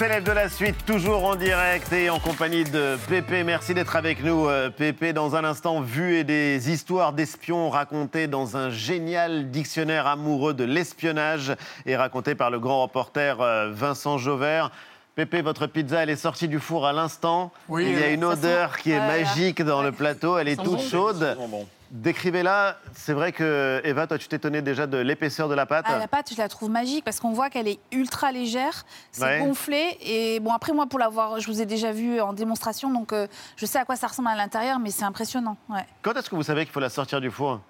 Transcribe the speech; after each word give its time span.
célèbre 0.00 0.26
de 0.26 0.32
la 0.32 0.48
suite, 0.48 0.86
toujours 0.86 1.26
en 1.26 1.36
direct 1.36 1.92
et 1.92 2.08
en 2.08 2.18
compagnie 2.18 2.64
de 2.64 2.96
Pépé. 3.06 3.44
Merci 3.44 3.74
d'être 3.74 3.96
avec 3.96 4.24
nous, 4.24 4.48
euh, 4.48 4.70
Pépé. 4.70 5.12
Dans 5.12 5.36
un 5.36 5.44
instant, 5.44 5.82
vu 5.82 6.16
et 6.16 6.24
des 6.24 6.70
histoires 6.70 7.12
d'espions 7.12 7.68
racontées 7.68 8.26
dans 8.26 8.56
un 8.56 8.70
génial 8.70 9.50
dictionnaire 9.50 10.06
amoureux 10.06 10.54
de 10.54 10.64
l'espionnage 10.64 11.52
et 11.84 11.96
raconté 11.96 12.34
par 12.34 12.50
le 12.50 12.58
grand 12.58 12.82
reporter 12.84 13.42
euh, 13.42 13.70
Vincent 13.74 14.16
Jauvert. 14.16 14.70
Pépé, 15.16 15.42
votre 15.42 15.66
pizza, 15.66 16.02
elle 16.02 16.08
est 16.08 16.16
sortie 16.16 16.48
du 16.48 16.60
four 16.60 16.86
à 16.86 16.94
l'instant. 16.94 17.52
Oui, 17.68 17.84
Il 17.86 18.00
y 18.00 18.02
a 18.02 18.08
une 18.08 18.24
odeur 18.24 18.76
sent- 18.76 18.80
qui 18.82 18.92
est 18.92 19.00
magique 19.06 19.60
dans 19.60 19.82
le 19.82 19.92
plateau. 19.92 20.38
Elle 20.38 20.48
est 20.48 20.56
toute 20.56 20.76
bon. 20.76 20.78
chaude. 20.78 21.36
Décrivez-la. 21.90 22.76
C'est 22.94 23.12
vrai 23.12 23.32
que, 23.32 23.80
Eva, 23.84 24.06
toi, 24.06 24.16
tu 24.16 24.28
t'étonnais 24.28 24.62
déjà 24.62 24.86
de 24.86 24.98
l'épaisseur 24.98 25.48
de 25.48 25.54
la 25.54 25.66
pâte. 25.66 25.84
Ah, 25.88 25.98
la 25.98 26.06
pâte, 26.08 26.30
je 26.32 26.38
la 26.38 26.48
trouve 26.48 26.70
magique 26.70 27.04
parce 27.04 27.18
qu'on 27.18 27.32
voit 27.32 27.50
qu'elle 27.50 27.66
est 27.68 27.80
ultra 27.92 28.30
légère, 28.32 28.84
c'est 29.10 29.24
Ouais. 29.24 29.38
gonflé. 29.40 29.98
Et 30.00 30.38
bon, 30.40 30.52
après, 30.52 30.72
moi, 30.72 30.86
pour 30.86 30.98
l'avoir, 30.98 31.40
je 31.40 31.46
vous 31.46 31.60
ai 31.60 31.66
déjà 31.66 31.90
vu 31.92 32.20
en 32.20 32.32
démonstration, 32.32 32.90
donc 32.92 33.12
euh, 33.12 33.26
je 33.56 33.66
sais 33.66 33.78
à 33.78 33.84
quoi 33.84 33.96
ça 33.96 34.06
ressemble 34.06 34.28
à 34.28 34.36
l'intérieur, 34.36 34.78
mais 34.78 34.90
c'est 34.90 35.04
impressionnant. 35.04 35.56
Ouais. 35.68 35.84
Quand 36.02 36.12
est-ce 36.14 36.30
que 36.30 36.36
vous 36.36 36.42
savez 36.44 36.64
qu'il 36.64 36.72
faut 36.72 36.80
la 36.80 36.90
sortir 36.90 37.20
du 37.20 37.30
four? 37.30 37.60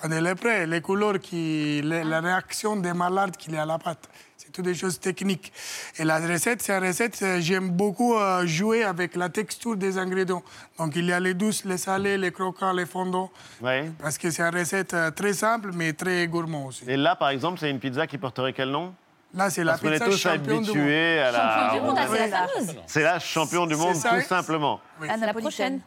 Quand 0.00 0.10
elle 0.10 0.26
est 0.26 0.34
prête, 0.34 0.68
les 0.68 0.80
couleurs, 0.80 1.18
qui, 1.20 1.80
les- 1.82 2.04
la 2.04 2.20
réaction 2.20 2.76
des 2.76 2.92
malades 2.92 3.36
qu'il 3.36 3.54
y 3.54 3.56
a 3.56 3.62
à 3.62 3.66
la 3.66 3.78
pâte. 3.78 4.08
C'est 4.36 4.50
toutes 4.52 4.64
des 4.66 4.74
choses 4.74 5.00
techniques. 5.00 5.52
Et 5.98 6.04
la 6.04 6.18
recette, 6.18 6.60
c'est 6.60 6.72
une 6.76 6.84
recette, 6.86 7.18
euh, 7.22 7.40
j'aime 7.40 7.70
beaucoup 7.70 8.14
euh, 8.16 8.44
jouer 8.46 8.84
avec 8.84 9.16
la 9.16 9.28
texture 9.30 9.76
des 9.76 9.96
ingrédients. 9.96 10.42
Donc 10.78 10.94
il 10.96 11.06
y 11.06 11.12
a 11.12 11.20
les 11.20 11.32
douces, 11.32 11.64
les 11.64 11.78
salés, 11.78 12.18
les 12.18 12.30
croquants, 12.32 12.72
les 12.72 12.84
fondants. 12.84 13.30
Ouais. 13.62 13.90
Parce 14.02 14.18
que 14.18 14.30
c'est 14.30 14.42
une 14.42 14.54
recette 14.54 14.92
euh, 14.92 15.10
très 15.10 15.32
simple, 15.32 15.70
mais 15.72 15.92
très 15.94 16.26
gourmand 16.26 16.66
aussi. 16.66 16.84
Et 16.86 16.96
là, 16.96 17.16
par 17.16 17.30
exemple, 17.30 17.58
c'est 17.60 17.70
une 17.70 17.78
pizza 17.80 18.06
qui 18.06 18.18
porterait 18.18 18.52
quel 18.52 18.70
nom? 18.70 18.92
Là, 19.32 19.48
c'est 19.50 19.64
la 19.64 19.72
Parce 19.72 19.82
qu'on 19.82 19.88
est 19.88 19.92
pizza 19.92 20.04
tous 20.06 20.16
champion 20.18 20.60
du 20.60 20.70
habitués 20.70 21.18
à 21.20 21.30
la. 21.32 21.38
Champion 21.70 21.80
du 21.80 21.86
monde, 21.86 21.98
ah, 21.98 22.06
c'est 22.10 22.28
la 22.28 22.48
fameuse. 22.48 22.76
C'est 22.86 23.02
la 23.02 23.18
champion 23.18 23.66
du 23.66 23.76
monde, 23.76 23.94
tout 23.94 24.20
simplement. 24.28 24.80
Oui. 25.00 25.08
La 25.08 25.16
La 25.16 25.32
prochaine. 25.34 25.80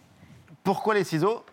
Pourquoi 0.64 0.96
les 0.96 1.04
ciseaux? 1.04 1.44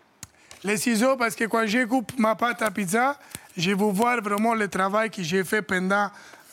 Les 0.65 0.77
ciseaux, 0.77 1.15
parce 1.15 1.35
que 1.35 1.43
quand 1.45 1.65
je 1.67 1.85
coupe 1.85 2.17
ma 2.17 2.33
pâte 2.35 2.61
à 2.63 2.71
pizza, 2.71 3.17
je 3.55 3.69
vais 3.69 3.75
voir 3.75 4.19
vraiment 4.21 4.55
le 4.55 4.67
travail 4.67 5.11
que 5.11 5.21
j'ai 5.21 5.43
fait 5.43 5.61
pendant 5.61 6.09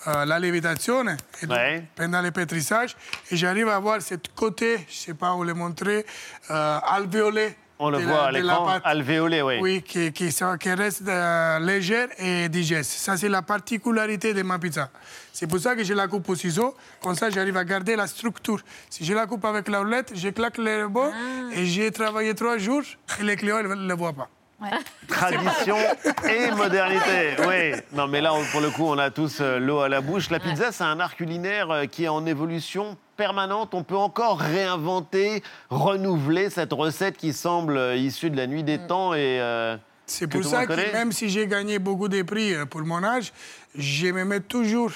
euh, 0.06 0.24
la 0.26 0.38
lévitation, 0.38 1.02
et 1.42 1.46
Ouais. 1.46 1.84
pendant 1.96 2.20
le 2.20 2.30
pétrissage. 2.30 2.94
Et 3.30 3.36
j'arrive 3.36 3.68
à 3.68 3.78
voir 3.78 4.02
ce 4.02 4.16
côté, 4.36 4.76
je 4.76 4.82
ne 4.82 4.86
sais 5.06 5.14
pas 5.14 5.32
où 5.34 5.44
le 5.44 5.54
montrer, 5.54 6.04
euh, 6.50 6.78
alvéolé. 6.90 7.56
On 7.84 7.90
le 7.90 7.98
de 7.98 8.04
voit 8.04 8.12
la- 8.14 8.24
à 8.24 8.30
l'écran, 8.32 8.66
alvéolé, 8.84 9.42
oui. 9.42 9.58
Oui, 9.60 9.82
qui, 9.82 10.12
qui, 10.12 10.30
sont- 10.30 10.56
qui 10.56 10.72
reste 10.72 11.02
euh, 11.08 11.58
légère 11.58 12.08
et 12.18 12.48
digeste. 12.48 12.92
Ça, 12.92 13.16
c'est 13.16 13.28
la 13.28 13.42
particularité 13.42 14.32
de 14.34 14.42
ma 14.42 14.58
pizza. 14.58 14.88
C'est 15.32 15.48
pour 15.48 15.58
ça 15.58 15.74
que 15.74 15.82
je 15.82 15.92
la 15.94 16.06
coupe 16.06 16.28
au 16.28 16.36
ciseau. 16.36 16.76
Comme 17.02 17.16
ça, 17.16 17.28
j'arrive 17.30 17.56
à 17.56 17.64
garder 17.64 17.96
la 17.96 18.06
structure. 18.06 18.60
Si 18.88 19.04
je 19.04 19.12
la 19.14 19.26
coupe 19.26 19.44
avec 19.44 19.68
la 19.68 19.80
roulette, 19.80 20.12
je 20.14 20.28
claque 20.28 20.58
les 20.58 20.84
rebonds 20.84 21.10
et 21.56 21.66
j'ai 21.66 21.90
travaillé 21.90 22.34
trois 22.34 22.56
jours 22.58 22.82
et 23.18 23.22
les 23.24 23.34
clients 23.36 23.62
ne 23.62 23.88
le 23.88 23.94
voient 23.94 24.12
pas. 24.12 24.28
Tradition 25.08 25.76
et 26.30 26.50
modernité. 26.52 27.34
Oui. 27.48 27.80
Non, 27.92 28.06
mais 28.06 28.20
là, 28.20 28.32
on- 28.32 28.44
pour 28.52 28.60
le 28.60 28.70
coup, 28.70 28.84
on 28.86 28.98
a 28.98 29.10
tous 29.10 29.38
euh, 29.40 29.58
l'eau 29.58 29.80
à 29.80 29.88
la 29.88 30.00
bouche. 30.00 30.30
La 30.30 30.38
pizza, 30.38 30.70
c'est 30.70 30.84
un 30.84 31.00
art 31.00 31.16
culinaire 31.16 31.68
euh, 31.70 31.86
qui 31.86 32.04
est 32.04 32.08
en 32.08 32.24
évolution 32.26 32.96
permanente. 33.16 33.74
On 33.74 33.82
peut 33.84 33.96
encore 33.96 34.38
réinventer, 34.38 35.42
renouveler 35.70 36.50
cette 36.50 36.72
recette 36.72 37.16
qui 37.16 37.32
semble 37.32 37.76
euh, 37.76 37.96
issue 37.96 38.30
de 38.30 38.36
la 38.36 38.46
nuit 38.46 38.62
des 38.64 38.78
temps 38.78 39.14
et. 39.14 39.38
euh, 39.40 39.76
C'est 40.06 40.26
pour 40.26 40.44
ça 40.44 40.62
que 40.66 40.68
connaît. 40.74 40.92
même 40.92 41.12
si 41.12 41.28
j'ai 41.28 41.46
gagné 41.46 41.78
beaucoup 41.78 42.08
de 42.08 42.22
prix 42.22 42.54
euh, 42.54 42.66
pour 42.66 42.82
mon 42.82 43.02
âge, 43.04 43.32
je 43.74 44.06
me 44.08 44.24
mets 44.24 44.40
toujours 44.40 44.92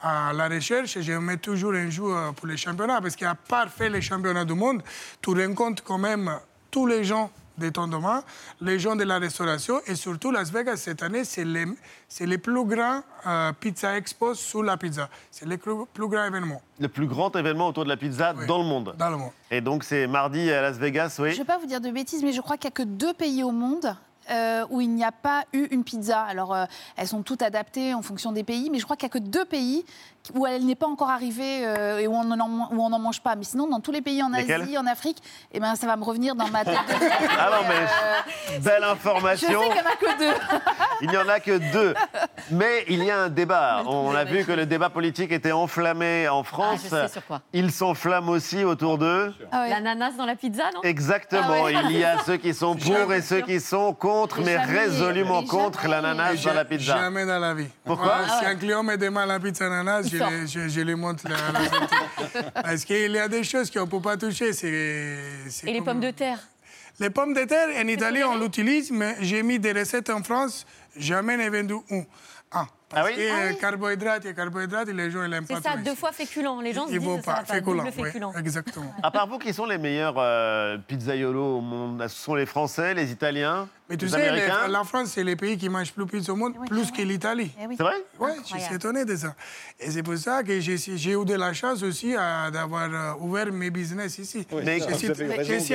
à 0.00 0.32
la 0.34 0.48
recherche 0.48 0.96
et 0.96 1.02
je 1.02 1.12
me 1.12 1.20
mets 1.20 1.36
toujours 1.38 1.72
un 1.74 1.88
jour 1.90 2.14
pour 2.36 2.46
les 2.46 2.56
championnats. 2.56 3.00
Parce 3.00 3.16
qu'à 3.16 3.34
part 3.34 3.68
faire 3.70 3.90
les 3.90 4.02
championnats 4.02 4.44
du 4.44 4.52
monde, 4.54 4.82
tu 5.22 5.30
rencontres 5.30 5.82
quand 5.82 5.98
même 5.98 6.30
tous 6.70 6.86
les 6.86 7.02
gens 7.04 7.30
de 7.58 7.68
ton 7.70 7.86
domaine, 7.88 8.20
les 8.60 8.78
gens 8.78 8.96
de 8.96 9.04
la 9.04 9.18
restauration 9.18 9.80
et 9.86 9.94
surtout 9.94 10.30
Las 10.30 10.50
Vegas 10.50 10.76
cette 10.76 11.02
année, 11.02 11.24
c'est 11.24 11.44
le, 11.44 11.76
c'est 12.08 12.26
le 12.26 12.38
plus 12.38 12.64
grand 12.64 13.02
euh, 13.26 13.52
pizza 13.52 13.96
expo 13.96 14.34
sur 14.34 14.62
la 14.62 14.76
pizza. 14.76 15.08
C'est 15.30 15.46
le 15.46 15.56
plus, 15.56 15.74
grand 16.08 16.26
événement 16.26 16.60
le 16.78 16.88
plus 16.88 17.06
grand 17.06 17.34
événement 17.36 17.68
autour 17.68 17.84
de 17.84 17.88
la 17.88 17.96
pizza 17.96 18.34
Oui. 18.36 18.46
dans 18.46 18.58
le 18.58 18.64
monde. 18.64 18.94
dans 18.98 19.10
le 19.10 19.16
monde. 19.16 19.30
Et 19.50 19.60
donc, 19.60 19.84
c'est 19.84 20.06
mardi 20.06 20.50
à 20.50 20.60
Las 20.60 20.76
Vegas, 20.76 21.14
Je 21.16 21.22
ne 21.22 21.28
oui. 21.28 21.36
vais 21.38 21.44
pas 21.44 21.58
vous 21.58 21.66
dire 21.66 21.80
de 21.80 21.90
bêtises, 21.90 22.22
mais 22.22 22.32
je 22.32 22.40
crois 22.40 22.56
qu'il 22.56 22.68
n'y 22.68 22.72
a 22.74 22.76
que 22.76 22.82
deux 22.82 23.14
pays 23.14 23.42
au 23.42 23.50
monde 23.52 23.96
euh, 24.30 24.64
où 24.70 24.80
il 24.80 24.90
n'y 24.90 25.04
a 25.04 25.12
pas 25.12 25.44
eu 25.52 25.66
une 25.70 25.84
pizza. 25.84 26.20
Alors, 26.22 26.52
euh, 26.54 26.64
elles 26.96 27.06
sont 27.06 27.22
toutes 27.22 27.42
adaptées 27.42 27.94
en 27.94 28.02
fonction 28.02 28.32
des 28.32 28.42
pays, 28.42 28.70
mais 28.70 28.78
je 28.80 28.84
crois 28.84 28.96
qu'il 28.96 29.06
n'y 29.06 29.12
a 29.12 29.14
que 29.20 29.24
deux 29.24 29.44
pays 29.44 29.84
où 30.34 30.46
elle 30.46 30.64
n'est 30.66 30.74
pas 30.74 30.86
encore 30.86 31.10
arrivée 31.10 31.64
euh, 31.66 31.98
et 31.98 32.06
où 32.06 32.14
on 32.14 32.24
n'en 32.24 32.98
mange 32.98 33.20
pas. 33.20 33.36
Mais 33.36 33.44
sinon, 33.44 33.66
dans 33.68 33.80
tous 33.80 33.92
les 33.92 34.02
pays 34.02 34.22
en 34.22 34.32
Asie, 34.32 34.76
en 34.78 34.86
Afrique, 34.86 35.22
eh 35.52 35.60
ben, 35.60 35.74
ça 35.76 35.86
va 35.86 35.96
me 35.96 36.04
revenir 36.04 36.34
dans 36.34 36.48
ma 36.48 36.64
tête. 36.64 36.76
Ah 37.38 37.50
non, 37.50 37.68
mais 37.68 38.58
belle 38.60 38.74
je 38.80 38.84
sais 38.86 38.90
information. 38.90 39.48
qu'il 39.48 39.58
n'y 39.72 39.78
en 39.78 39.84
a 39.86 39.96
que 39.96 40.18
deux. 40.18 40.34
Il 41.02 41.10
n'y 41.10 41.16
en 41.18 41.28
a 41.28 41.40
que 41.40 41.58
deux. 41.72 41.94
Mais 42.50 42.84
il 42.88 43.04
y 43.04 43.10
a 43.10 43.18
un 43.24 43.28
débat. 43.28 43.82
On 43.86 44.14
a 44.14 44.24
vu 44.24 44.44
que 44.44 44.52
le 44.52 44.64
débat 44.64 44.88
politique 44.88 45.30
était 45.32 45.52
enflammé 45.52 46.26
en 46.28 46.40
Ah, 46.40 46.44
France. 46.44 46.80
je 46.84 46.88
sais 46.88 47.08
sur 47.08 47.26
quoi. 47.26 47.42
Il 47.52 47.70
s'enflamme 47.70 48.28
aussi 48.30 48.64
autour 48.64 48.96
d'eux. 48.96 49.34
Ah. 49.52 49.68
L'ananas 49.68 50.12
dans 50.16 50.24
la 50.24 50.36
pizza, 50.36 50.64
non? 50.74 50.80
Exactement. 50.82 51.66
Ah. 51.66 51.82
Il 51.90 51.98
y 51.98 52.04
a 52.04 52.18
ceux 52.24 52.38
qui 52.38 52.54
sont 52.54 52.74
pour 52.76 53.12
et 53.12 53.20
ceux 53.20 53.42
qui 53.42 53.60
sont 53.60 53.92
contre, 53.92 54.40
mais 54.40 54.54
Jamais, 54.54 54.78
résolument 54.78 55.42
contre 55.44 55.86
l'ananas 55.86 56.42
dans 56.42 56.54
la 56.54 56.64
pizza. 56.64 56.96
Jamais 56.96 57.26
dans 57.26 57.38
la 57.38 57.52
vie. 57.54 57.68
Pourquoi? 57.84 58.14
Ah 58.26 58.38
Si 58.40 58.46
un 58.46 58.56
client 58.56 58.82
me 58.82 58.96
demande 58.96 59.28
la 59.28 59.38
pizza 59.38 59.66
ananas, 59.66 60.08
Il 60.10 60.15
je, 60.18 60.24
lui- 60.24 60.48
je- 60.48 60.68
je 60.68 60.80
la 61.28 61.36
recette. 61.36 62.52
Parce 62.54 62.84
qu'il 62.84 63.10
y 63.12 63.18
a 63.18 63.28
des 63.28 63.44
choses 63.44 63.70
qu'on 63.70 63.80
ne 63.82 63.86
peut 63.90 64.00
pas 64.00 64.16
toucher. 64.16 64.50
Et 64.64 65.72
les 65.72 65.78
comme- 65.78 65.84
pommes 65.84 66.00
de 66.00 66.10
terre 66.10 66.38
Les 66.98 67.10
pommes 67.10 67.34
de 67.34 67.44
terre, 67.44 67.68
en 67.82 67.86
Italie, 67.88 68.24
on 68.24 68.38
l'utilise, 68.38 68.90
mais 68.90 69.16
j'ai 69.20 69.42
mis 69.42 69.58
des 69.58 69.72
recettes 69.72 70.08
en 70.10 70.22
France, 70.22 70.66
jamais 70.96 71.36
n'ai 71.36 71.48
vendu 71.50 71.74
un. 71.90 72.02
Un. 72.92 72.94
Parce 72.94 73.08
Ah 73.08 73.10
oui 73.10 73.16
que 73.16 73.50
euh, 73.52 73.60
carbohydrates 73.60 74.24
et 74.26 74.34
carbohydrates, 74.34 74.88
les 74.88 75.10
gens, 75.10 75.24
ils 75.24 75.30
n'aiment 75.30 75.44
pas 75.46 75.56
C'est 75.56 75.62
ça, 75.62 75.70
trop 75.72 75.82
deux 75.82 75.94
fois 75.96 76.12
féculent. 76.12 76.46
Les 76.62 76.72
gens 76.72 76.86
se 76.86 76.92
Ils 76.92 76.98
disent 77.00 77.08
vont 77.08 77.20
ça 77.20 77.32
pas. 77.34 77.42
pas, 77.42 77.54
Féculent, 77.54 77.82
oui, 77.84 77.90
féculent. 78.04 78.26
exactement. 78.38 78.94
À 79.02 79.10
part 79.10 79.26
vous, 79.26 79.38
qui 79.38 79.52
sont 79.52 79.66
les 79.66 79.78
meilleurs 79.78 80.14
euh, 80.18 80.78
pizzaiolos 80.86 81.58
au 81.58 81.60
monde 81.60 82.00
Ce 82.06 82.16
sont 82.16 82.34
les 82.36 82.46
Français, 82.46 82.94
les 82.94 83.10
Italiens, 83.10 83.68
Mais 83.90 83.96
tu 83.96 84.04
les 84.04 84.10
sais, 84.12 84.18
les- 84.18 84.28
Américains 84.28 84.68
la 84.68 84.84
France, 84.84 85.08
c'est 85.08 85.24
le 85.24 85.34
pays 85.34 85.58
qui 85.58 85.68
mange 85.68 85.92
plus 85.92 86.06
pizza 86.06 86.32
au 86.32 86.36
monde, 86.36 86.54
Oui, 86.60 86.68
plus 86.68 86.86
ah 86.92 86.96
que 86.96 87.02
l'Italie. 87.02 87.50
Eh 87.60 87.66
oui. 87.66 87.74
C'est 87.76 87.82
vrai 87.82 87.96
Oui, 88.20 88.30
je 88.54 88.58
suis 88.60 88.74
étonné 88.76 89.04
de 89.04 89.16
ça. 89.16 89.34
Et 89.80 89.90
c'est 89.90 90.04
pour 90.04 90.16
ça 90.16 90.44
que 90.44 90.60
j'ai 90.60 91.10
eu 91.12 91.24
de 91.24 91.34
la 91.34 91.52
chance 91.52 91.82
aussi 91.82 92.12
d'avoir 92.52 92.88
euh, 92.92 93.12
ouvert 93.20 93.52
mes 93.52 93.70
business 93.70 94.16
ici. 94.18 94.46
Mais- 94.64 94.78
je 94.78 94.84
suis, 94.84 95.08
je 95.08 95.12
suis 95.12 95.24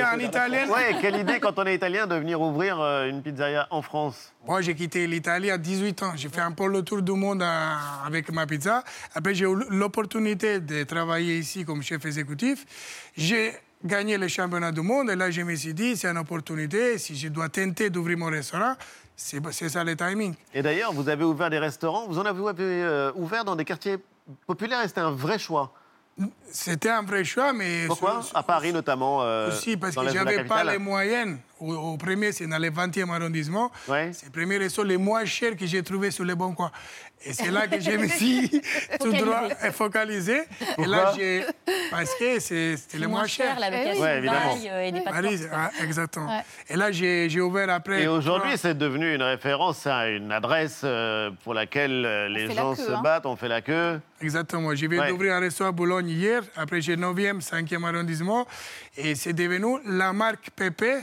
la 0.00 0.16
italien. 0.22 0.68
Ouais, 0.70 0.96
quelle 1.02 1.16
idée 1.16 1.40
quand 1.40 1.58
on 1.58 1.66
est 1.66 1.74
italien 1.74 2.06
de 2.06 2.14
venir 2.14 2.40
ouvrir 2.40 2.80
euh, 2.80 3.06
une 3.10 3.22
pizzeria 3.22 3.66
en 3.70 3.82
France. 3.82 4.32
Moi, 4.46 4.60
j'ai 4.60 4.74
quitté 4.74 5.06
l'Italie 5.06 5.50
à 5.50 5.58
18 5.58 6.02
ans. 6.02 6.12
J'ai 6.16 6.28
fait 6.28 6.40
un 6.40 6.50
peu 6.50 6.66
le 6.66 6.82
tour 6.82 7.00
du 7.00 7.12
monde 7.12 7.42
euh, 7.42 7.74
avec 8.04 8.30
ma 8.32 8.44
pizza. 8.44 8.82
Après, 9.14 9.34
j'ai 9.34 9.44
eu 9.44 9.56
l'opportunité 9.70 10.58
de 10.58 10.82
travailler 10.82 11.38
ici 11.38 11.64
comme 11.64 11.80
chef 11.82 12.04
exécutif. 12.04 12.66
J'ai 13.16 13.52
gagné 13.84 14.18
le 14.18 14.26
championnat 14.26 14.72
du 14.72 14.80
monde. 14.80 15.10
Et 15.10 15.16
là, 15.16 15.30
je 15.30 15.42
me 15.42 15.54
suis 15.54 15.74
dit, 15.74 15.96
c'est 15.96 16.08
une 16.08 16.18
opportunité. 16.18 16.98
Si 16.98 17.14
je 17.14 17.28
dois 17.28 17.48
tenter 17.48 17.88
d'ouvrir 17.88 18.18
mon 18.18 18.26
restaurant, 18.26 18.74
c'est 19.14 19.68
ça 19.68 19.84
le 19.84 19.94
timing. 19.94 20.34
Et 20.52 20.62
d'ailleurs, 20.62 20.92
vous 20.92 21.08
avez 21.08 21.24
ouvert 21.24 21.48
des 21.48 21.60
restaurants, 21.60 22.08
vous 22.08 22.18
en 22.18 22.24
avez 22.24 22.42
euh, 22.60 23.12
ouvert 23.14 23.44
dans 23.44 23.54
des 23.54 23.64
quartiers 23.64 23.98
populaires 24.46 24.82
c'était 24.86 25.00
un 25.00 25.10
vrai 25.12 25.38
choix? 25.38 25.72
C'était 26.50 26.90
un 26.90 27.02
vrai 27.02 27.24
choix, 27.24 27.52
mais... 27.54 27.86
Pourquoi 27.86 28.22
sur- 28.22 28.36
À 28.36 28.42
Paris 28.42 28.72
notamment. 28.72 29.22
euh, 29.22 29.48
Aussi 29.48 29.76
parce 29.78 29.94
que 29.96 30.00
la 30.00 30.12
j'avais 30.12 30.44
pas 30.44 30.62
les 30.64 30.78
moyens. 30.78 31.38
Au, 31.58 31.72
au 31.74 31.96
premier, 31.96 32.32
c'est 32.32 32.46
dans 32.46 32.58
le 32.58 32.68
20e 32.70 33.08
arrondissement. 33.10 33.70
Ouais. 33.88 34.10
C'est 34.12 34.26
le 34.26 34.32
premier 34.32 34.58
resto 34.58 34.82
les 34.84 34.98
moins 34.98 35.24
chers 35.24 35.56
que 35.56 35.64
j'ai 35.66 35.82
trouvé 35.82 36.10
sur 36.10 36.24
les 36.24 36.34
bons 36.34 36.52
coins. 36.52 36.70
Et 37.24 37.32
c'est 37.32 37.50
là 37.50 37.66
que 37.68 37.78
je 37.80 37.90
me 37.92 38.08
suis 38.08 38.62
tout 39.00 39.12
droit 39.12 39.48
focalisé. 39.72 40.42
Et 40.78 40.84
là, 40.86 41.04
Pourquoi 41.04 41.12
j'ai... 41.16 41.44
Parce 41.90 42.14
que 42.14 42.40
c'est- 42.40 42.76
c'était 42.76 42.98
le 42.98 43.08
moins 43.08 43.26
cher. 43.26 43.58
la 43.60 43.68
Eh 43.68 43.72
oui. 43.72 43.78
location 43.78 44.02
Ouais, 44.02 44.12
de 44.12 44.18
évidemment. 44.18 44.58
euh, 44.66 44.82
et 44.82 44.92
des 44.92 45.00
Paris, 45.02 45.40
ah, 45.52 45.70
exactement. 45.82 46.26
Ouais. 46.28 46.42
Et 46.68 46.76
là, 46.76 46.90
j'ai 46.92 47.28
j'ai 47.28 47.40
ouvert 47.40 47.70
après. 47.70 48.02
Et 48.02 48.08
aujourd'hui, 48.08 48.52
c'est 48.56 48.76
devenu 48.76 49.14
une 49.14 49.22
référence 49.22 49.86
à 49.86 50.08
une 50.08 50.32
adresse 50.32 50.80
euh, 50.84 51.30
pour 51.44 51.54
laquelle 51.54 52.04
euh, 52.04 52.28
les 52.28 52.46
la 52.48 52.54
gens 52.54 52.74
queue, 52.74 52.82
se 52.84 52.90
hein. 52.90 53.00
battent, 53.02 53.26
on 53.26 53.36
fait 53.36 53.48
la 53.48 53.60
queue. 53.60 54.00
Exactement. 54.20 54.74
Je 54.74 54.86
viens 54.86 55.00
Ouais. 55.02 55.08
d'ouvrir 55.08 55.34
un 55.34 55.40
restaurant 55.40 55.70
à 55.70 55.72
Boulogne 55.72 56.08
hier. 56.08 56.42
Après, 56.56 56.80
j'ai 56.80 56.96
9e, 56.96 57.40
5e 57.40 57.84
arrondissement. 57.84 58.46
Et 58.96 59.14
c'est 59.14 59.32
devenu 59.32 59.78
la 59.86 60.12
marque 60.12 60.50
Pépé 60.56 60.98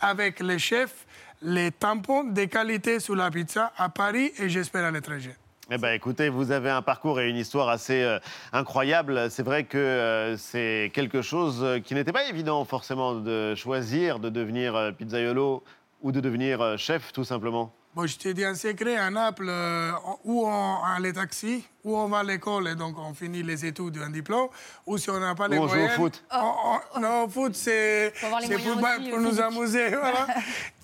avec 0.00 0.40
les 0.40 0.58
chefs, 0.58 1.06
les 1.40 1.70
tampons 1.70 2.24
de 2.24 2.44
qualité 2.44 3.00
sur 3.00 3.14
la 3.16 3.30
pizza 3.30 3.72
à 3.76 3.88
Paris 3.88 4.32
et 4.38 4.48
j'espère 4.48 4.84
à 4.84 4.90
l'étranger. 4.90 5.34
Eh 5.70 5.78
ben, 5.78 5.92
écoutez, 5.92 6.28
vous 6.28 6.50
avez 6.50 6.70
un 6.70 6.82
parcours 6.82 7.20
et 7.20 7.30
une 7.30 7.36
histoire 7.36 7.68
assez 7.68 8.02
euh, 8.02 8.18
incroyable. 8.52 9.30
C'est 9.30 9.44
vrai 9.44 9.64
que 9.64 9.78
euh, 9.78 10.36
c'est 10.36 10.90
quelque 10.92 11.22
chose 11.22 11.60
euh, 11.62 11.78
qui 11.78 11.94
n'était 11.94 12.12
pas 12.12 12.28
évident 12.28 12.64
forcément 12.64 13.14
de 13.14 13.54
choisir, 13.54 14.18
de 14.18 14.28
devenir 14.28 14.74
euh, 14.74 14.90
pizzaiolo 14.90 15.62
ou 16.02 16.10
de 16.10 16.20
devenir 16.20 16.60
euh, 16.60 16.76
chef, 16.76 17.12
tout 17.12 17.24
simplement. 17.24 17.72
Bon, 17.94 18.06
je 18.06 18.16
te 18.18 18.28
dis 18.28 18.44
un 18.44 18.56
secret, 18.56 18.96
à 18.96 19.08
Naples, 19.10 19.48
euh, 19.48 19.92
où 20.24 20.46
on 20.46 20.82
a 20.84 20.98
les 20.98 21.12
taxis, 21.12 21.64
où 21.84 21.96
on 21.96 22.08
va 22.08 22.18
à 22.18 22.22
l'école 22.22 22.68
et 22.68 22.74
donc 22.74 22.96
on 22.98 23.12
finit 23.14 23.42
les 23.42 23.64
études 23.66 23.98
d'un 23.98 24.10
diplôme, 24.10 24.48
ou 24.86 24.98
si 24.98 25.10
on 25.10 25.18
n'a 25.18 25.34
pas 25.34 25.48
les 25.48 25.58
Ou 25.58 25.62
on 25.62 25.66
joue 25.68 25.74
au 25.74 25.78
moyens... 25.78 25.94
foot. 25.96 26.24
on- 26.32 26.78
on- 26.96 27.00
non, 27.00 27.24
au 27.24 27.28
foot, 27.28 27.54
c'est 27.54 28.12
moyens 28.28 28.62
pour, 28.62 28.76
aussi, 28.76 29.10
pour 29.10 29.20
nous 29.20 29.40
amuser, 29.40 29.88
voilà. 30.00 30.26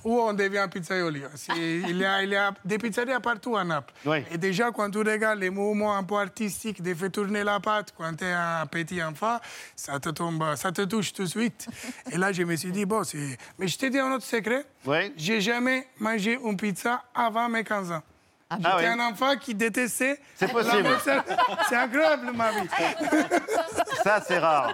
ou 0.04 0.18
on 0.20 0.32
devient 0.32 0.66
pizzaioli. 0.72 1.22
Il 1.56 1.96
y, 1.98 2.04
a, 2.04 2.22
il 2.22 2.30
y 2.30 2.36
a 2.36 2.52
des 2.64 2.78
pizzerias 2.78 3.20
partout 3.20 3.56
à 3.56 3.64
Naples. 3.64 3.92
Oui. 4.06 4.24
Et 4.32 4.38
déjà, 4.38 4.70
quand 4.72 4.90
tu 4.90 4.98
regardes 4.98 5.38
les 5.38 5.50
mouvements 5.50 5.96
un 5.96 6.02
peu 6.04 6.16
artistiques 6.16 6.82
de 6.82 6.94
faire 6.94 7.10
tourner 7.12 7.44
la 7.44 7.60
pâte 7.60 7.94
quand 7.96 8.14
tu 8.16 8.24
es 8.24 8.32
un 8.32 8.66
petit 8.66 9.02
enfant, 9.02 9.38
ça 9.76 9.98
te, 10.00 10.08
tombe, 10.10 10.54
ça 10.56 10.72
te 10.72 10.82
touche 10.82 11.12
tout 11.12 11.24
de 11.24 11.28
suite. 11.28 11.68
Et 12.12 12.16
là, 12.16 12.32
je 12.32 12.42
me 12.42 12.56
suis 12.56 12.72
dit, 12.72 12.86
bon, 12.86 13.04
c'est... 13.04 13.36
Mais 13.58 13.68
je 13.68 13.78
te 13.78 13.86
dis 13.86 13.98
un 13.98 14.10
autre 14.12 14.24
secret. 14.24 14.64
Oui. 14.86 15.12
J'ai 15.16 15.40
jamais 15.40 15.86
mangé 16.00 16.38
une 16.42 16.56
pizza 16.56 17.02
avant 17.14 17.48
mes 17.48 17.62
15 17.64 17.92
ans. 17.92 18.02
Ah 18.50 18.56
J'étais 18.58 18.76
oui. 18.76 18.86
un 18.86 19.00
enfant 19.00 19.36
qui 19.36 19.54
détestait. 19.54 20.18
C'est 20.34 20.50
possible. 20.50 20.88
C'est 21.68 21.76
incroyable, 21.76 22.30
ma 22.34 22.50
vie. 22.52 22.68
Ça, 24.02 24.22
c'est 24.26 24.38
rare. 24.38 24.72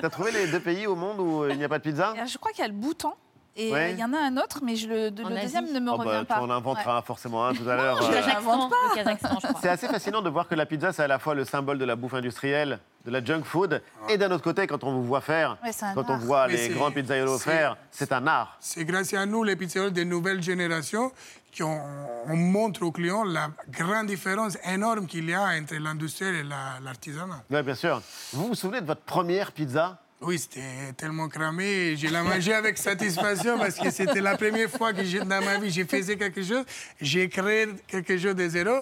T'as 0.00 0.08
trouvé 0.10 0.30
les 0.32 0.46
deux 0.46 0.60
pays 0.60 0.86
au 0.86 0.94
monde 0.96 1.20
où 1.20 1.42
euh, 1.42 1.50
il 1.50 1.58
n'y 1.58 1.64
a 1.64 1.68
pas 1.68 1.78
de 1.78 1.82
pizza? 1.82 2.14
Euh, 2.16 2.26
Je 2.26 2.38
crois 2.38 2.52
qu'il 2.52 2.60
y 2.62 2.64
a 2.64 2.68
le 2.68 2.74
Bhoutan. 2.74 3.14
Et 3.54 3.68
il 3.68 3.72
Ouais. 3.74 3.92
y 3.94 4.02
en 4.02 4.14
a 4.14 4.18
un 4.18 4.38
autre, 4.38 4.60
mais 4.64 4.76
je 4.76 4.88
le, 4.88 5.10
de- 5.10 5.22
deuxième 5.24 5.70
ne 5.70 5.78
me 5.78 5.90
Oh, 5.90 5.96
revient 5.96 6.08
bah, 6.20 6.24
pas. 6.26 6.34
Tu 6.36 6.40
en 6.40 6.48
inventeras 6.50 7.02
forcément 7.02 7.44
un 7.46 7.52
tout 7.52 7.68
à 7.68 7.76
l'heure. 7.76 8.00
je 8.00 8.10
euh. 8.10 9.52
C'est 9.60 9.68
assez 9.68 9.88
fascinant 9.88 10.22
de 10.22 10.30
voir 10.30 10.48
que 10.48 10.54
la 10.54 10.64
pizza, 10.64 10.90
c'est 10.94 11.02
à 11.02 11.06
la 11.06 11.18
fois 11.18 11.34
le 11.34 11.44
symbole 11.44 11.76
de 11.78 11.84
la 11.84 11.94
bouffe 11.94 12.14
industrielle, 12.14 12.78
de 13.04 13.10
la 13.10 13.24
junk 13.24 13.42
food, 13.44 13.82
et 14.08 14.16
d'un 14.16 14.30
autre 14.30 14.44
côté, 14.44 14.66
quand 14.66 14.84
on 14.84 14.92
vous 14.92 15.04
voit 15.04 15.20
faire, 15.20 15.58
quand 15.94 16.08
on 16.08 16.18
voit 16.18 16.46
Mais 16.46 16.68
les 16.68 16.74
grands 16.74 16.90
pizzaiolos 16.92 17.38
faire, 17.38 17.76
c'est 17.90 18.12
un 18.12 18.26
art. 18.26 18.56
C'est 18.60 18.84
grâce 18.84 19.12
à 19.14 19.26
nous, 19.26 19.42
les 19.42 19.56
pizzerias 19.56 19.90
de 19.90 20.04
nouvelles 20.04 20.42
générations, 20.42 21.10
qu'on 21.56 21.80
on 22.28 22.36
montre 22.36 22.82
aux 22.82 22.92
clients 22.92 23.24
la 23.24 23.50
grande 23.70 24.06
différence 24.06 24.56
énorme 24.64 25.06
qu'il 25.06 25.28
y 25.28 25.34
a 25.34 25.42
entre 25.60 25.74
l'industrie 25.74 26.26
et 26.26 26.42
la- 26.42 26.78
l'artisanat. 26.82 27.42
Oui, 27.50 27.62
bien 27.62 27.74
sûr. 27.74 28.00
Vous 28.32 28.46
vous 28.48 28.54
souvenez 28.54 28.80
de 28.80 28.86
votre 28.86 29.02
première 29.02 29.52
pizza? 29.52 29.98
Oui, 30.22 30.38
c'était 30.38 30.92
tellement 30.96 31.28
cramé. 31.28 31.96
Je 31.96 32.06
l'ai 32.06 32.22
mangé 32.22 32.54
avec 32.54 32.78
satisfaction 32.78 33.58
parce 33.58 33.74
que 33.74 33.90
c'était 33.90 34.20
la 34.20 34.36
première 34.36 34.70
fois 34.70 34.92
que 34.92 35.24
dans 35.24 35.44
ma 35.44 35.58
vie, 35.58 35.68
j'ai 35.70 35.84
faisais 35.84 36.16
quelque 36.16 36.42
chose. 36.44 36.64
J'ai 37.00 37.28
créé 37.28 37.66
quelque 37.88 38.16
chose 38.16 38.36
de 38.36 38.48
zéro. 38.48 38.76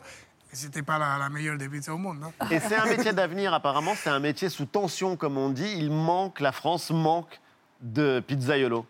C'était 0.52 0.82
pas 0.82 0.99
la, 0.99 1.17
la 1.19 1.29
meilleure 1.29 1.56
des 1.56 1.69
pizzas 1.69 1.93
au 1.93 1.99
monde. 1.99 2.19
hein. 2.25 2.47
Et 2.50 2.58
c'est 2.61 2.76
un 2.76 2.87
métier 2.87 3.12
d'avenir, 3.12 3.55
apparemment. 3.55 3.94
C'est 3.97 4.11
un 4.11 4.19
métier 4.19 4.49
sous 4.49 4.67
tension, 4.67 5.17
comme 5.17 5.37
on 5.38 5.50
dit. 5.50 5.75
Il 5.79 5.91
manque, 5.91 6.41
la 6.41 6.52
France 6.52 6.91
manque 6.91 7.41
de 7.81 8.20
pizzaiolo. 8.20 8.85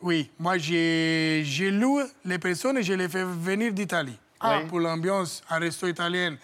Oui, 0.00 0.30
moi 0.38 0.58
j'ai 0.58 1.44
loué 1.70 2.02
les 2.24 2.38
personnes 2.38 2.78
et 2.78 2.82
je 2.82 2.92
les 2.92 3.08
fais 3.08 3.22
venir 3.24 3.72
d'Italie. 3.72 4.18
Ah, 4.40 4.58
Oui. 4.60 4.66
Pour 4.68 4.80
l'ambiance, 4.80 5.42
un 5.48 5.58
resto 5.60 5.86
italien, 5.86 6.36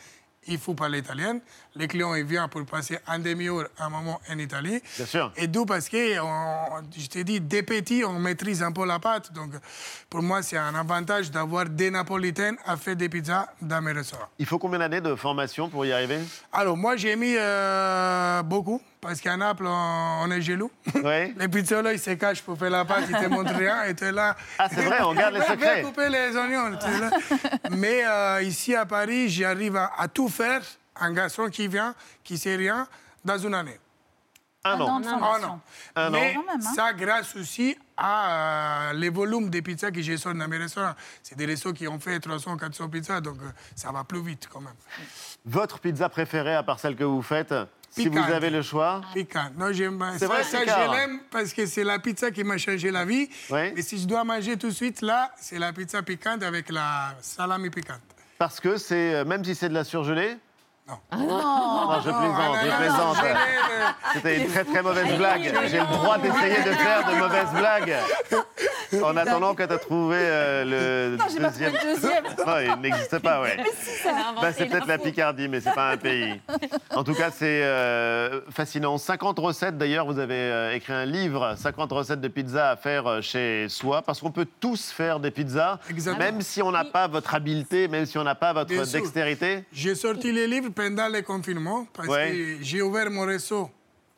il 0.47 0.59
faut 0.59 0.75
parler 0.75 0.99
italien. 1.01 1.41
Les 1.75 1.87
clients 1.87 2.15
ils 2.15 2.25
viennent 2.25 2.49
pour 2.49 2.65
passer 2.67 2.99
un 3.07 3.19
demi-heure, 3.19 3.69
un 3.79 3.89
moment 3.89 4.21
en 4.29 4.39
Italie. 4.39 4.81
Bien 4.97 5.07
sûr. 5.07 5.33
Et 5.37 5.47
d'où 5.47 5.65
parce 5.65 5.89
que, 5.89 6.19
on- 6.21 6.83
je 6.97 7.07
t'ai 7.07 7.23
dit, 7.25 7.41
dès 7.41 7.63
petit, 7.63 8.03
on 8.05 8.19
maîtrise 8.19 8.63
un 8.63 8.73
peu 8.73 8.85
la 8.87 8.99
pâte. 8.99 9.33
Donc 9.33 9.53
pour 10.11 10.23
moi, 10.23 10.43
c'est 10.43 10.57
un 10.57 10.75
avantage 10.75 11.31
d'avoir 11.31 11.67
des 11.67 11.91
Napolitains 11.91 12.57
à 12.67 12.77
faire 12.77 12.97
des 12.97 13.09
pizzas 13.09 13.47
dans 13.63 13.81
mes 13.81 13.93
restaurants. 13.93 14.29
Il 14.39 14.47
faut 14.47 14.59
combien 14.59 14.79
d'années 14.81 15.01
de 15.01 15.15
formation 15.15 15.69
pour 15.69 15.85
y 15.87 15.93
arriver? 15.93 16.19
Alors 16.53 16.77
moi, 16.77 16.97
j'ai 16.97 17.15
mis 17.17 17.35
euh, 17.37 18.43
beaucoup 18.43 18.81
parce 19.01 19.21
qu'à 19.21 19.37
Naples, 19.37 19.67
on, 19.67 20.21
on 20.25 20.31
est 20.33 20.41
jaloux. 20.43 20.71
Oui. 20.95 21.35
Les 21.39 21.49
pizzolos, 21.49 21.91
ils 21.91 21.99
se 22.01 22.11
cachent 22.13 22.43
pour 22.43 22.59
faire 22.59 22.71
la 22.71 22.85
pâte, 22.85 23.05
ils 23.09 23.15
te 23.17 23.27
montrent 23.29 23.55
rien 23.55 23.85
et 23.85 23.95
tu 23.95 24.05
es 24.05 24.13
là. 24.13 24.37
Ah, 24.59 24.69
c'est 24.69 24.83
vrai, 24.83 25.01
on 25.03 25.15
garde 25.15 25.35
les 25.35 25.41
secrets. 25.47 25.83
viens 25.83 25.83
couper 25.85 26.09
les 26.09 26.37
oignons. 26.37 26.77
tu. 26.77 27.77
Mais 27.77 28.03
euh, 28.05 28.43
ici 28.43 28.75
à 28.75 28.85
Paris, 28.87 29.29
j'arrive 29.29 29.77
à, 29.77 29.93
à 29.97 30.09
tout 30.09 30.29
faire. 30.29 30.63
Un 31.01 31.13
garçon 31.13 31.49
qui 31.49 31.69
vient, 31.69 31.95
qui 32.25 32.39
sait 32.39 32.57
rien, 32.57 32.87
dans 33.25 33.39
une 33.39 33.55
année. 33.55 33.79
Un 34.65 34.73
Un 34.73 34.81
an 34.81 34.89
an. 34.89 35.01
de 35.01 35.07
formation. 35.07 35.49
non. 35.49 35.61
Un 35.95 36.11
Mais 36.11 36.37
an. 36.37 36.43
Hein. 36.53 36.61
ça, 36.61 36.93
grâce 36.93 37.37
aussi 37.37 37.77
à 37.97 38.91
euh, 38.91 38.93
les 38.95 39.09
volumes 39.09 39.49
de 39.51 39.61
pizzas 39.61 39.91
que 39.91 40.17
sors 40.17 40.35
dans 40.35 40.49
mes 40.49 40.59
restaurants. 40.59 40.95
C'est 41.23 41.37
des 41.39 41.47
restos 41.47 41.73
qui 41.73 41.87
ont 41.87 41.99
fait 42.01 42.19
300, 42.19 42.57
400 42.57 42.89
pizzas, 42.89 43.21
donc 43.21 43.37
euh, 43.41 43.51
ça 43.77 43.93
va 43.93 44.03
plus 44.05 44.21
vite 44.23 44.49
quand 44.53 44.61
même. 44.61 44.75
Votre 45.45 45.79
pizza 45.79 46.09
préférée, 46.09 46.55
à 46.57 46.63
part 46.65 46.81
celle 46.81 46.97
que 46.97 47.05
vous 47.05 47.23
faites, 47.23 47.55
si 47.91 48.09
vous 48.09 48.19
avez 48.19 48.51
le 48.51 48.63
choix? 48.63 49.01
Piquant. 49.15 49.51
Non, 49.57 49.73
j'aime 49.73 49.99
pas. 49.99 50.13
C'est 50.15 50.19
Ça, 50.21 50.27
vrai, 50.27 50.43
ça, 50.45 50.59
je 50.63 50.93
l'aime 50.93 51.21
parce 51.31 51.53
que 51.53 51.65
c'est 51.65 51.85
la 51.85 51.99
pizza 51.99 52.31
qui 52.31 52.45
m'a 52.45 52.59
changé 52.59 52.91
la 52.91 53.05
vie. 53.05 53.29
Ouais. 53.51 53.73
Mais 53.75 53.83
si 53.83 53.99
je 53.99 54.07
dois 54.07 54.25
manger 54.25 54.57
tout 54.59 54.69
de 54.69 54.75
suite, 54.75 55.01
là, 55.01 55.33
c'est 55.41 55.59
la 55.59 55.73
pizza 55.73 56.03
piquante 56.03 56.43
avec 56.43 56.69
la 56.71 57.15
salami 57.23 57.71
piquante. 57.71 58.01
Parce 58.39 58.61
que 58.61 58.77
c'est, 58.77 59.15
euh, 59.15 59.25
même 59.25 59.45
si 59.45 59.55
c'est 59.55 59.69
de 59.69 59.75
la 59.75 59.85
surgelée, 59.85 60.37
Non. 60.89 61.19
non, 61.19 62.01
je 62.01 62.11
plaisante, 62.11 62.57
je 62.65 62.77
plaisante. 62.77 63.17
Je 63.19 63.23
l'ai, 63.25 63.31
euh, 63.31 63.89
C'était 64.15 64.37
une 64.39 64.49
très 64.49 64.65
très 64.65 64.83
mauvaise 64.83 65.17
blague. 65.19 65.53
J'ai 65.69 65.81
le 65.81 65.87
droit 65.87 66.17
d'essayer 66.19 66.63
de 66.63 66.73
faire 66.73 67.07
de 67.11 67.15
mauvaises 67.19 67.53
blagues. 67.55 67.95
En 69.03 69.17
attendant 69.19 69.55
que 69.55 69.65
tu 69.65 69.73
as 69.73 69.79
trouvé 69.79 70.17
euh, 70.19 71.11
le 71.11 71.17
Non, 71.19 71.25
j'ai 71.31 71.41
pas 71.41 71.49
deuxième. 71.51 71.73
trouvé 71.75 71.91
le 71.91 72.01
deuxième. 72.01 72.25
Non, 72.47 72.59
il 72.77 72.81
n'existe 72.81 73.19
pas, 73.19 73.43
ouais. 73.43 73.57
Bah, 74.41 74.53
c'est 74.53 74.67
peut-être 74.67 74.87
la. 74.87 74.99
Picardie, 74.99 75.47
mais 75.49 75.61
c'est 75.61 75.75
pas 75.75 75.91
un 75.93 75.97
pays. 75.97 76.41
En 76.95 77.05
tout 77.05 77.15
cas, 77.15 77.31
c'est 77.31 77.63
euh, 77.63 78.41
fascinant. 78.51 78.99
50 78.99 79.39
recettes, 79.39 79.79
d'ailleurs, 79.79 80.07
vous 80.07 80.19
avez 80.19 80.35
euh, 80.35 80.75
écrit 80.75 80.93
un 80.93 81.05
livre, 81.05 81.55
50 81.57 81.93
recettes 81.93 82.21
de 82.21 82.29
pizza 82.29 82.71
à 82.71 82.77
faire 82.77 83.23
chez 83.23 83.67
soi, 83.69 84.03
parce 84.03 84.21
qu'on 84.21 84.31
peut 84.33 84.47
tous 84.61 84.91
faire 84.91 85.21
des 85.21 85.31
pizzas, 85.31 85.79
Exactement. 85.89 86.25
même 86.25 86.41
si 86.43 86.61
on 86.63 86.73
n'a 86.73 86.85
pas 86.85 87.07
votre 87.07 87.35
habileté, 87.35 87.89
même 87.89 88.07
si 88.07 88.19
on 88.19 88.25
n'a 88.25 88.35
pas 88.35 88.53
votre 88.53 88.69
Bien 88.71 88.83
dextérité. 88.85 89.65
J'ai 89.73 89.95
sorti 89.95 90.33
les 90.33 90.47
livres 90.49 90.71
pendant 90.79 91.09
le 91.09 91.23
confinement 91.23 91.87
parce 91.93 92.09
Ouais. 92.09 92.31
que 92.31 92.63
j'ai 92.63 92.83
ouvert 92.83 93.11
mon 93.11 93.27
réseau 93.27 93.69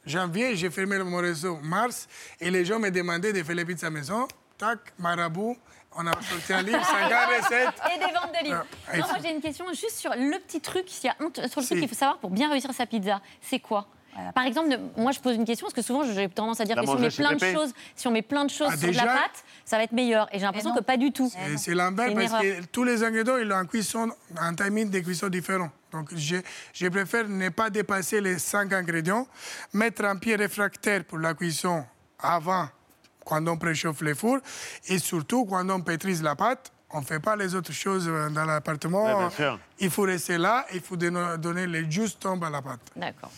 janvier, 0.04 0.56
j'ai 0.56 0.70
fermé 0.70 0.98
mon 0.98 1.16
réseau 1.18 1.56
mars 1.62 2.06
et 2.40 2.50
les 2.50 2.64
gens 2.66 2.78
me 2.78 2.90
demandaient 2.90 3.32
de 3.32 3.42
faire 3.42 3.56
les 3.56 3.64
pizzas 3.64 3.88
maison. 3.90 4.28
Tac, 4.58 4.78
marabout, 4.98 5.56
on 5.96 6.06
a 6.06 6.12
sorti 6.20 6.52
un 6.52 6.62
livre, 6.62 6.84
50 6.84 7.10
recettes. 7.38 7.80
Et 7.94 7.98
des 7.98 8.12
ventes 8.12 8.34
de 8.38 8.44
livres. 8.44 8.66
Ah, 8.88 8.98
Non, 8.98 9.06
moi 9.08 9.16
j'ai 9.22 9.30
une 9.30 9.40
question 9.40 9.64
juste 9.72 9.96
sur 9.96 10.10
le 10.14 10.38
petit 10.40 10.60
truc, 10.60 10.84
s'il 10.86 11.06
y 11.06 11.08
a 11.08 11.16
un 11.18 11.30
sur 11.48 11.60
le 11.60 11.66
Si. 11.66 11.68
truc 11.68 11.80
qu'il 11.80 11.88
faut 11.88 11.94
savoir 11.94 12.18
pour 12.18 12.30
bien 12.30 12.50
réussir 12.50 12.70
sa 12.74 12.84
pizza. 12.84 13.22
C'est 13.40 13.60
quoi? 13.60 13.86
Par 14.34 14.44
exemple, 14.44 14.78
moi 14.96 15.12
je 15.12 15.20
pose 15.20 15.36
une 15.36 15.44
question 15.44 15.66
parce 15.66 15.74
que 15.74 15.82
souvent 15.82 16.02
j'ai 16.04 16.28
tendance 16.28 16.60
à 16.60 16.64
dire 16.64 16.76
La 16.76 16.82
que 16.82 16.88
si 16.88 16.94
on 16.94 16.98
met 17.00 17.10
plein 17.10 17.32
de 17.34 17.40
choses, 17.54 17.72
si 17.96 18.08
on 18.08 18.10
met 18.10 18.22
plein 18.22 18.44
de 18.44 18.50
choses 18.50 18.68
Ah, 18.72 18.76
sur 18.76 18.90
de 18.90 18.96
la 18.96 19.04
pâte, 19.06 19.44
ça 19.64 19.76
va 19.76 19.84
être 19.84 19.92
meilleur. 19.92 20.28
Et 20.32 20.38
j'ai 20.38 20.44
l'impression 20.44 20.70
non. 20.70 20.76
que 20.76 20.82
pas 20.82 20.96
du 20.96 21.12
tout. 21.12 21.30
C'est 21.56 21.74
l'envers 21.74 22.06
C'est 22.06 22.12
une 22.12 22.18
parce 22.28 22.44
erreur. 22.44 22.60
que 22.62 22.66
tous 22.66 22.84
les 22.84 23.02
ingrédients, 23.04 23.36
ils 23.38 23.50
ont 23.52 23.56
un 23.56 23.66
cuisson, 23.66 24.10
un 24.36 24.54
timing 24.54 24.90
de 24.90 24.98
cuisson 25.00 25.28
différent. 25.28 25.70
Donc, 25.92 26.14
je, 26.14 26.36
je 26.72 26.86
préfère 26.88 27.28
ne 27.28 27.48
pas 27.48 27.68
dépasser 27.70 28.20
les 28.20 28.38
cinq 28.38 28.72
ingrédients, 28.72 29.26
mettre 29.72 30.04
un 30.04 30.16
pied 30.16 30.36
réfractaire 30.36 31.04
pour 31.04 31.18
la 31.18 31.34
cuisson 31.34 31.84
avant, 32.18 32.68
quand 33.24 33.46
on 33.48 33.56
préchauffe 33.56 34.00
les 34.02 34.14
fours, 34.14 34.38
et 34.88 34.98
surtout 34.98 35.44
quand 35.46 35.68
on 35.68 35.80
pétrise 35.80 36.22
la 36.22 36.36
pâte. 36.36 36.70
On 36.92 37.00
ne 37.00 37.04
fait 37.04 37.20
pas 37.20 37.36
les 37.36 37.54
autres 37.54 37.72
choses 37.72 38.08
euh, 38.08 38.28
dans 38.30 38.44
l'appartement. 38.44 39.04
Ouais. 39.28 39.28
Il 39.78 39.90
faut 39.90 40.02
rester 40.02 40.38
là, 40.38 40.66
il 40.74 40.80
faut 40.80 40.96
donner 40.96 41.38
donner 41.38 41.66
les 41.68 41.88
justes 41.88 42.18
tombes 42.18 42.42
à 42.42 42.50
la 42.50 42.60
pâte. 42.60 42.80
D'accord. 42.96 43.30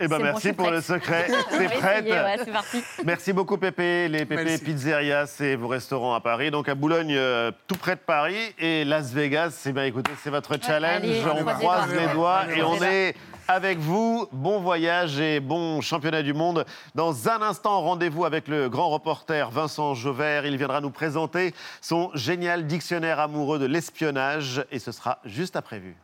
Eh 0.00 0.06
ben, 0.06 0.18
bon, 0.18 0.24
merci 0.24 0.52
pour 0.52 0.70
le 0.70 0.80
secret. 0.80 1.28
C'est 1.50 1.64
essayer, 1.64 1.80
prête. 1.80 2.04
ouais, 2.06 2.36
c'est 2.38 2.52
parti. 2.52 2.82
Merci 3.04 3.32
beaucoup 3.32 3.56
Pépé. 3.56 4.08
Les 4.08 4.24
Pépé 4.24 4.44
Merci. 4.44 4.64
Pizzeria, 4.64 5.26
c'est 5.26 5.56
vos 5.56 5.68
restaurants 5.68 6.14
à 6.14 6.20
Paris. 6.20 6.50
Donc 6.50 6.68
à 6.68 6.74
Boulogne, 6.74 7.14
euh, 7.16 7.50
tout 7.66 7.76
près 7.76 7.96
de 7.96 8.00
Paris. 8.00 8.54
Et 8.58 8.84
Las 8.84 9.12
Vegas, 9.12 9.50
c'est 9.50 9.72
bien 9.72 9.84
écoutez, 9.84 10.12
c'est 10.22 10.30
votre 10.30 10.56
challenge. 10.62 11.02
allez, 11.02 11.22
on 11.24 11.48
on 11.48 11.54
croise 11.54 11.90
les 11.90 11.96
doigts. 11.96 12.06
les 12.08 12.14
doigts 12.14 12.36
Allez, 12.36 12.58
et 12.58 12.62
on 12.62 12.82
est 12.82 13.14
avec 13.48 13.78
vous. 13.78 14.28
Bon 14.30 14.60
voyage 14.60 15.18
et 15.18 15.40
bon 15.40 15.80
championnat 15.80 16.22
du 16.22 16.34
monde. 16.34 16.64
Dans 16.94 17.28
un 17.28 17.42
instant, 17.42 17.80
rendez-vous 17.80 18.24
avec 18.24 18.46
le 18.46 18.68
grand 18.68 18.90
reporter 18.90 19.50
Vincent 19.50 19.94
Jauvert. 19.94 20.46
Il 20.46 20.56
viendra 20.58 20.80
nous 20.80 20.90
présenter 20.90 21.54
son 21.80 22.10
génial 22.14 22.66
dictionnaire 22.66 23.18
amoureux 23.18 23.58
de 23.58 23.66
l'espionnage. 23.66 24.64
Et 24.70 24.78
ce 24.78 24.92
sera 24.92 25.18
juste 25.24 25.56
après 25.56 25.78
vue. 25.80 25.96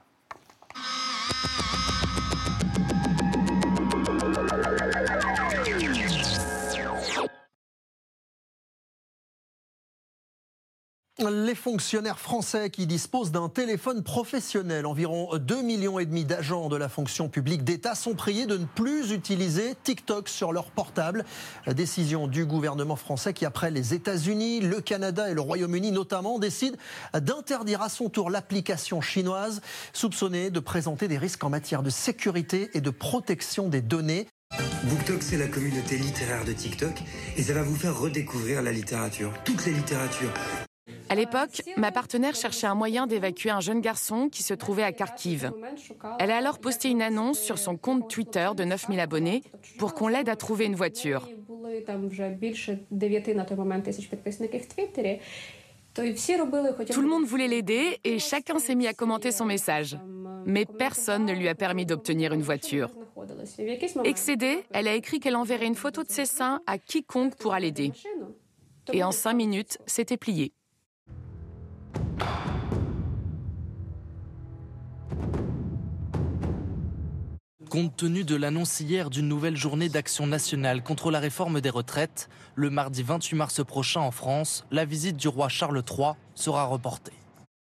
Les 11.21 11.55
fonctionnaires 11.55 12.19
français 12.19 12.71
qui 12.71 12.89
disposent 12.89 13.31
d'un 13.31 13.49
téléphone 13.49 14.03
professionnel, 14.03 14.85
environ 14.85 15.29
2,5 15.37 15.63
millions 15.63 15.99
d'agents 16.25 16.69
de 16.69 16.77
la 16.77 16.89
fonction 16.89 17.29
publique 17.29 17.63
d'État 17.63 17.95
sont 17.95 18.15
priés 18.15 18.47
de 18.47 18.57
ne 18.57 18.65
plus 18.65 19.13
utiliser 19.13 19.77
TikTok 19.85 20.29
sur 20.29 20.53
leur 20.53 20.73
portable. 20.73 21.25
Décision 21.69 22.27
du 22.27 22.45
gouvernement 22.45 22.97
français 22.97 23.33
qui, 23.33 23.45
après 23.45 23.71
les 23.71 23.95
États-Unis, 23.95 24.59
le 24.59 24.81
Canada 24.81 25.31
et 25.31 25.35
le 25.35 25.41
Royaume-Uni 25.41 25.93
notamment, 25.93 26.41
décide 26.41 26.77
d'interdire 27.15 27.81
à 27.81 27.89
son 27.89 28.09
tour 28.09 28.29
l'application 28.29 29.01
chinoise, 29.01 29.61
soupçonnée 29.93 30.51
de 30.51 30.59
présenter 30.59 31.07
des 31.07 31.19
risques 31.19 31.45
en 31.45 31.49
matière 31.49 31.85
de 31.85 31.91
sécurité 31.91 32.71
et 32.75 32.81
de 32.81 32.91
protection 32.91 33.69
des 33.69 33.83
données. 33.83 34.27
BookTok, 34.83 35.23
c'est 35.23 35.39
la 35.39 35.47
communauté 35.47 35.97
littéraire 35.97 36.45
de 36.45 36.53
TikTok 36.53 37.01
et 37.37 37.43
ça 37.45 37.53
va 37.53 37.63
vous 37.63 37.77
faire 37.77 37.97
redécouvrir 37.97 38.63
la 38.63 38.73
littérature, 38.73 39.33
toutes 39.45 39.65
les 39.65 39.73
littératures. 39.73 40.33
À 41.09 41.15
l'époque, 41.15 41.63
ma 41.77 41.93
partenaire 41.93 42.35
cherchait 42.35 42.67
un 42.67 42.75
moyen 42.75 43.07
d'évacuer 43.07 43.51
un 43.51 43.61
jeune 43.61 43.81
garçon 43.81 44.29
qui 44.29 44.43
se 44.43 44.53
trouvait 44.53 44.83
à 44.83 44.93
Kharkiv. 44.93 45.53
Elle 46.19 46.31
a 46.31 46.37
alors 46.37 46.59
posté 46.59 46.89
une 46.89 47.03
annonce 47.03 47.39
sur 47.39 47.59
son 47.59 47.77
compte 47.77 48.11
Twitter 48.11 48.49
de 48.57 48.65
9000 48.65 48.99
abonnés 49.01 49.43
pour 49.79 49.95
qu'on 49.95 50.09
l'aide 50.09 50.29
à 50.29 50.37
trouver 50.37 50.65
une 50.65 50.75
voiture. 50.75 51.29
Tout 55.95 57.01
le 57.01 57.09
monde 57.09 57.25
voulait 57.25 57.49
l'aider 57.49 58.01
et 58.03 58.19
chacun 58.19 58.59
s'est 58.59 58.75
mis 58.75 58.87
à 58.87 58.93
commenter 58.93 59.31
son 59.31 59.45
message. 59.45 59.97
Mais 60.47 60.65
personne 60.67 61.25
ne 61.25 61.33
lui 61.33 61.49
a 61.49 61.55
permis 61.55 61.87
d'obtenir 61.87 62.33
une 62.33 62.43
voiture. 62.43 62.91
Excédée, 64.05 64.65
elle 64.73 64.89
a 64.89 64.95
écrit 64.95 65.21
qu'elle 65.21 65.37
enverrait 65.37 65.67
une 65.67 65.77
photo 65.77 66.03
de 66.03 66.11
ses 66.11 66.27
seins 66.27 66.61
à 66.67 66.79
quiconque 66.79 67.37
pourra 67.37 67.61
l'aider. 67.61 67.93
Et 68.93 69.05
en 69.05 69.13
cinq 69.13 69.35
minutes, 69.35 69.79
c'était 69.87 70.17
plié. 70.17 70.53
Compte 77.75 77.97
tenu 77.97 78.23
de 78.23 78.37
l'annonce 78.37 78.79
hier 78.79 79.11
d'une 79.11 79.27
nouvelle 79.27 79.57
journée 79.57 79.89
d'action 79.89 80.29
nationale 80.29 80.85
contre 80.85 81.11
la 81.11 81.19
réforme 81.19 81.61
des 81.61 81.71
retraites, 81.71 82.29
le 82.55 82.71
mardi 82.71 83.03
28 83.03 83.35
mars 83.35 83.65
prochain 83.65 84.01
en 84.01 84.13
France, 84.13 84.65
la 84.71 84.85
visite 84.85 85.17
du 85.17 85.27
roi 85.27 85.49
Charles 85.49 85.83
III 85.91 86.13
sera 86.37 86.67
reportée. 86.67 87.15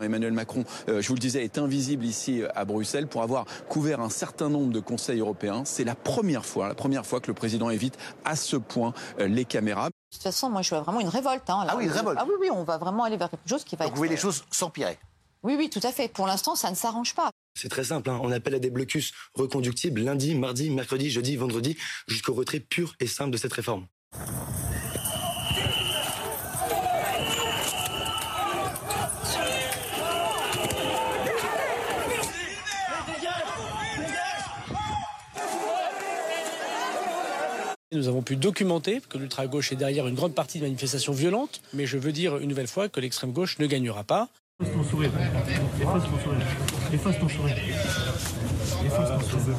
Emmanuel 0.01 0.31
Macron, 0.31 0.63
euh, 0.87 1.01
je 1.01 1.09
vous 1.09 1.15
le 1.15 1.19
disais, 1.19 1.43
est 1.43 1.57
invisible 1.57 2.05
ici 2.05 2.41
euh, 2.41 2.47
à 2.55 2.63
Bruxelles 2.63 3.07
pour 3.07 3.21
avoir 3.21 3.43
couvert 3.67 3.99
un 3.99 4.09
certain 4.09 4.47
nombre 4.47 4.71
de 4.71 4.79
conseils 4.79 5.19
européens. 5.19 5.63
C'est 5.65 5.83
la 5.83 5.95
première 5.95 6.45
fois, 6.45 6.69
la 6.69 6.75
première 6.75 7.05
fois 7.05 7.19
que 7.19 7.27
le 7.27 7.33
président 7.33 7.69
évite 7.69 7.97
à 8.23 8.37
ce 8.37 8.55
point 8.55 8.93
euh, 9.19 9.27
les 9.27 9.43
caméras. 9.43 9.87
De 9.87 9.93
toute 10.13 10.23
façon, 10.23 10.49
moi, 10.49 10.61
je 10.61 10.69
vois 10.69 10.83
vraiment 10.83 11.01
une 11.01 11.09
révolte. 11.09 11.49
Hein, 11.49 11.65
là. 11.65 11.73
Ah 11.73 11.77
oui, 11.77 11.83
une 11.83 11.91
révolte. 11.91 12.17
Ah 12.21 12.25
oui, 12.25 12.35
oui, 12.39 12.49
on 12.49 12.63
va 12.63 12.77
vraiment 12.77 13.03
aller 13.03 13.17
vers 13.17 13.29
quelque 13.29 13.49
chose 13.49 13.65
qui 13.65 13.75
va 13.75 13.83
Donc 13.83 13.89
être. 13.91 13.95
vous 13.95 13.99
voyez 13.99 14.13
les 14.13 14.21
choses 14.21 14.45
s'empirer. 14.51 14.97
Oui, 15.43 15.55
oui, 15.57 15.69
tout 15.69 15.85
à 15.85 15.91
fait. 15.91 16.07
Pour 16.07 16.27
l'instant, 16.27 16.55
ça 16.55 16.71
ne 16.71 16.75
s'arrange 16.75 17.13
pas. 17.13 17.29
C'est 17.57 17.69
très 17.69 17.85
simple, 17.85 18.11
hein. 18.11 18.19
on 18.21 18.31
appelle 18.31 18.53
à 18.53 18.59
des 18.59 18.69
blocus 18.69 19.13
reconductibles 19.33 20.01
lundi, 20.01 20.35
mardi, 20.35 20.69
mercredi, 20.69 21.09
jeudi, 21.09 21.37
vendredi, 21.37 21.75
jusqu'au 22.07 22.35
retrait 22.35 22.59
pur 22.59 22.93
et 22.99 23.07
simple 23.07 23.31
de 23.31 23.37
cette 23.37 23.53
réforme. 23.53 23.87
Nous 37.91 38.07
avons 38.07 38.21
pu 38.21 38.35
documenter 38.35 39.01
que 39.09 39.17
l'ultra-gauche 39.17 39.71
est 39.71 39.75
derrière 39.75 40.05
une 40.05 40.13
grande 40.13 40.35
partie 40.35 40.59
de 40.59 40.65
manifestations 40.65 41.13
violentes, 41.13 41.61
mais 41.73 41.87
je 41.87 41.97
veux 41.97 42.11
dire 42.11 42.37
une 42.37 42.49
nouvelle 42.49 42.67
fois 42.67 42.87
que 42.87 42.99
l'extrême 42.99 43.31
gauche 43.31 43.57
ne 43.57 43.65
gagnera 43.65 44.03
pas. 44.03 44.29
Efface 44.59 44.73
ton 44.73 44.83
sourire. 44.83 45.11
Efface 45.79 46.03
ton 46.03 46.17
sourire. 46.17 46.47
Efface 46.91 47.19
ton 47.19 47.29
sourire. 47.29 47.55
Efface 48.83 49.09
ton 49.11 49.19
sourire. 49.19 49.55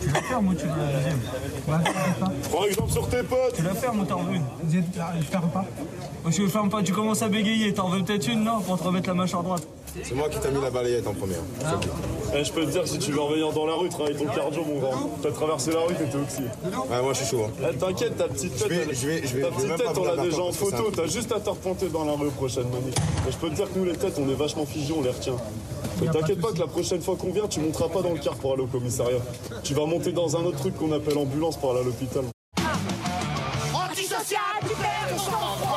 Tu 0.00 0.08
vas 0.08 0.22
faire, 0.22 0.40
moi, 0.40 0.54
tu 0.54 0.66
veux 0.66 0.76
la 0.76 0.92
deuxième. 0.92 1.18
Pas. 1.66 1.80
Prends 2.52 2.64
exemple 2.64 2.92
sur 2.92 3.08
tes 3.08 3.24
potes. 3.24 3.56
Tu 3.56 3.62
vas 3.62 3.74
faire, 3.74 3.92
moi, 3.92 4.06
t'en 4.06 4.22
veux 4.22 4.36
une. 4.36 4.44
Je 4.70 5.24
ferme 5.24 5.50
pas. 5.50 5.64
Moi, 6.22 6.30
je 6.30 6.46
ferme 6.46 6.70
pas. 6.70 6.80
Tu 6.84 6.92
commences 6.92 7.22
à 7.22 7.28
bégayer. 7.28 7.74
T'en 7.74 7.88
veux 7.88 8.04
peut-être 8.04 8.28
une, 8.28 8.44
non 8.44 8.60
Pour 8.60 8.78
te 8.78 8.84
remettre 8.84 9.08
la 9.08 9.14
mâchoire 9.14 9.42
droite. 9.42 9.66
C'est 10.04 10.14
moi 10.14 10.28
qui 10.28 10.38
t'ai 10.38 10.50
mis 10.50 10.60
la 10.60 10.70
balayette 10.70 11.06
en 11.06 11.14
première. 11.14 11.40
Eh, 12.34 12.44
je 12.44 12.52
peux 12.52 12.64
te 12.66 12.70
dire, 12.70 12.86
si 12.86 12.98
tu 12.98 13.12
veux 13.12 13.20
revenir 13.20 13.52
dans 13.52 13.66
la 13.66 13.74
rue, 13.74 13.88
travaille 13.88 14.14
ton 14.16 14.26
cardio, 14.26 14.62
mon 14.64 14.78
grand. 14.78 15.10
T'as 15.22 15.30
traversé 15.30 15.72
la 15.72 15.80
rue, 15.80 15.94
t'étais 15.94 16.16
oxy. 16.16 16.42
Ouais, 16.42 17.02
moi 17.02 17.12
je 17.12 17.18
suis 17.24 17.26
chaud. 17.36 17.44
hein. 17.46 17.68
Eh, 17.72 17.76
T'inquiète, 17.76 18.16
ta 18.16 18.28
petite 18.28 18.56
tête, 18.56 18.68
Je 18.68 18.74
vais- 18.74 18.82
elle- 18.88 18.94
je 18.96 19.06
vais- 19.06 19.26
je 19.26 19.36
vais- 19.36 19.42
ta 19.42 19.48
je 19.48 19.50
vais 19.50 19.50
petite 19.56 19.68
même 19.68 19.78
tête, 19.78 19.86
pas 19.86 20.00
on 20.00 20.04
l'a 20.04 20.16
déjà 20.22 20.42
en 20.42 20.52
photo. 20.52 20.76
c'est 20.90 20.96
T'as 20.96 21.06
juste 21.06 21.32
à 21.32 21.40
te 21.40 21.50
repointer 21.50 21.88
dans 21.88 22.04
la 22.04 22.12
rue 22.12 22.30
prochaine 22.30 22.68
manif. 22.68 22.94
Mais 23.24 23.32
je 23.32 23.36
peux 23.36 23.48
te 23.50 23.54
dire 23.54 23.72
que 23.72 23.78
nous, 23.78 23.84
les 23.84 23.96
têtes, 23.96 24.18
on 24.18 24.28
est 24.28 24.34
vachement 24.34 24.66
figés, 24.66 24.94
on 24.96 25.02
les 25.02 25.10
retient. 25.10 25.36
Mais 26.00 26.08
t'inquiète 26.08 26.40
pas 26.40 26.52
que 26.52 26.58
la 26.58 26.66
prochaine 26.66 27.00
fois 27.00 27.16
qu'on 27.16 27.32
vient, 27.32 27.46
tu 27.48 27.60
monteras 27.60 27.88
pas 27.88 28.02
dans 28.02 28.12
le 28.12 28.18
car 28.18 28.34
pour 28.34 28.52
aller 28.52 28.62
au 28.62 28.66
commissariat. 28.66 29.18
Tu 29.62 29.72
vas 29.74 29.86
monter 29.86 30.12
dans 30.12 30.36
un 30.36 30.44
autre 30.44 30.58
truc 30.58 30.76
qu'on 30.76 30.92
appelle 30.92 31.16
ambulance 31.16 31.56
pour 31.56 31.70
aller 31.70 31.80
à 31.80 31.84
l'hôpital. 31.84 32.24
Antisocial, 33.72 34.40
tu 34.62 34.68
perds 34.76 35.08
ton 35.10 35.18
sang-froid 35.18 35.76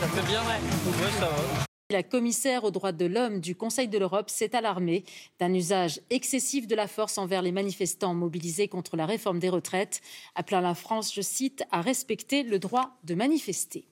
ça 0.00 0.06
fait 0.06 0.26
bien, 0.26 0.40
ouais. 0.40 1.10
ça 1.18 1.26
va. 1.26 1.69
La 1.90 2.04
commissaire 2.04 2.62
aux 2.62 2.70
droits 2.70 2.92
de 2.92 3.04
l'homme 3.04 3.40
du 3.40 3.56
Conseil 3.56 3.88
de 3.88 3.98
l'Europe 3.98 4.30
s'est 4.30 4.54
alarmée 4.54 5.04
d'un 5.40 5.52
usage 5.52 6.00
excessif 6.08 6.68
de 6.68 6.76
la 6.76 6.86
force 6.86 7.18
envers 7.18 7.42
les 7.42 7.50
manifestants 7.50 8.14
mobilisés 8.14 8.68
contre 8.68 8.96
la 8.96 9.06
réforme 9.06 9.40
des 9.40 9.48
retraites, 9.48 10.00
appelant 10.36 10.60
la 10.60 10.76
France, 10.76 11.12
je 11.12 11.20
cite, 11.20 11.64
à 11.72 11.80
respecter 11.80 12.44
le 12.44 12.60
droit 12.60 12.96
de 13.02 13.16
manifester. 13.16 13.88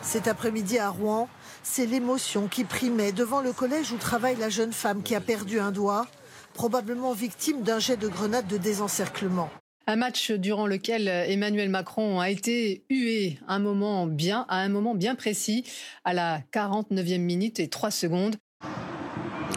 Cet 0.00 0.28
après-midi 0.28 0.78
à 0.78 0.88
Rouen, 0.88 1.28
c'est 1.62 1.84
l'émotion 1.84 2.48
qui 2.48 2.64
primait 2.64 3.12
devant 3.12 3.42
le 3.42 3.52
collège 3.52 3.92
où 3.92 3.98
travaille 3.98 4.36
la 4.36 4.48
jeune 4.48 4.72
femme 4.72 5.02
qui 5.02 5.14
a 5.14 5.20
perdu 5.20 5.60
un 5.60 5.72
doigt, 5.72 6.06
probablement 6.54 7.12
victime 7.12 7.60
d'un 7.60 7.78
jet 7.78 7.98
de 7.98 8.08
grenade 8.08 8.46
de 8.46 8.56
désencerclement. 8.56 9.50
Un 9.88 9.96
match 9.96 10.30
durant 10.30 10.66
lequel 10.66 11.08
Emmanuel 11.08 11.68
Macron 11.68 12.20
a 12.20 12.30
été 12.30 12.84
hué 12.88 13.38
un 13.48 13.58
moment 13.58 14.06
bien, 14.06 14.46
à 14.48 14.58
un 14.58 14.68
moment 14.68 14.94
bien 14.94 15.16
précis, 15.16 15.64
à 16.04 16.14
la 16.14 16.40
49e 16.52 17.18
minute 17.18 17.58
et 17.58 17.68
3 17.68 17.90
secondes. 17.90 18.36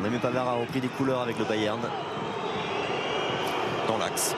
Rémi 0.02 0.18
Pavard 0.18 0.48
a 0.48 0.54
repris 0.56 0.82
des 0.82 0.88
couleurs 0.88 1.22
avec 1.22 1.38
le 1.38 1.46
Bayern. 1.46 1.80
Dans 3.88 3.98
l'axe. 4.00 4.36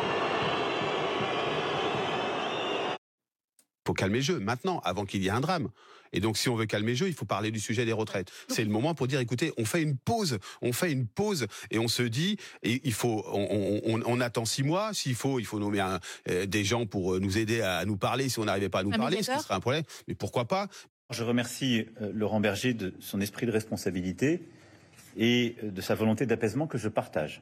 Faut 3.87 3.93
calmer 3.93 4.17
le 4.19 4.23
jeu 4.23 4.39
maintenant, 4.39 4.79
avant 4.83 5.05
qu'il 5.05 5.23
y 5.23 5.27
ait 5.27 5.31
un 5.31 5.41
drame. 5.41 5.69
Et 6.13 6.19
donc, 6.21 6.37
si 6.37 6.47
on 6.47 6.55
veut 6.55 6.65
calmer 6.65 6.91
le 6.91 6.97
jeu, 6.97 7.07
il 7.07 7.13
faut 7.13 7.25
parler 7.25 7.51
du 7.51 7.59
sujet 7.59 7.83
des 7.85 7.91
retraites. 7.93 8.31
C'est 8.47 8.63
le 8.63 8.69
moment 8.69 8.93
pour 8.95 9.07
dire, 9.07 9.19
écoutez, 9.19 9.51
on 9.57 9.65
fait 9.65 9.81
une 9.81 9.97
pause, 9.97 10.37
on 10.61 10.71
fait 10.71 10.91
une 10.91 11.05
pause, 11.05 11.47
et 11.71 11.79
on 11.79 11.87
se 11.89 12.03
dit, 12.03 12.37
et 12.63 12.79
il 12.85 12.93
faut, 12.93 13.23
on, 13.31 13.81
on- 13.85 14.01
on 14.05 14.21
attend 14.21 14.45
six 14.45 14.63
mois. 14.63 14.93
S'il 14.93 15.15
faut, 15.15 15.39
il 15.39 15.45
faut 15.45 15.59
nommer 15.59 15.79
un- 15.81 15.99
euh, 16.29 16.45
des 16.45 16.63
gens 16.63 16.85
pour 16.85 17.15
euh, 17.15 17.19
nous 17.19 17.37
aider 17.37 17.61
à 17.61 17.83
nous 17.85 17.97
parler. 17.97 18.29
Si 18.29 18.39
on 18.39 18.45
n'arrivait 18.45 18.69
pas 18.69 18.79
à 18.79 18.83
nous 18.83 18.93
Un 18.93 18.97
parler, 18.97 19.21
ce 19.23 19.31
qui 19.31 19.39
serait 19.39 19.55
un 19.55 19.59
problème. 19.59 19.83
Mais 20.07 20.15
pourquoi 20.15 20.45
pas 20.45 20.67
Je 21.09 21.23
remercie 21.23 21.85
euh, 22.01 22.11
Laurent 22.13 22.39
Berger 22.39 22.73
de 22.73 22.93
son 22.99 23.19
esprit 23.21 23.45
de 23.45 23.51
responsabilité 23.51 24.41
et 25.17 25.55
de 25.63 25.81
sa 25.81 25.95
volonté 25.95 26.25
d'apaisement 26.25 26.67
que 26.67 26.77
je 26.77 26.87
partage. 26.89 27.41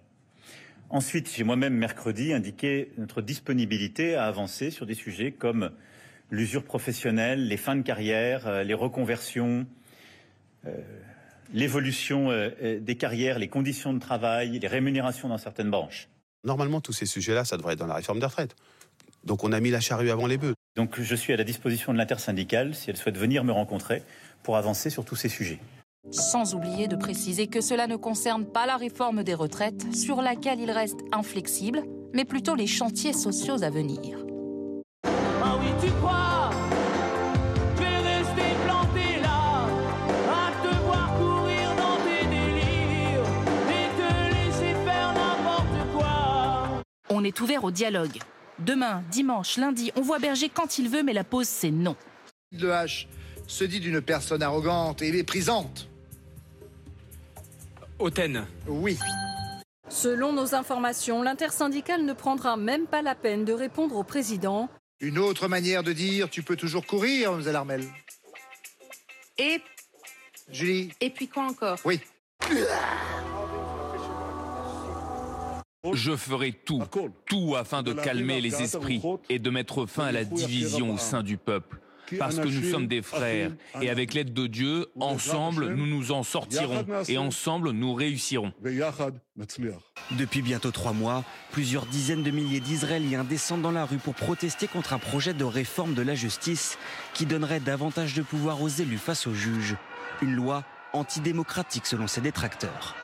Ensuite, 0.90 1.30
j'ai 1.36 1.44
moi-même 1.44 1.74
mercredi 1.76 2.32
indiqué 2.34 2.92
notre 2.98 3.22
disponibilité 3.22 4.16
à 4.16 4.26
avancer 4.26 4.70
sur 4.72 4.86
des 4.86 4.94
sujets 4.94 5.32
comme 5.32 5.72
l'usure 6.30 6.64
professionnelle, 6.64 7.48
les 7.48 7.58
fins 7.58 7.76
de 7.76 7.82
carrière, 7.82 8.48
euh, 8.48 8.64
les 8.64 8.74
reconversions, 8.74 9.66
euh, 10.66 10.72
l'évolution 11.54 12.32
euh, 12.32 12.50
euh, 12.62 12.80
des 12.80 12.96
carrières, 12.96 13.40
les 13.40 13.48
conditions 13.48 13.94
de 13.94 14.00
travail, 14.00 14.60
les 14.60 14.68
rémunérations 14.68 15.30
dans 15.30 15.38
certaines 15.38 15.70
branches. 15.70 16.10
Normalement, 16.44 16.82
tous 16.82 16.94
ces 16.94 17.06
sujets-là, 17.06 17.46
ça 17.46 17.58
devrait 17.58 17.74
être 17.74 17.80
dans 17.80 17.88
la 17.88 17.96
réforme 17.96 18.20
des 18.20 18.26
retraites. 18.26 18.56
Donc, 19.24 19.44
on 19.44 19.52
a 19.52 19.60
mis 19.60 19.72
la 19.72 19.80
charrue 19.80 20.12
avant 20.12 20.28
les 20.28 20.38
bœufs. 20.38 20.54
Donc 20.76 21.00
je 21.00 21.16
suis 21.16 21.32
à 21.32 21.38
la 21.38 21.46
disposition 21.46 21.94
de 21.94 21.98
l'intersyndicale 21.98 22.76
si 22.76 22.90
elle 22.90 22.98
souhaite 22.98 23.18
venir 23.18 23.44
me 23.44 23.52
rencontrer 23.52 24.04
pour 24.44 24.58
avancer 24.58 24.90
sur 24.90 25.06
tous 25.06 25.16
ces 25.16 25.30
sujets. 25.30 25.60
Sans 26.12 26.54
oublier 26.54 26.88
de 26.88 26.96
préciser 26.96 27.48
que 27.48 27.62
cela 27.62 27.88
ne 27.88 27.96
concerne 27.96 28.46
pas 28.46 28.66
la 28.66 28.78
réforme 28.78 29.24
des 29.24 29.34
retraites, 29.34 29.96
sur 29.96 30.22
laquelle 30.22 30.60
il 30.60 30.70
reste 30.70 31.00
inflexible, 31.12 31.82
mais 32.14 32.26
plutôt 32.26 32.56
les 32.56 32.68
chantiers 32.68 33.14
sociaux 33.14 33.64
à 33.64 33.70
venir. 33.70 34.25
On 47.18 47.24
est 47.24 47.40
ouvert 47.40 47.64
au 47.64 47.72
dialogue. 47.72 48.20
Demain, 48.60 49.02
dimanche, 49.10 49.56
lundi, 49.56 49.90
on 49.96 50.02
voit 50.02 50.20
Berger 50.20 50.50
quand 50.50 50.80
il 50.80 50.90
veut, 50.90 51.02
mais 51.02 51.14
la 51.14 51.24
pause, 51.24 51.48
c'est 51.48 51.72
non. 51.72 51.96
Le 52.52 52.72
H 52.72 53.08
se 53.48 53.64
dit 53.64 53.80
d'une 53.80 54.02
personne 54.02 54.44
arrogante 54.44 55.02
et 55.02 55.14
méprisante. 55.14 55.88
Hautaine. 58.00 58.46
Oui. 58.68 59.00
Selon 59.88 60.34
nos 60.34 60.56
informations, 60.56 61.22
l'intersyndicale 61.22 62.04
ne 62.04 62.12
prendra 62.12 62.58
même 62.58 62.86
pas 62.86 63.02
la 63.02 63.16
peine 63.16 63.46
de 63.46 63.54
répondre 63.54 63.96
au 63.96 64.04
président. 64.04 64.68
Une 65.00 65.18
autre 65.18 65.48
manière 65.48 65.84
de 65.84 65.94
dire 65.94 66.30
tu 66.30 66.44
peux 66.44 66.58
toujours 66.58 66.86
courir, 66.86 67.32
Mlle 67.32 67.56
Armel. 67.56 67.86
Et. 69.38 69.62
Julie. 70.50 70.92
Et 71.00 71.10
puis 71.12 71.30
quoi 71.30 71.44
encore? 71.44 71.80
Oui. 71.86 72.02
Je 75.94 76.16
ferai 76.16 76.52
tout, 76.52 76.84
tout 77.26 77.56
afin 77.58 77.84
de 77.84 77.94
calmer 77.94 78.42
les 78.42 78.62
esprits 78.62 79.02
et 79.30 79.40
de 79.40 79.50
mettre 79.50 79.86
fin 79.86 80.06
à 80.06 80.12
la 80.12 80.24
division 80.24 80.94
au 80.94 80.98
sein 80.98 81.24
du 81.24 81.38
peuple. 81.38 81.80
parce 82.20 82.38
que 82.38 82.48
nous 82.48 82.70
sommes 82.70 82.88
des 82.88 83.02
frères. 83.02 83.52
Et 83.82 83.90
avec 83.90 84.14
l'aide 84.14 84.34
de 84.34 84.48
Dieu, 84.48 84.88
ensemble, 85.00 85.74
nous 85.74 85.88
nous 85.88 86.12
en 86.12 86.24
sortirons. 86.24 86.86
Et 87.08 87.18
ensemble, 87.18 87.72
nous 87.72 87.94
réussirons. 87.94 88.54
Depuis 90.12 90.42
bientôt 90.42 90.72
trois 90.72 90.94
mois, 90.94 91.24
plusieurs 91.52 91.86
dizaines 91.88 92.24
de 92.24 92.32
milliers 92.32 92.60
d'Israéliens 92.60 93.24
descendent 93.24 93.64
dans 93.64 93.72
la 93.72 93.86
rue 93.86 93.98
pour 93.98 94.14
protester 94.14 94.68
contre 94.68 94.94
un 94.94 95.00
projet 95.00 95.34
de 95.34 95.44
réforme 95.44 95.94
de 95.94 96.02
la 96.04 96.16
justice 96.16 96.78
qui 97.14 97.26
donnerait 97.26 97.60
davantage 97.60 98.14
de 98.14 98.22
pouvoir 98.22 98.62
aux 98.62 98.70
élus 98.70 99.00
face 99.00 99.26
aux 99.26 99.34
juges. 99.34 99.76
Une 100.22 100.36
loi 100.36 100.64
antidémocratique 100.94 101.88
selon 101.88 102.08
ses 102.08 102.22
détracteurs. 102.22 102.96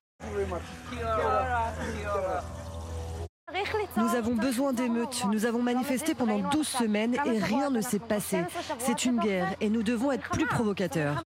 Nous 3.97 4.15
avons 4.15 4.35
besoin 4.35 4.73
d'émeutes. 4.73 5.23
Nous 5.31 5.45
avons 5.45 5.61
manifesté 5.61 6.13
pendant 6.13 6.39
12 6.49 6.67
semaines 6.67 7.15
et 7.25 7.39
rien 7.39 7.69
ne 7.69 7.81
s'est 7.81 7.99
passé. 7.99 8.43
C'est 8.79 9.05
une 9.05 9.19
guerre 9.19 9.55
et 9.61 9.69
nous 9.69 9.83
devons 9.83 10.11
être 10.11 10.29
plus 10.29 10.45
provocateurs. 10.45 11.23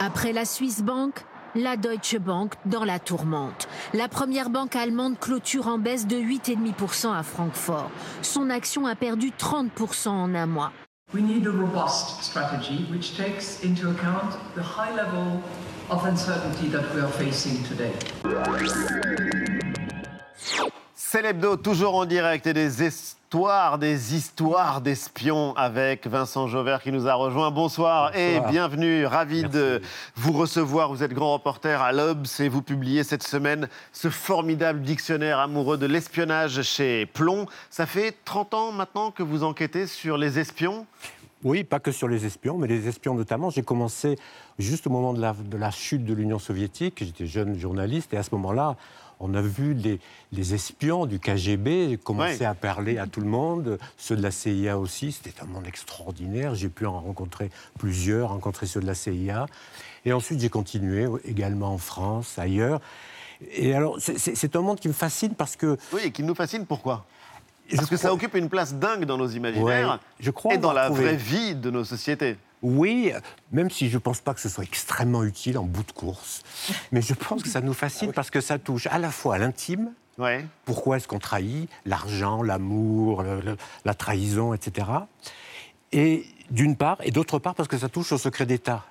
Après 0.00 0.32
la 0.32 0.44
Swiss 0.44 0.82
Bank, 0.82 1.24
la 1.54 1.76
Deutsche 1.76 2.18
Bank 2.18 2.54
dans 2.66 2.84
la 2.84 2.98
tourmente. 2.98 3.68
La 3.94 4.08
première 4.08 4.50
banque 4.50 4.76
allemande 4.76 5.18
clôture 5.18 5.68
en 5.68 5.78
baisse 5.78 6.06
de 6.06 6.16
8,5% 6.16 7.12
à 7.12 7.22
Francfort. 7.22 7.90
Son 8.22 8.50
action 8.50 8.86
a 8.86 8.94
perdu 8.94 9.30
30% 9.30 10.08
en 10.08 10.34
un 10.34 10.46
mois. 10.46 10.72
We 11.14 11.22
need 11.22 11.46
a 11.46 11.50
robust 11.50 12.22
strategy 12.22 12.86
which 12.92 13.16
takes 13.16 13.64
into 13.64 13.88
account 13.88 14.36
the 14.54 14.62
high 14.62 14.94
level 14.94 15.40
of 15.88 16.04
uncertainty 16.04 16.68
that 16.68 16.84
we 16.94 17.00
are 17.00 17.10
facing 17.10 17.62
today. 17.64 17.92
C'est 21.10 21.22
l'hebdo, 21.22 21.56
toujours 21.56 21.94
en 21.94 22.04
direct 22.04 22.46
et 22.46 22.52
des 22.52 22.84
histoires, 22.84 23.78
des 23.78 24.14
histoires 24.14 24.82
d'espions 24.82 25.56
avec 25.56 26.06
Vincent 26.06 26.48
Jauvert 26.48 26.82
qui 26.82 26.92
nous 26.92 27.08
a 27.08 27.14
rejoint. 27.14 27.50
Bonsoir, 27.50 28.14
et 28.14 28.40
bienvenue, 28.50 29.06
ravi 29.06 29.44
de 29.44 29.80
vous 30.16 30.34
recevoir. 30.34 30.90
Vous 30.90 31.02
êtes 31.02 31.14
grand 31.14 31.32
reporter 31.32 31.80
à 31.80 31.92
l'Obs 31.92 32.40
et 32.40 32.50
vous 32.50 32.60
publiez 32.60 33.04
cette 33.04 33.22
semaine 33.22 33.70
ce 33.90 34.10
formidable 34.10 34.82
dictionnaire 34.82 35.38
amoureux 35.38 35.78
de 35.78 35.86
l'espionnage 35.86 36.60
chez 36.60 37.06
Plomb. 37.06 37.46
Ça 37.70 37.86
fait 37.86 38.14
30 38.26 38.52
ans 38.52 38.72
maintenant 38.72 39.10
que 39.10 39.22
vous 39.22 39.44
enquêtez 39.44 39.86
sur 39.86 40.18
les 40.18 40.38
espions? 40.38 40.84
Oui, 41.42 41.64
pas 41.64 41.78
que 41.78 41.90
sur 41.90 42.08
les 42.08 42.26
espions, 42.26 42.58
mais 42.58 42.66
les 42.66 42.86
espions 42.86 43.14
notamment. 43.14 43.48
J'ai 43.48 43.62
commencé 43.62 44.16
juste 44.58 44.86
au 44.86 44.90
moment 44.90 45.14
de 45.14 45.22
la, 45.22 45.32
de 45.32 45.56
la 45.56 45.70
chute 45.70 46.04
de 46.04 46.12
l'Union 46.12 46.38
soviétique. 46.38 47.02
J'étais 47.02 47.26
jeune 47.26 47.58
journaliste 47.58 48.12
et 48.12 48.18
à 48.18 48.22
ce 48.22 48.34
moment-là, 48.34 48.76
on 49.20 49.34
a 49.34 49.40
vu 49.42 49.74
les, 49.74 50.00
les 50.32 50.54
espions 50.54 51.06
du 51.06 51.18
KGB 51.18 51.98
commencer 52.02 52.40
Ouais. 52.40 52.44
à 52.46 52.54
parler 52.54 52.98
à 52.98 53.06
tout 53.06 53.20
le 53.20 53.26
monde, 53.26 53.78
ceux 53.96 54.16
de 54.16 54.22
la 54.22 54.30
CIA 54.30 54.78
aussi. 54.78 55.12
C'était 55.12 55.40
un 55.42 55.46
monde 55.46 55.66
extraordinaire. 55.66 56.54
J'ai 56.54 56.68
pu 56.68 56.86
en 56.86 57.00
rencontrer 57.00 57.50
plusieurs, 57.78 58.28
rencontrer 58.30 58.66
ceux 58.66 58.80
de 58.80 58.86
la 58.86 58.94
CIA. 58.94 59.46
Et 60.04 60.12
ensuite, 60.12 60.40
j'ai 60.40 60.48
continué 60.48 61.06
également 61.24 61.74
en 61.74 61.78
France, 61.78 62.38
ailleurs. 62.38 62.80
Et 63.52 63.74
alors, 63.74 63.98
c'est- 64.00 64.56
un 64.56 64.60
monde 64.60 64.80
qui 64.80 64.88
me 64.88 64.92
fascine 64.92 65.34
parce 65.34 65.56
que. 65.56 65.76
Oui, 65.92 66.00
et 66.04 66.10
qui 66.12 66.22
nous 66.22 66.34
fascine 66.34 66.66
pourquoi? 66.66 67.04
Parce 67.76 67.90
que 67.90 67.96
ça 67.96 68.12
occupe 68.14 68.34
une 68.34 68.48
place 68.48 68.74
dingue 68.74 69.04
dans 69.04 69.18
nos 69.18 69.28
imaginaires 69.28 69.90
Ouais, 69.90 69.98
je 70.20 70.30
crois 70.30 70.54
et 70.54 70.58
dans 70.58 70.72
la 70.72 70.86
trouvé. 70.86 71.02
vraie 71.04 71.16
vie 71.16 71.54
de 71.54 71.70
nos 71.70 71.84
sociétés. 71.84 72.36
Oui, 72.62 73.12
même 73.52 73.70
si 73.70 73.88
je 73.88 73.94
ne 73.94 74.00
pense 74.00 74.20
pas 74.20 74.34
que 74.34 74.40
ce 74.40 74.48
soit 74.48 74.64
extrêmement 74.64 75.22
utile 75.22 75.58
en 75.58 75.64
bout 75.64 75.84
de 75.84 75.92
course. 75.92 76.42
Mais 76.92 77.02
je 77.02 77.14
pense 77.14 77.42
que 77.42 77.48
ça 77.48 77.60
nous 77.60 77.74
fascine 77.74 78.12
parce 78.12 78.30
que 78.30 78.40
ça 78.40 78.58
touche 78.58 78.86
à 78.88 78.98
la 78.98 79.10
fois 79.10 79.36
à 79.36 79.38
l'intime. 79.38 79.92
Pourquoi 80.64 80.96
est-ce 80.96 81.06
qu'on 81.06 81.20
trahit 81.20 81.70
L'argent, 81.86 82.42
l'amour, 82.42 83.24
la 83.84 83.94
trahison, 83.94 84.52
etc. 84.52 84.88
Et 85.92 86.26
d'une 86.50 86.76
part, 86.76 86.98
et 87.04 87.12
d'autre 87.12 87.38
part 87.38 87.54
parce 87.54 87.68
que 87.68 87.78
ça 87.78 87.88
touche 87.88 88.10
au 88.10 88.18
secret 88.18 88.44
d'État. 88.44 88.84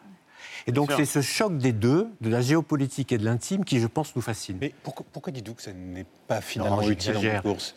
Et 0.68 0.72
donc 0.72 0.92
c'est 0.96 1.06
ce 1.06 1.22
choc 1.22 1.58
des 1.58 1.72
deux, 1.74 2.10
de 2.22 2.30
la 2.30 2.42
géopolitique 2.42 3.12
et 3.12 3.18
de 3.18 3.26
l'intime, 3.26 3.64
qui 3.66 3.80
je 3.80 3.88
pense 3.88 4.16
nous 4.16 4.22
fascine. 4.22 4.58
Mais 4.60 4.74
pourquoi, 4.84 5.06
pourquoi 5.12 5.32
dites-vous 5.32 5.56
que 5.56 5.62
ça 5.62 5.74
n'est 5.74 6.06
pas 6.28 6.42
finalement 6.42 6.82
Non, 6.82 6.90
utile 6.90 7.12
en 7.12 7.14
j'exagère. 7.22 7.42
course? 7.42 7.76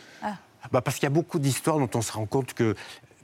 Bah, 0.73 0.83
parce 0.83 0.97
qu'il 0.97 1.05
y 1.05 1.07
a 1.07 1.11
beaucoup 1.11 1.39
d'histoires 1.39 1.79
dont 1.79 1.91
on 1.95 2.03
se 2.03 2.13
rend 2.13 2.27
compte 2.27 2.53
que, 2.53 2.75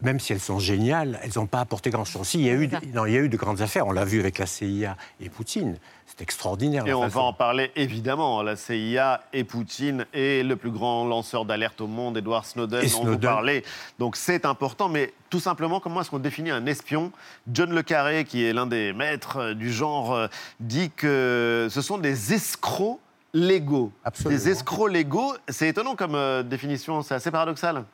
même 0.03 0.21
si 0.21 0.33
elles 0.33 0.41
sont 0.41 0.59
géniales, 0.59 1.19
elles 1.23 1.33
n'ont 1.37 1.47
pas 1.47 1.61
apporté 1.61 1.91
grand-chose. 1.91 2.27
Si, 2.27 2.39
il 2.39 2.47
y, 2.47 2.51
a 2.51 2.55
eu, 2.55 2.67
de- 2.67 2.77
non, 2.95 3.07
il 3.07 3.13
y 3.13 3.17
a 3.17 3.21
eu 3.21 3.29
de 3.29 3.37
grandes 3.37 3.63
affaires. 3.63 3.87
On 3.87 3.93
l'a 3.93 4.05
vu 4.05 4.21
avec 4.21 4.39
la 4.39 4.47
CIA 4.47 4.97
et 5.21 5.29
Poutine. 5.29 5.77
C'est 6.07 6.21
extraordinaire. 6.23 6.87
Et 6.87 6.95
on 6.95 7.09
va 7.09 7.21
en 7.23 7.33
parler 7.33 7.73
évidemment. 7.77 8.43
La 8.43 8.57
CIA 8.57 9.23
et 9.33 9.45
Poutine 9.45 10.07
et 10.15 10.43
le 10.43 10.57
plus 10.57 10.71
grand 10.71 11.05
lanceur 11.07 11.45
d'alerte 11.45 11.81
au 11.81 11.87
monde, 11.87 12.17
Edward 12.17 12.45
Snowden, 12.45 12.81
Et 12.85 12.89
dont 12.91 12.97
vous 12.99 13.03
Snowden. 13.05 13.21
parlez. 13.21 13.65
Donc 13.99 14.17
c'est 14.17 14.45
important, 14.47 14.89
mais 14.89 15.13
tout 15.31 15.41
simplement, 15.41 15.81
comment 15.81 16.01
est-ce 16.03 16.11
qu'on 16.11 16.19
définit 16.19 16.51
un 16.51 16.65
espion? 16.67 17.11
John 17.53 17.75
Le 17.75 17.83
Carré, 17.83 18.25
qui 18.25 18.45
est 18.45 18.53
l'un 18.53 18.67
des 18.67 18.93
maîtres 18.93 19.39
euh, 19.39 19.55
du 19.55 19.73
genre, 19.73 20.15
euh, 20.15 20.27
dit 20.61 20.91
que 20.95 21.67
ce 21.71 21.81
sont 21.83 21.99
des 21.99 22.33
escrocs 22.35 23.01
légaux. 23.35 23.93
Des 24.25 24.49
escrocs 24.49 24.91
légaux, 24.91 25.35
c'est 25.49 25.69
étonnant 25.69 25.97
comme 25.97 26.15
euh, 26.15 26.43
définition, 26.43 27.03
c'est 27.03 27.15
assez 27.15 27.31
paradoxal. 27.31 27.85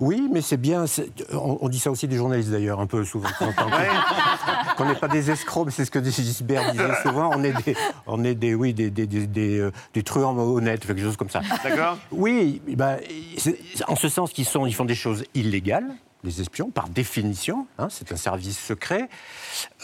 Oui, 0.00 0.28
mais 0.32 0.40
c'est 0.42 0.56
bien. 0.56 0.84
On, 1.32 1.58
on 1.60 1.68
dit 1.68 1.78
ça 1.78 1.90
aussi 1.90 2.08
des 2.08 2.16
journalistes 2.16 2.50
d'ailleurs, 2.50 2.80
un 2.80 2.86
peu 2.86 3.04
souvent. 3.04 3.28
Qu'on 4.76 4.86
n'est 4.86 4.94
pas 4.94 5.08
des 5.08 5.30
escrocs, 5.30 5.66
mais 5.66 5.72
c'est 5.72 5.84
ce 5.84 5.90
que 5.90 6.02
Gisbert 6.02 6.72
disait 6.72 6.84
souvent. 7.02 7.30
On 7.34 7.42
est 7.44 7.52
des, 7.64 7.76
on 8.06 8.24
est 8.24 8.34
des, 8.34 8.54
oui, 8.54 8.72
des, 8.74 8.90
des, 8.90 9.06
des, 9.06 9.26
des, 9.26 9.58
euh, 9.58 9.70
des 9.94 10.02
truands 10.02 10.36
honnêtes, 10.38 10.86
quelque 10.86 11.02
chose 11.02 11.16
comme 11.16 11.30
ça. 11.30 11.42
D'accord. 11.62 11.98
Oui, 12.10 12.60
c'est- 13.38 13.58
en 13.88 13.96
ce 13.96 14.08
sens 14.08 14.32
qu'ils 14.32 14.44
sont, 14.46 14.66
ils 14.66 14.74
font 14.74 14.84
des 14.84 14.94
choses 14.94 15.24
illégales. 15.34 15.90
Les 16.24 16.40
espions, 16.40 16.70
par 16.70 16.88
définition, 16.88 17.66
hein, 17.78 17.88
c'est 17.90 18.12
un 18.12 18.16
service 18.16 18.56
secret, 18.58 19.08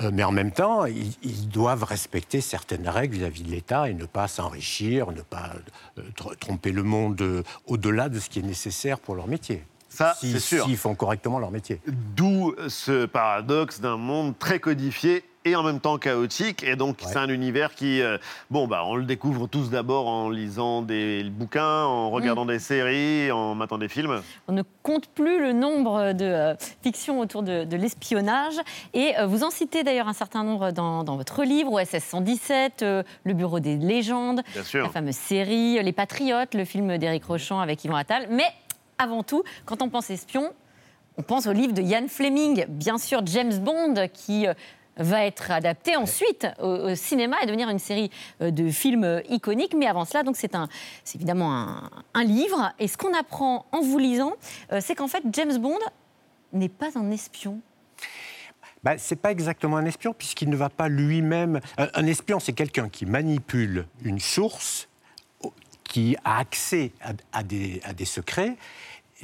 Euh, 0.00 0.10
mais 0.12 0.22
en 0.22 0.30
même 0.30 0.52
temps, 0.52 0.84
ils, 0.86 1.12
ils 1.22 1.48
doivent 1.48 1.82
respecter 1.82 2.40
certaines 2.40 2.88
règles 2.88 3.16
vis-à-vis 3.16 3.42
de 3.42 3.50
l'État 3.50 3.90
et 3.90 3.94
ne 3.94 4.04
pas 4.06 4.28
s'enrichir, 4.28 5.10
ne 5.10 5.22
pas 5.22 5.50
euh, 5.98 6.02
tr- 6.16 6.36
tromper 6.38 6.70
le 6.70 6.84
monde 6.84 7.20
euh, 7.22 7.42
au-delà 7.66 8.08
de 8.08 8.20
ce 8.20 8.28
qui 8.30 8.38
est 8.38 8.42
nécessaire 8.42 9.00
pour 9.00 9.16
leur 9.16 9.26
métier. 9.26 9.64
Ça, 9.98 10.14
Si- 10.20 10.30
c'est 10.30 10.38
sûr. 10.38 10.64
S'ils 10.64 10.76
font 10.76 10.94
correctement 10.94 11.40
leur 11.40 11.50
métier. 11.50 11.80
D'où 11.88 12.54
ce 12.68 13.04
paradoxe 13.04 13.80
d'un 13.80 13.96
monde 13.96 14.38
très 14.38 14.60
codifié 14.60 15.24
et 15.44 15.56
en 15.56 15.64
même 15.64 15.80
temps 15.80 15.98
chaotique. 15.98 16.62
Et 16.62 16.76
donc, 16.76 16.98
c'est 17.04 17.16
un 17.16 17.28
univers 17.28 17.74
qui, 17.74 18.00
euh, 18.00 18.16
bon, 18.48 18.68
bah, 18.68 18.82
on 18.86 18.94
le 18.94 19.02
découvre 19.04 19.48
tous 19.48 19.70
d'abord 19.70 20.06
en 20.06 20.30
lisant 20.30 20.82
des 20.82 21.24
bouquins, 21.24 21.82
en 21.84 22.10
regardant 22.10 22.44
des 22.46 22.60
séries, 22.60 23.32
en 23.32 23.56
matant 23.56 23.76
des 23.78 23.88
films. 23.88 24.20
On 24.46 24.52
ne 24.52 24.62
compte 24.84 25.08
plus 25.08 25.40
le 25.40 25.52
nombre 25.52 26.12
de 26.12 26.24
euh, 26.24 26.54
fictions 26.84 27.18
autour 27.18 27.42
de, 27.42 27.64
de 27.64 27.76
l'espionnage. 27.76 28.54
Et 28.94 29.14
euh, 29.18 29.26
vous 29.26 29.42
en 29.42 29.50
citez 29.50 29.82
d'ailleurs 29.82 30.06
un 30.06 30.12
certain 30.12 30.44
nombre 30.44 30.70
dans, 30.70 31.02
dans 31.02 31.16
votre 31.16 31.42
livre, 31.42 31.72
OSS 31.72 32.04
117, 32.04 32.82
euh, 32.82 33.02
Le 33.24 33.32
Bureau 33.32 33.58
des 33.58 33.76
légendes, 33.78 34.42
Bien 34.54 34.62
sûr. 34.62 34.84
la 34.84 34.90
fameuse 34.90 35.16
série 35.16 35.82
Les 35.82 35.92
Patriotes, 35.92 36.54
le 36.54 36.64
film 36.64 36.98
d'Éric 36.98 37.24
Rochant 37.24 37.58
avec 37.58 37.84
Yvan 37.84 37.96
Attal. 37.96 38.28
Mais 38.30 38.44
avant 38.98 39.22
tout, 39.22 39.42
quand 39.64 39.82
on 39.82 39.88
pense 39.88 40.10
espion, 40.10 40.52
on 41.16 41.22
pense 41.22 41.46
au 41.46 41.52
livre 41.52 41.72
de 41.72 41.82
Ian 41.82 42.06
Fleming, 42.08 42.66
bien 42.68 42.98
sûr 42.98 43.22
James 43.26 43.58
Bond, 43.58 44.08
qui 44.12 44.46
euh, 44.46 44.54
va 44.96 45.24
être 45.24 45.50
adapté 45.50 45.96
ensuite 45.96 46.46
au, 46.60 46.90
au 46.90 46.94
cinéma 46.94 47.36
et 47.42 47.46
devenir 47.46 47.68
une 47.68 47.78
série 47.78 48.10
euh, 48.40 48.50
de 48.50 48.70
films 48.70 49.04
euh, 49.04 49.20
iconiques. 49.28 49.74
Mais 49.74 49.86
avant 49.86 50.04
cela, 50.04 50.22
donc 50.22 50.36
c'est 50.36 50.54
un, 50.54 50.68
c'est 51.04 51.16
évidemment 51.16 51.52
un, 51.52 51.90
un 52.14 52.24
livre. 52.24 52.72
Et 52.78 52.88
ce 52.88 52.96
qu'on 52.96 53.14
apprend 53.14 53.66
en 53.72 53.80
vous 53.80 53.98
lisant, 53.98 54.34
c'est 54.80 54.94
qu'en 54.94 55.08
fait 55.08 55.22
James 55.32 55.58
Bond 55.58 55.78
n'est 56.52 56.68
pas 56.68 56.90
un 56.96 57.10
espion. 57.10 57.60
Bah, 58.84 58.96
c'est 58.96 59.16
pas 59.16 59.32
exactement 59.32 59.76
un 59.76 59.84
espion, 59.84 60.14
puisqu'il 60.16 60.48
ne 60.48 60.56
va 60.56 60.68
pas 60.68 60.88
lui-même. 60.88 61.60
Un, 61.78 61.88
un 61.94 62.06
espion, 62.06 62.38
c'est 62.38 62.52
quelqu'un 62.52 62.88
qui 62.88 63.06
manipule 63.06 63.86
une 64.04 64.20
source, 64.20 64.88
qui 65.88 66.16
a 66.24 66.38
accès 66.38 66.92
à, 67.02 67.12
à 67.32 67.42
des, 67.42 67.80
à 67.84 67.92
des 67.92 68.04
secrets. 68.04 68.56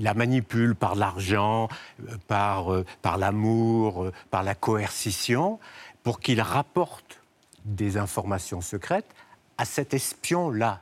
La 0.00 0.12
manipule 0.14 0.74
par 0.74 0.96
l'argent, 0.96 1.68
euh, 2.09 2.16
par, 2.27 2.72
euh, 2.72 2.85
par 3.00 3.16
l'amour, 3.16 4.05
euh, 4.07 4.12
par 4.33 4.42
la 4.42 4.57
coercition, 4.57 5.61
pour 6.03 6.18
qu'il 6.18 6.40
rapporte 6.40 7.20
des 7.64 7.96
informations 7.96 8.61
secrètes 8.61 9.07
à 9.57 9.64
cet 9.64 9.94
espion-là. 9.94 10.81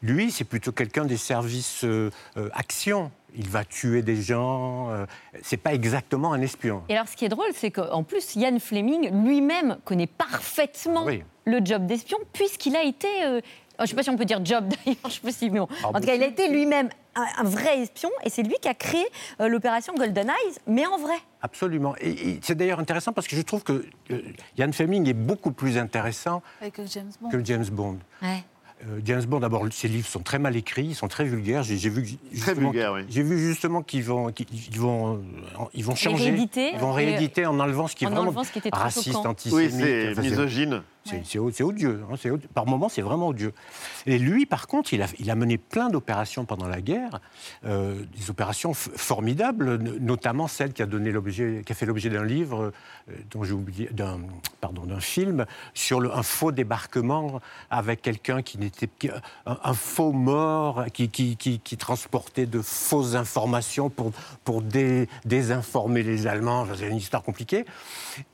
Lui, 0.00 0.30
c'est 0.30 0.44
plutôt 0.44 0.72
quelqu'un 0.72 1.04
des 1.04 1.18
services 1.18 1.84
euh, 1.84 2.10
action. 2.54 3.10
Il 3.36 3.48
va 3.48 3.64
tuer 3.64 4.00
des 4.02 4.22
gens. 4.22 4.88
euh, 4.90 5.06
c'est 5.42 5.56
pas 5.58 5.74
exactement 5.74 6.32
un 6.32 6.40
espion. 6.40 6.82
Et 6.88 6.94
alors, 6.94 7.08
ce 7.08 7.16
qui 7.16 7.24
est 7.26 7.28
drôle, 7.28 7.50
c'est 7.52 7.72
qu'en 7.72 8.04
plus, 8.04 8.36
Ian 8.36 8.58
Fleming 8.58 9.10
lui-même 9.24 9.76
connaît 9.84 10.06
parfaitement 10.06 11.04
Oui. 11.04 11.24
le 11.44 11.60
job 11.64 11.84
d'espion, 11.84 12.16
puisqu'il 12.32 12.74
a 12.76 12.84
été. 12.84 13.08
euh, 13.24 13.40
je 13.78 13.82
ne 13.82 13.86
sais 13.88 13.94
pas 13.96 14.02
si 14.02 14.10
on 14.10 14.16
peut 14.16 14.24
dire 14.24 14.40
job 14.44 14.64
d'ailleurs, 14.84 14.96
je 15.04 15.08
ne 15.08 15.12
sais 15.12 15.20
pas 15.20 15.32
si. 15.32 15.50
mais 15.50 15.58
bon. 15.60 15.68
Ah, 15.82 15.88
en 15.88 15.92
tout 16.00 16.06
cas, 16.06 16.14
il 16.14 16.22
a 16.22 16.26
été 16.26 16.48
lui-même 16.48 16.88
un, 17.16 17.26
un 17.38 17.44
vrai 17.44 17.80
espion, 17.80 18.10
et 18.24 18.30
c'est 18.30 18.42
lui 18.42 18.54
qui 18.60 18.68
a 18.68 18.74
créé 18.74 19.04
euh, 19.40 19.48
l'opération 19.48 19.94
Golden 19.94 20.28
Eyes, 20.28 20.54
mais 20.66 20.86
en 20.86 20.98
vrai. 20.98 21.16
Absolument. 21.42 21.94
Et, 22.00 22.10
et 22.10 22.38
c'est 22.42 22.54
d'ailleurs 22.54 22.80
intéressant 22.80 23.12
parce 23.12 23.26
que 23.28 23.36
je 23.36 23.42
trouve 23.42 23.62
que 23.62 23.84
euh, 24.10 24.20
Ian 24.58 24.72
Fleming 24.72 25.08
est 25.08 25.12
beaucoup 25.14 25.52
plus 25.52 25.78
intéressant 25.78 26.42
Avec 26.60 26.80
James 26.86 27.10
Bond. 27.20 27.28
que 27.30 27.44
James 27.44 27.66
Bond. 27.70 27.98
Ouais. 28.22 28.44
Euh, 28.88 29.00
James 29.04 29.24
Bond, 29.24 29.38
d'abord, 29.40 29.64
ses 29.72 29.86
livres 29.88 30.06
sont 30.08 30.20
très 30.20 30.38
mal 30.40 30.56
écrits, 30.56 30.84
ils 30.86 30.94
sont 30.94 31.06
très 31.08 31.24
vulgaires. 31.24 31.62
J'ai 31.62 31.76
vu 31.88 32.18
justement, 32.32 32.70
vulgaires, 32.70 32.92
oui. 32.92 33.02
J'ai 33.08 33.22
vu 33.22 33.38
justement 33.38 33.82
qu'ils 33.82 34.02
vont, 34.04 34.30
qu'ils 34.32 34.46
ils 34.52 34.80
vont, 34.80 35.14
euh, 35.14 35.64
ils 35.72 35.84
vont 35.84 35.94
changer. 35.94 36.34
ils 36.56 36.78
vont 36.78 36.88
euh, 36.90 36.92
rééditer 36.92 37.46
en 37.46 37.58
enlevant 37.60 37.86
ce 37.86 37.94
qui 37.94 38.04
est 38.04 38.08
en 38.08 38.10
vraiment 38.10 38.26
enlevant 38.26 38.44
ce 38.44 38.50
qui 38.52 38.58
était 38.58 38.70
trop 38.70 38.82
raciste, 38.82 39.14
antisémite. 39.16 39.72
Oui, 39.72 39.78
c'est 39.80 40.10
Enfin, 40.10 40.22
misogyne. 40.22 40.82
C'est 41.42 41.60
odieux, 41.62 42.02
hein, 42.10 42.14
c'est 42.18 42.30
odieux. 42.30 42.48
Par 42.54 42.64
moments, 42.66 42.88
c'est 42.88 43.02
vraiment 43.02 43.28
odieux. 43.28 43.52
Et 44.06 44.18
lui, 44.18 44.46
par 44.46 44.66
contre, 44.66 44.94
il 44.94 45.02
a, 45.02 45.06
il 45.18 45.30
a 45.30 45.34
mené 45.34 45.58
plein 45.58 45.90
d'opérations 45.90 46.46
pendant 46.46 46.66
la 46.66 46.80
guerre, 46.80 47.20
euh, 47.66 48.02
des 48.16 48.30
opérations 48.30 48.72
formidables, 48.74 49.76
notamment 50.00 50.48
celle 50.48 50.72
qui 50.72 50.82
a, 50.82 50.86
donné 50.86 51.12
qui 51.30 51.72
a 51.72 51.74
fait 51.74 51.84
l'objet 51.86 52.08
d'un 52.08 52.24
livre, 52.24 52.72
euh, 53.10 53.14
dont 53.30 53.44
j'ai 53.44 53.52
oublié, 53.52 53.88
d'un, 53.92 54.18
pardon, 54.62 54.84
d'un 54.86 55.00
film 55.00 55.44
sur 55.74 56.00
le- 56.00 56.10
un 56.14 56.22
faux 56.22 56.52
débarquement 56.52 57.40
avec 57.70 58.00
quelqu'un 58.00 58.40
qui 58.40 58.56
n'était 58.58 58.88
un, 59.46 59.58
un 59.62 59.74
faux 59.74 60.12
mort 60.12 60.86
qui, 60.92 61.10
qui, 61.10 61.36
qui- 61.36 61.60
qui 61.60 61.76
transportait 61.76 62.46
de 62.46 62.62
fausses 62.62 63.14
informations 63.14 63.90
pour, 63.90 64.12
pour 64.44 64.62
dé- 64.62 65.08
désinformer 65.26 66.02
les 66.02 66.26
Allemands. 66.26 66.66
C'est 66.76 66.88
une 66.88 66.96
histoire 66.96 67.22
compliquée. 67.22 67.66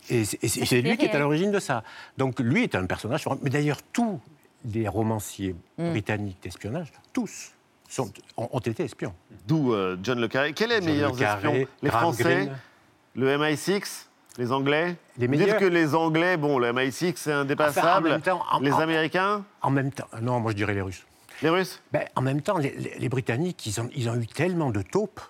Et 0.09 0.24
c'est 0.24 0.42
et 0.44 0.48
c'est- 0.48 0.83
lui 0.83 0.96
qui 0.96 1.06
est 1.06 1.14
à 1.14 1.18
l'origine 1.18 1.50
de 1.50 1.59
ça. 1.61 1.83
Donc 2.18 2.38
lui 2.40 2.60
est 2.62 2.75
un 2.75 2.87
personnage. 2.87 3.25
Mais 3.42 3.51
d'ailleurs, 3.51 3.81
tous 3.92 4.20
les 4.64 4.87
romanciers 4.88 5.55
Mm. 5.79 5.90
britanniques 5.90 6.42
d'espionnage, 6.42 6.92
tous, 7.12 7.53
sont, 7.88 8.12
ont, 8.37 8.49
ont 8.53 8.59
été 8.61 8.85
espions. 8.85 9.14
D'où 9.46 9.73
euh, 9.75 9.96
John 10.03 10.20
Le 10.20 10.29
Carré. 10.29 10.53
Quel 10.53 10.70
est 10.73 10.81
le 10.81 10.83
John 10.87 10.92
meilleur 10.94 11.12
le 11.12 11.18
Carré, 11.18 11.49
espion? 11.49 11.68
Les 11.83 11.88
Graham 11.88 12.03
Français? 12.14 12.49
Le 13.16 13.37
MI6 13.38 14.07
Les 14.38 14.53
Anglais? 14.53 14.96
Les 15.18 15.27
Vous 15.27 15.33
dites 15.33 15.42
meilleurs. 15.42 15.59
que 15.59 15.64
les 15.64 15.94
Anglais, 15.94 16.37
bon, 16.37 16.59
le 16.59 16.73
MI6 16.73 17.14
c'est 17.16 17.33
indépassable. 17.33 17.87
Enfin, 17.88 17.99
en 17.99 18.11
même 18.12 18.20
temps, 18.23 18.42
en- 18.53 18.61
les 18.61 18.73
en- 18.73 18.79
Américains? 18.79 19.44
En 19.62 19.70
même 19.70 19.90
temps, 19.92 20.07
non, 20.23 20.38
moi 20.40 20.53
je 20.53 20.57
dirais 20.57 20.75
les 20.75 20.83
Russes. 20.83 21.05
Les 21.42 21.49
Russes? 21.49 21.81
Ben, 21.92 22.05
En 22.14 22.20
même 22.23 22.42
temps, 22.42 22.59
les, 22.59 22.70
les- 22.77 22.99
les 22.99 23.09
Britanniques, 23.09 23.66
ils 23.66 23.81
ont, 23.81 23.88
ils 23.96 24.09
ont 24.11 24.14
eu 24.16 24.27
tellement 24.27 24.70
de 24.70 24.83
taupes, 24.83 25.20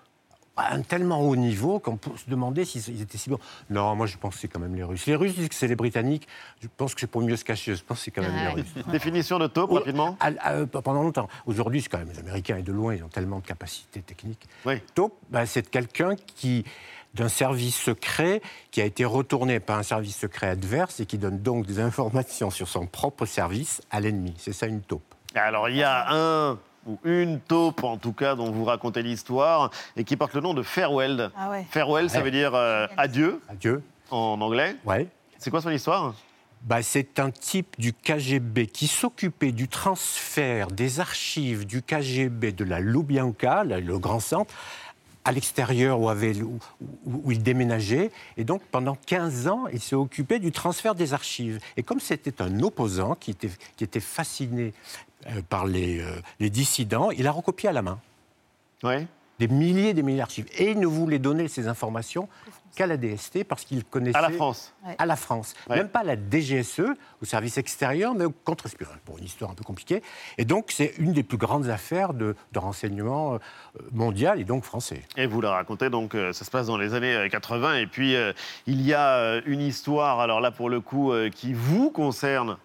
à 0.60 0.74
un 0.74 0.82
tellement 0.82 1.20
haut 1.20 1.36
niveau, 1.36 1.78
qu'on 1.78 1.96
peut 1.96 2.10
se 2.16 2.28
demander 2.30 2.64
s'ils 2.64 2.88
ils 2.94 3.02
étaient 3.02 3.18
si 3.18 3.30
bons. 3.30 3.38
Non, 3.70 3.94
moi 3.96 4.06
je 4.06 4.16
pense 4.16 4.34
que 4.34 4.40
c'est 4.40 4.48
quand 4.48 4.60
même 4.60 4.74
les 4.74 4.82
Russes. 4.84 5.06
Les 5.06 5.14
Russes 5.16 5.34
disent 5.34 5.48
que 5.48 5.54
c'est 5.54 5.68
les 5.68 5.76
Britanniques, 5.76 6.26
je 6.62 6.68
pense 6.76 6.94
que 6.94 7.00
c'est 7.00 7.06
pour 7.06 7.22
mieux 7.22 7.36
se 7.36 7.44
cacher, 7.44 7.74
je 7.74 7.82
pense 7.84 7.98
que 7.98 8.04
c'est 8.04 8.10
quand 8.10 8.22
même 8.22 8.32
Ah 8.36 8.48
les. 8.54 8.62
Russes. 8.62 8.74
Définition 8.92 9.38
de 9.38 9.46
taupe, 9.46 9.72
rapidement 9.72 10.16
à- 10.20 10.30
à- 10.40 10.52
euh, 10.54 10.66
pendant 10.66 11.02
longtemps. 11.02 11.28
Aujourd'hui, 11.46 11.82
c'est 11.82 11.88
quand 11.88 11.98
même 11.98 12.10
les 12.12 12.18
Américains, 12.18 12.56
et 12.58 12.62
de 12.62 12.72
loin, 12.72 12.94
ils 12.94 13.02
ont 13.04 13.08
tellement 13.08 13.38
de 13.40 13.46
capacités 13.46 14.00
techniques. 14.02 14.46
Oui. 14.66 14.74
Taupe, 14.94 15.14
ben, 15.30 15.46
c'est 15.46 15.68
quelqu'un 15.68 16.14
qui 16.36 16.64
d'un 17.12 17.28
service 17.28 17.74
secret 17.76 18.40
qui 18.70 18.80
a 18.80 18.84
été 18.84 19.04
retourné 19.04 19.58
par 19.58 19.78
un 19.78 19.82
service 19.82 20.16
secret 20.16 20.46
adverse 20.46 21.00
et 21.00 21.06
qui 21.06 21.18
donne 21.18 21.40
donc 21.40 21.66
des 21.66 21.80
informations 21.90 22.50
sur 22.50 22.68
son 22.68 22.86
propre 22.86 23.26
service 23.26 23.80
à 23.90 23.98
l'ennemi. 24.00 24.32
C'est 24.38 24.52
ça 24.52 24.66
une 24.66 24.80
taupe. 24.80 25.02
Alors, 25.34 25.68
il 25.68 25.76
y 25.76 25.82
a 25.82 26.06
un 26.14 26.58
ou 26.86 26.98
une 27.04 27.40
taupe, 27.40 27.84
en 27.84 27.96
tout 27.96 28.12
cas, 28.12 28.34
dont 28.34 28.50
vous 28.50 28.64
racontez 28.64 29.02
l'histoire, 29.02 29.70
et 29.96 30.04
qui 30.04 30.16
porte 30.16 30.34
le 30.34 30.40
nom 30.40 30.54
de 30.54 30.62
Farewell. 30.62 31.30
Ah 31.36 31.50
ouais. 31.50 31.66
Farewell, 31.70 32.08
ça 32.10 32.20
veut 32.20 32.30
dire 32.30 32.54
euh, 32.54 32.86
adieu 32.96 33.40
Adieu. 33.48 33.82
en 34.10 34.40
anglais. 34.40 34.76
Ouais. 34.84 35.06
C'est 35.38 35.50
quoi 35.50 35.60
son 35.60 35.70
histoire? 35.70 36.14
Bah, 36.62 36.82
c'est 36.82 37.18
un 37.18 37.30
type 37.30 37.74
du 37.78 37.94
KGB 37.94 38.66
qui 38.66 38.86
s'occupait 38.86 39.52
du 39.52 39.66
transfert 39.66 40.66
des 40.66 41.00
archives 41.00 41.64
du 41.66 41.80
KGB 41.82 42.52
de 42.52 42.64
la 42.64 42.80
Lubyanka, 42.80 43.64
le 43.64 43.98
grand 43.98 44.20
centre, 44.20 44.52
à 45.24 45.32
l'extérieur 45.32 46.00
où, 46.00 46.08
avait- 46.08 46.40
où- 46.42 46.58
où- 47.06 47.22
où 47.24 47.32
il 47.32 47.42
déménageait. 47.42 48.10
Et 48.36 48.44
donc, 48.44 48.62
pendant 48.70 48.96
15 49.06 49.48
ans, 49.48 49.66
il 49.72 49.80
s'est 49.80 49.96
occupé 49.96 50.38
du 50.38 50.50
transfert 50.52 50.94
des 50.94 51.12
archives. 51.12 51.60
Et 51.76 51.82
comme 51.82 52.00
c'était 52.00 52.40
un 52.40 52.60
opposant 52.62 53.14
qui 53.14 53.32
était, 53.32 53.50
qui 53.76 53.84
était 53.84 54.00
fasciné 54.00 54.72
euh, 55.26 55.42
par 55.48 55.66
les, 55.66 56.00
euh, 56.00 56.20
les 56.38 56.48
dissidents, 56.48 57.10
il 57.10 57.26
a 57.26 57.32
recopié 57.32 57.68
à 57.68 57.72
la 57.72 57.82
main 57.82 58.00
Ouais. 58.82 59.06
des 59.38 59.48
milliers 59.48 59.90
et 59.90 59.94
des 59.94 60.02
milliers 60.02 60.18
d'archives. 60.18 60.46
Et 60.56 60.70
il 60.70 60.78
ne 60.80 60.86
voulait 60.86 61.18
donner 61.18 61.48
ces 61.48 61.68
informations 61.68 62.26
qu'à 62.74 62.86
la 62.86 62.96
DST 62.96 63.44
parce 63.44 63.64
qu'il 63.64 63.84
connaissait... 63.84 64.16
À 64.16 64.22
la 64.22 64.30
France. 64.30 64.74
À 64.98 65.06
la 65.06 65.16
France. 65.16 65.54
Ouais. 65.68 65.76
Même 65.76 65.88
pas 65.88 66.00
à 66.00 66.04
la 66.04 66.16
DGSE, 66.16 66.80
au 67.20 67.24
service 67.24 67.58
extérieur, 67.58 68.14
mais 68.14 68.24
au 68.24 68.30
contre-espionnage, 68.30 68.98
pour 69.04 69.18
une 69.18 69.24
histoire 69.24 69.50
un 69.50 69.54
peu 69.54 69.64
compliquée. 69.64 70.02
Et 70.38 70.44
donc, 70.44 70.66
c'est 70.70 70.94
une 70.98 71.12
des 71.12 71.22
plus 71.22 71.38
grandes 71.38 71.68
affaires 71.68 72.14
de, 72.14 72.34
de 72.52 72.58
renseignement 72.58 73.34
euh, 73.34 73.38
mondial 73.92 74.40
et 74.40 74.44
donc 74.44 74.64
français. 74.64 75.02
Et 75.16 75.26
vous 75.26 75.40
la 75.40 75.50
racontez, 75.50 75.90
donc 75.90 76.14
euh, 76.14 76.32
ça 76.32 76.44
se 76.44 76.50
passe 76.50 76.66
dans 76.66 76.78
les 76.78 76.94
années 76.94 77.14
euh, 77.14 77.28
80. 77.28 77.76
Et 77.76 77.86
puis, 77.86 78.14
euh, 78.16 78.32
il 78.66 78.80
y 78.82 78.94
a 78.94 79.16
euh, 79.16 79.40
une 79.46 79.60
histoire, 79.60 80.20
alors 80.20 80.40
là, 80.40 80.50
pour 80.50 80.70
le 80.70 80.80
coup, 80.80 81.12
euh, 81.12 81.30
qui 81.30 81.52
vous 81.52 81.90
concerne. 81.90 82.56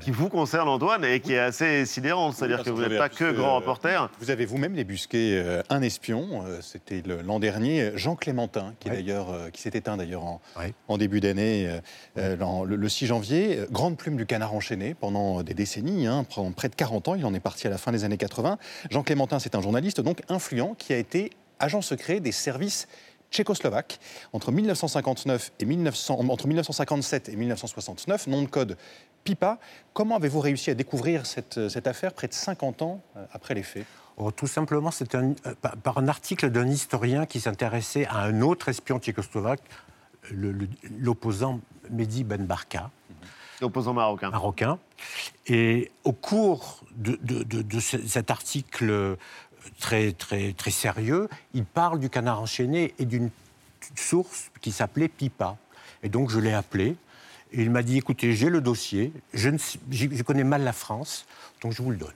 Qui 0.00 0.10
vous 0.10 0.28
concerne, 0.28 0.68
Antoine, 0.68 1.04
et 1.04 1.20
qui 1.20 1.32
est 1.34 1.38
assez 1.38 1.86
sidérante. 1.86 2.34
C'est-à-dire 2.34 2.58
Oui, 2.58 2.64
que 2.64 2.70
vous 2.70 2.80
n'êtes 2.82 2.98
pas 2.98 3.08
que 3.08 3.30
grand 3.32 3.52
euh, 3.52 3.56
reporter. 3.58 4.10
Vous 4.20 4.30
avez 4.30 4.46
vous-même 4.46 4.74
débusqué 4.74 5.40
euh, 5.40 5.62
un 5.70 5.80
espion, 5.80 6.44
euh, 6.44 6.58
c'était 6.60 7.02
l'an 7.24 7.38
dernier, 7.38 7.92
Jean 7.94 8.16
Clémentin, 8.16 8.74
qui, 8.80 8.88
est 8.88 8.90
Ouais. 8.90 8.96
d'ailleurs, 8.96 9.30
euh, 9.30 9.50
qui 9.50 9.62
s'est 9.62 9.70
éteint 9.74 9.96
d'ailleurs 9.96 10.24
en, 10.24 10.40
Ouais. 10.58 10.74
en 10.88 10.98
début 10.98 11.20
d'année, 11.20 11.68
le, 12.16 12.64
le 12.64 12.88
6 12.88 13.06
janvier. 13.06 13.60
Grande 13.70 13.96
plume 13.96 14.16
du 14.16 14.26
canard 14.26 14.54
enchaîné 14.54 14.94
pendant 14.94 15.42
des 15.42 15.54
décennies, 15.54 16.06
hein, 16.06 16.24
pendant 16.34 16.50
près 16.52 16.68
de 16.68 16.74
40 16.74 17.08
ans, 17.08 17.14
il 17.14 17.24
en 17.24 17.34
est 17.34 17.40
parti 17.40 17.66
à 17.66 17.70
la 17.70 17.78
fin 17.78 17.92
des 17.92 18.02
années 18.04 18.16
80. 18.16 18.58
Jean 18.90 19.02
Clémentin, 19.02 19.38
c'est 19.38 19.54
un 19.54 19.60
journaliste 19.62 20.00
donc 20.00 20.20
influent 20.28 20.74
qui 20.76 20.92
a 20.92 20.96
été 20.96 21.30
agent 21.60 21.80
secret 21.80 22.18
des 22.18 22.32
services 22.32 22.88
tchécoslovaques 23.32 23.98
entre 24.32 24.52
1959 24.52 25.52
et 25.58 25.64
1900, 25.64 26.20
entre 26.28 26.46
1957 26.46 27.28
et 27.30 27.36
1969, 27.36 28.26
nom 28.28 28.42
de 28.42 28.48
code 28.48 28.76
PIPA. 29.24 29.58
Comment 29.94 30.16
avez-vous 30.16 30.40
réussi 30.40 30.70
à 30.70 30.74
découvrir 30.74 31.26
cette, 31.26 31.68
cette 31.68 31.86
affaire 31.86 32.12
près 32.12 32.28
de 32.28 32.34
50 32.34 32.82
ans 32.82 33.00
euh, 33.16 33.24
après 33.32 33.54
les 33.54 33.62
faits? 33.62 33.86
Oh, 34.18 34.30
tout 34.30 34.46
simplement, 34.46 34.90
c'est 34.90 35.14
un, 35.14 35.32
euh, 35.46 35.54
par, 35.82 35.98
un 35.98 36.06
article 36.08 36.50
d'un 36.50 36.68
historien 36.68 37.24
qui 37.24 37.40
s'intéressait 37.40 38.06
à 38.06 38.18
un 38.22 38.42
autre 38.42 38.68
espion 38.68 38.98
tchécoslovaque, 38.98 39.62
le- 40.30 40.52
le- 40.52 40.68
l'opposant 40.98 41.60
Mehdi 41.90 42.22
Ben 42.24 42.44
Barka. 42.44 42.90
Opposant 43.62 43.92
marocain. 43.94 44.30
marocain. 44.30 44.78
Et 45.46 45.92
au 46.02 46.12
cours 46.12 46.80
de, 46.96 47.16
de- 47.22 47.44
de- 47.44 47.62
de 47.62 47.80
ce- 47.80 48.06
cet 48.08 48.30
article 48.32 48.90
euh, 48.90 49.16
très, 49.78 50.12
très, 50.12 50.52
très 50.52 50.70
sérieux, 50.70 51.28
il 51.54 51.64
parle 51.64 51.98
du 52.00 52.08
canard 52.10 52.40
enchaîné 52.40 52.94
et 52.98 53.04
d'une 53.04 53.30
source 53.96 54.50
qui 54.60 54.72
s'appelait 54.72 55.08
Pipa. 55.08 55.56
Et 56.02 56.08
donc 56.08 56.30
je 56.30 56.38
l'ai 56.38 56.52
appelé. 56.52 56.96
Et 57.54 57.60
il 57.62 57.70
m'a 57.70 57.82
dit, 57.82 57.98
écoutez, 57.98 58.32
j'ai 58.32 58.48
le 58.48 58.62
dossier, 58.62 59.12
je, 59.34 59.50
ne 59.50 59.58
je 59.90 60.22
connais 60.22 60.42
mal 60.44 60.62
la 60.64 60.72
France, 60.72 61.26
donc 61.60 61.72
je 61.72 61.82
vous 61.82 61.90
le 61.90 61.98
donne. 61.98 62.14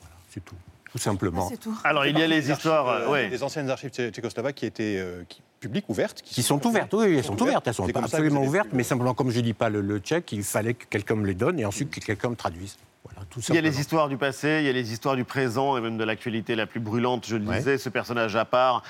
Voilà, 0.00 0.14
c'est 0.30 0.42
tout, 0.42 0.54
tout 0.90 0.96
simplement. 0.96 1.50
C'est 1.50 1.58
tout. 1.58 1.76
Alors, 1.84 2.06
il 2.06 2.18
y 2.18 2.22
a 2.22 2.26
les 2.26 2.40
Des 2.40 2.50
histoires. 2.50 2.88
archives, 2.88 3.08
euh, 3.08 3.12
ouais. 3.12 3.28
Des 3.28 3.42
anciennes 3.42 3.68
archives 3.68 3.90
tché- 3.90 4.10
tchécoslovaques 4.10 4.54
qui 4.54 4.64
étaient 4.64 4.96
euh, 4.98 5.22
qui- 5.28 5.42
publiques, 5.60 5.84
ouvertes. 5.90 6.22
Qui 6.22 6.42
sont 6.42 6.66
ouvertes, 6.66 6.94
oui, 6.94 7.14
elles 7.16 7.24
sont 7.24 7.40
ouvertes, 7.42 7.66
elles 7.68 7.74
sont 7.74 7.86
que 7.86 7.98
absolument 7.98 8.42
ouvertes, 8.42 8.68
mais 8.72 8.84
simplement, 8.84 9.12
comme 9.12 9.30
je 9.30 9.36
ne 9.38 9.42
dis 9.44 9.52
pas 9.54 9.68
le, 9.68 9.82
le 9.82 9.98
tchèque, 9.98 10.32
il 10.32 10.42
fallait 10.42 10.72
que 10.74 10.86
quelqu'un 10.86 11.16
me 11.16 11.26
les 11.26 11.34
donne 11.34 11.58
et 11.60 11.66
ensuite 11.66 11.90
que 11.90 12.00
quelqu'un 12.00 12.30
me 12.30 12.36
traduise. 12.36 12.76
Voilà, 13.04 13.26
tout 13.28 13.40
Il 13.48 13.54
y 13.54 13.58
a 13.58 13.60
les 13.60 13.80
histoires 13.80 14.08
du 14.08 14.16
passé, 14.16 14.60
il 14.60 14.66
y 14.66 14.68
a 14.68 14.72
les 14.72 14.92
histoires 14.92 15.14
du 15.14 15.24
présent 15.24 15.76
et 15.76 15.80
même 15.82 15.98
de 15.98 16.04
l'actualité 16.04 16.54
la 16.56 16.66
plus 16.66 16.80
brûlante. 16.80 17.26
Je 17.26 17.36
le 17.36 17.46
Ouais. 17.46 17.58
disais, 17.58 17.76
ce 17.76 17.90
personnage 17.90 18.34
à 18.34 18.46
part, 18.46 18.82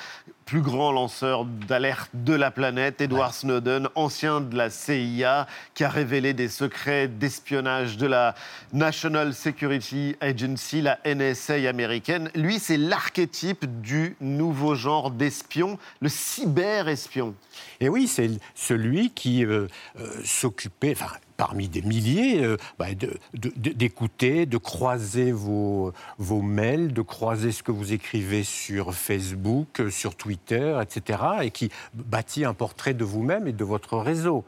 plus 0.47 0.61
grand 0.61 0.93
lanceur 0.93 1.45
d'alerte 1.45 2.11
de 2.15 2.35
la 2.35 2.51
planète, 2.53 3.01
Edward 3.01 3.33
Snowden, 3.33 3.89
ancien 3.97 4.41
de 4.41 4.57
la 4.57 4.71
CIA, 4.71 5.49
qui 5.75 5.83
a 5.83 5.89
révélé 5.89 6.33
des 6.33 6.49
secrets 6.49 7.09
d'espionnage 7.09 7.97
de 7.97 8.07
la 8.07 8.35
National 8.73 9.35
Security 9.35 10.15
Agency, 10.21 10.81
la 10.81 11.01
NSA 11.05 11.69
américaine. 11.69 12.31
Lui, 12.37 12.61
c'est 12.61 12.77
l'archétype 12.77 13.81
du 13.81 14.17
nouveau 14.21 14.77
genre 14.77 15.11
d'espion, 15.11 15.77
le 16.01 16.09
cyber-espion. 16.09 17.35
Et 17.81 17.89
oui, 17.89 18.07
c'est 18.07 18.31
celui 18.55 19.11
qui 19.11 19.45
euh, 19.45 19.67
euh, 19.99 20.07
s'occupait, 20.25 20.93
enfin, 20.93 21.11
parmi 21.37 21.69
des 21.69 21.83
milliers, 21.83 22.45
euh, 22.45 22.57
bah, 22.79 22.95
de- 22.95 23.19
de- 23.35 23.53
de- 23.57 23.73
d'écouter, 23.73 24.47
de, 24.47 24.57
croiser 24.57 25.33
vos, 25.33 25.93
vos 26.19 26.43
mails, 26.43 26.93
de 26.93 27.03
croiser 27.03 27.51
ce 27.53 27.63
que 27.63 27.73
vous 27.73 27.93
écrivez 27.93 28.45
sur 28.45 28.95
Facebook, 28.95 29.81
euh, 29.81 29.91
sur 29.91 30.15
Twitter, 30.17 30.79
etc., 30.81 31.19
et 31.43 31.51
qui 31.51 31.71
bâtit 31.93 32.45
un 32.45 32.55
portrait 32.55 32.95
de 32.95 33.05
vous-même 33.05 33.47
et 33.49 33.53
de 33.53 33.65
votre 33.65 33.97
réseau. 33.99 34.45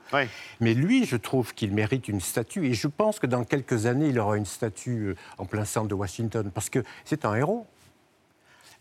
Mais 0.60 0.74
lui, 0.74 1.04
je 1.06 1.16
trouve 1.16 1.54
qu'il 1.54 1.72
mérite 1.72 2.08
une 2.08 2.20
statue, 2.20 2.66
et 2.66 2.74
je 2.74 2.86
pense 2.88 3.18
que 3.18 3.26
dans 3.26 3.44
quelques 3.44 3.86
années, 3.86 4.08
il 4.08 4.18
aura 4.20 4.36
une 4.36 4.46
statue 4.46 5.08
euh, 5.08 5.14
en 5.38 5.44
plein 5.44 5.64
centre 5.64 5.88
de 5.88 5.94
Washington, 5.94 6.50
parce 6.54 6.70
que 6.70 6.82
c'est 7.04 7.24
un 7.24 7.34
héros. 7.34 7.66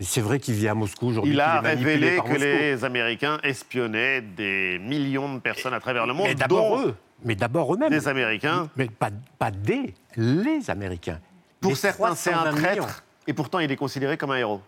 C'est 0.01 0.19
vrai 0.21 0.39
qu'il 0.39 0.55
vit 0.55 0.67
à 0.67 0.73
Moscou 0.75 1.07
aujourd'hui. 1.07 1.33
Il 1.33 1.39
a 1.39 1.61
révélé 1.61 2.17
que 2.17 2.27
Moscou. 2.27 2.33
les 2.37 2.83
Américains 2.83 3.39
espionnaient 3.43 4.19
des 4.21 4.77
millions 4.77 5.33
de 5.33 5.39
personnes 5.39 5.73
à 5.73 5.79
travers 5.79 6.05
le 6.05 6.13
monde, 6.13 6.27
Mais 6.27 6.35
d'abord 6.35 6.77
dont 6.81 6.87
eux. 6.89 6.95
Mais 7.23 7.35
d'abord 7.35 7.73
eux-mêmes. 7.73 7.89
des 7.89 8.07
Américains. 8.07 8.69
Mais 8.75 8.87
pas, 8.87 9.09
pas 9.39 9.51
des, 9.51 9.93
les 10.15 10.69
Américains. 10.69 11.19
Pour 11.61 11.71
Les 11.71 11.75
certains, 11.75 12.15
c'est 12.15 12.31
un 12.31 12.43
320 12.43 12.61
traître, 12.61 12.81
millions. 12.83 12.93
et 13.27 13.33
pourtant 13.33 13.59
il 13.59 13.71
est 13.71 13.75
considéré 13.77 14.17
comme 14.17 14.31
un 14.31 14.37
héros. 14.37 14.61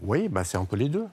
Oui, 0.00 0.28
bah 0.28 0.44
c'est 0.44 0.56
un 0.58 0.64
peu 0.64 0.76
les 0.76 0.88
deux. 0.88 1.06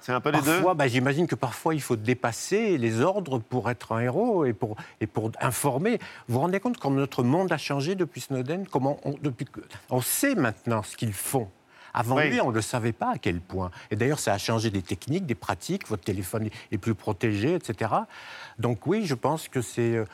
C'est 0.00 0.12
un 0.12 0.20
peu 0.20 0.30
les 0.30 0.40
deux 0.40 0.44
Parfois, 0.54 0.74
bah, 0.74 0.88
j'imagine 0.88 1.28
que 1.28 1.36
parfois, 1.36 1.74
il 1.76 1.80
faut 1.80 1.94
dépasser 1.94 2.76
les 2.76 3.00
ordres 3.02 3.38
pour 3.38 3.70
être 3.70 3.92
un 3.92 4.00
héros 4.00 4.44
et 4.44 4.52
pour, 4.52 4.74
et 5.00 5.06
pour 5.06 5.30
informer. 5.40 5.98
Vous 6.26 6.34
vous 6.34 6.40
rendez 6.40 6.58
compte 6.58 6.76
comment 6.78 6.96
notre 6.96 7.22
monde 7.22 7.52
a 7.52 7.56
changé 7.58 7.94
depuis 7.94 8.20
Snowden? 8.20 8.66
Comment 8.66 8.98
on, 9.04 9.14
depuis 9.22 9.46
on 9.90 10.00
sait 10.00 10.34
maintenant 10.34 10.82
ce 10.82 10.96
qu'ils 10.96 11.12
font? 11.12 11.48
Avant 11.94 12.16
Oui. 12.16 12.30
lui, 12.30 12.40
on 12.40 12.50
ne 12.50 12.54
le 12.54 12.62
savait 12.62 12.92
pas 12.92 13.12
à 13.12 13.18
quel 13.18 13.40
point. 13.40 13.70
Et 13.90 13.96
d'ailleurs, 13.96 14.18
ça 14.18 14.32
a 14.32 14.38
changé 14.38 14.70
des 14.70 14.82
techniques, 14.82 15.26
des 15.26 15.34
pratiques. 15.34 15.88
Votre 15.88 16.04
téléphone 16.04 16.48
est 16.70 16.78
plus 16.78 16.94
protégé, 16.94 17.54
etc. 17.54 17.90
Donc 18.58 18.86
oui, 18.86 19.04
je 19.06 19.14
pense 19.14 19.48
que 19.48 19.60
c'est 19.62 19.96
euh, 19.96 20.04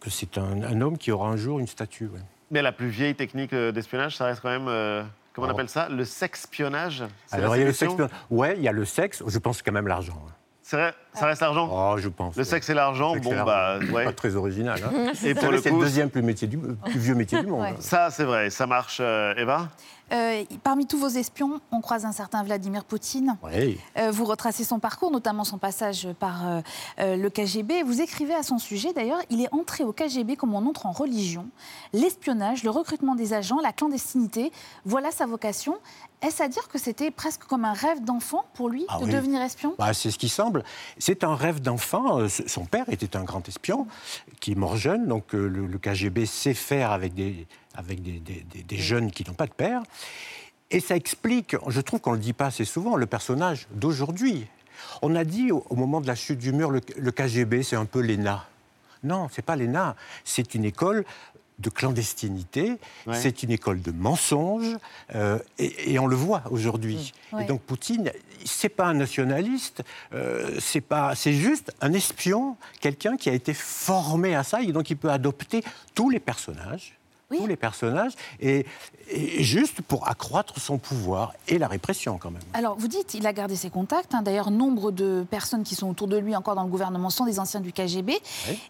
que 0.00 0.10
c'est 0.10 0.38
un, 0.38 0.62
un 0.62 0.80
homme 0.80 0.98
qui 0.98 1.10
aura 1.12 1.28
un 1.28 1.36
jour 1.36 1.58
une 1.58 1.66
statue. 1.66 2.06
ouais. 2.06 2.20
Mais 2.50 2.62
la 2.62 2.72
plus 2.72 2.88
vieille 2.88 3.14
technique 3.14 3.52
euh, 3.52 3.72
d'espionnage, 3.72 4.16
ça 4.16 4.24
reste 4.26 4.40
quand 4.40 4.48
même. 4.50 4.68
euh, 4.68 5.02
comment 5.34 5.48
on 5.48 5.50
appelle 5.50 5.68
ça? 5.68 5.88
Le 5.88 6.04
sexpionnage 6.04 7.04
Alors, 7.30 7.56
il 7.56 7.60
y 7.60 7.62
a 7.62 7.66
le 7.66 7.72
sexe. 7.72 7.92
Ouais, 8.30 8.54
il 8.56 8.62
y 8.62 8.68
a 8.68 8.72
le 8.72 8.84
sexe. 8.84 9.22
Je 9.26 9.38
pense 9.38 9.60
quand 9.62 9.72
même 9.72 9.86
l'argent. 9.88 10.22
hein. 10.28 10.32
C'est 10.62 10.76
vrai? 10.76 10.94
Ça 11.18 11.26
reste 11.26 11.40
l'argent? 11.42 11.68
Oh, 11.70 11.96
je 11.98 12.08
pense. 12.08 12.36
Le 12.36 12.44
sexe 12.44 12.68
et 12.70 12.74
l'argent, 12.74 13.16
bon, 13.16 13.44
bah, 13.44 13.78
ouais. 13.92 14.04
Pas 14.04 14.12
très 14.12 14.36
original. 14.36 14.80
hein. 14.84 15.12
Et 15.24 15.34
pour 15.34 15.50
le 15.50 15.58
savez, 15.58 15.62
c'est 15.62 15.70
coup, 15.70 15.76
le 15.76 15.82
deuxième 15.84 16.10
plus, 16.10 16.22
métier 16.22 16.46
du, 16.48 16.58
plus 16.58 16.98
vieux 16.98 17.14
métier 17.14 17.40
du 17.40 17.46
monde. 17.46 17.60
Ouais. 17.62 17.74
Ça, 17.80 18.10
c'est 18.10 18.24
vrai, 18.24 18.50
ça 18.50 18.66
marche, 18.66 18.98
euh, 19.00 19.34
Eva? 19.36 19.68
Euh, 20.10 20.42
parmi 20.64 20.86
tous 20.86 20.96
vos 20.98 21.08
espions, 21.08 21.60
on 21.70 21.82
croise 21.82 22.06
un 22.06 22.12
certain 22.12 22.42
Vladimir 22.42 22.84
Poutine. 22.84 23.36
Oui. 23.42 23.78
Euh, 23.98 24.10
vous 24.10 24.24
retracez 24.24 24.64
son 24.64 24.78
parcours, 24.78 25.10
notamment 25.10 25.44
son 25.44 25.58
passage 25.58 26.08
par 26.18 26.46
euh, 26.48 26.60
euh, 27.00 27.16
le 27.16 27.28
KGB. 27.28 27.82
Vous 27.82 28.00
écrivez 28.00 28.34
à 28.34 28.42
son 28.42 28.56
sujet, 28.56 28.94
d'ailleurs, 28.94 29.20
il 29.28 29.42
est 29.42 29.52
entré 29.52 29.84
au 29.84 29.92
KGB 29.92 30.36
comme 30.36 30.54
on 30.54 30.66
entre 30.66 30.86
en 30.86 30.92
religion. 30.92 31.46
L'espionnage, 31.92 32.64
le 32.64 32.70
recrutement 32.70 33.16
des 33.16 33.34
agents, 33.34 33.58
la 33.62 33.72
clandestinité, 33.72 34.50
voilà 34.86 35.10
sa 35.10 35.26
vocation. 35.26 35.76
Est-ce 36.20 36.42
à 36.42 36.48
dire 36.48 36.66
que 36.68 36.78
c'était 36.78 37.10
presque 37.12 37.44
comme 37.44 37.64
un 37.64 37.72
rêve 37.74 38.02
d'enfant 38.02 38.44
pour 38.54 38.68
lui 38.68 38.84
Ah 38.88 38.98
de 38.98 39.04
oui. 39.04 39.12
devenir 39.12 39.40
espion? 39.40 39.74
Bah, 39.78 39.92
c'est 39.92 40.10
ce 40.10 40.18
qui 40.18 40.28
semble. 40.28 40.64
C'est 41.08 41.24
un 41.24 41.34
rêve 41.34 41.62
d'enfant. 41.62 42.20
Euh, 42.20 42.28
Son 42.28 42.66
père 42.66 42.84
était 42.90 43.16
un 43.16 43.24
grand 43.24 43.48
espion 43.48 43.86
qui 44.40 44.52
est 44.52 44.54
mort 44.54 44.76
jeune, 44.76 45.06
donc 45.06 45.34
euh, 45.34 45.48
le, 45.48 45.66
le 45.66 45.78
KGB 45.78 46.26
sait 46.26 46.52
faire 46.52 46.92
avec 46.92 47.14
des, 47.14 47.46
avec 47.74 48.02
des, 48.02 48.20
des- 48.20 48.76
jeunes 48.76 49.10
qui 49.10 49.24
n'ont 49.26 49.32
pas 49.32 49.46
de 49.46 49.54
père. 49.54 49.80
Et 50.70 50.80
ça 50.80 50.96
explique, 50.96 51.56
je 51.68 51.80
trouve 51.80 52.00
qu'on 52.00 52.10
ne 52.10 52.16
le 52.16 52.22
dit 52.22 52.34
pas 52.34 52.46
assez 52.48 52.66
souvent, 52.66 52.94
le 52.96 53.06
personnage 53.06 53.68
d'aujourd'hui. 53.72 54.48
On 55.00 55.14
a 55.16 55.24
dit 55.24 55.50
au, 55.50 55.64
au 55.70 55.76
moment 55.76 56.02
de 56.02 56.06
la 56.06 56.14
chute 56.14 56.40
du 56.40 56.52
mur, 56.52 56.70
le, 56.70 56.82
le 56.98 57.10
KGB, 57.10 57.62
c'est 57.62 57.76
un 57.76 57.86
peu 57.86 58.02
l'ENA. 58.02 58.44
Non, 59.02 59.28
c'est 59.32 59.40
pas 59.40 59.56
l'ENA. 59.56 59.96
C'est 60.26 60.54
une 60.54 60.66
école 60.66 61.06
de 61.58 61.70
clandestinité, 61.70 62.78
Ouais. 63.06 63.14
c'est 63.20 63.42
une 63.42 63.50
école 63.50 63.80
de 63.82 63.90
mensonges, 63.92 64.76
euh, 65.14 65.38
et, 65.58 65.92
et 65.92 65.98
on 65.98 66.06
le 66.06 66.16
voit 66.16 66.42
aujourd'hui. 66.50 67.12
Ouais. 67.32 67.44
Et 67.44 67.46
donc 67.46 67.62
Poutine, 67.62 68.10
c'est 68.44 68.68
pas 68.68 68.86
un 68.86 68.94
nationaliste, 68.94 69.82
euh, 70.12 70.56
c'est 70.60 70.80
pas, 70.80 71.14
c'est 71.14 71.32
juste 71.32 71.72
un 71.80 71.92
espion, 71.92 72.56
quelqu'un 72.80 73.16
qui 73.16 73.28
a 73.28 73.32
été 73.32 73.54
formé 73.54 74.34
à 74.34 74.42
ça, 74.44 74.62
et 74.62 74.72
donc 74.72 74.90
il 74.90 74.96
peut 74.96 75.10
adopter 75.10 75.62
tous 75.94 76.10
les 76.10 76.20
personnages, 76.20 76.97
tous 77.36 77.46
les 77.46 77.56
personnages, 77.56 78.12
et, 78.40 78.64
et 79.10 79.42
juste 79.42 79.82
pour 79.82 80.08
accroître 80.08 80.58
son 80.60 80.78
pouvoir 80.78 81.34
et 81.46 81.58
la 81.58 81.68
répression 81.68 82.16
quand 82.18 82.30
même. 82.30 82.40
Alors, 82.54 82.76
vous 82.78 82.88
dites, 82.88 83.12
il 83.14 83.26
a 83.26 83.32
gardé 83.34 83.54
ses 83.54 83.68
contacts. 83.70 84.14
hein. 84.14 84.22
D'ailleurs, 84.22 84.50
nombre 84.50 84.90
de 84.90 85.26
personnes 85.30 85.62
qui 85.62 85.74
sont 85.74 85.88
autour 85.90 86.08
de 86.08 86.16
lui 86.16 86.34
encore 86.34 86.54
dans 86.54 86.62
le 86.62 86.70
gouvernement 86.70 87.10
sont 87.10 87.26
des 87.26 87.38
anciens 87.38 87.60
du 87.60 87.72
KGB. 87.72 88.18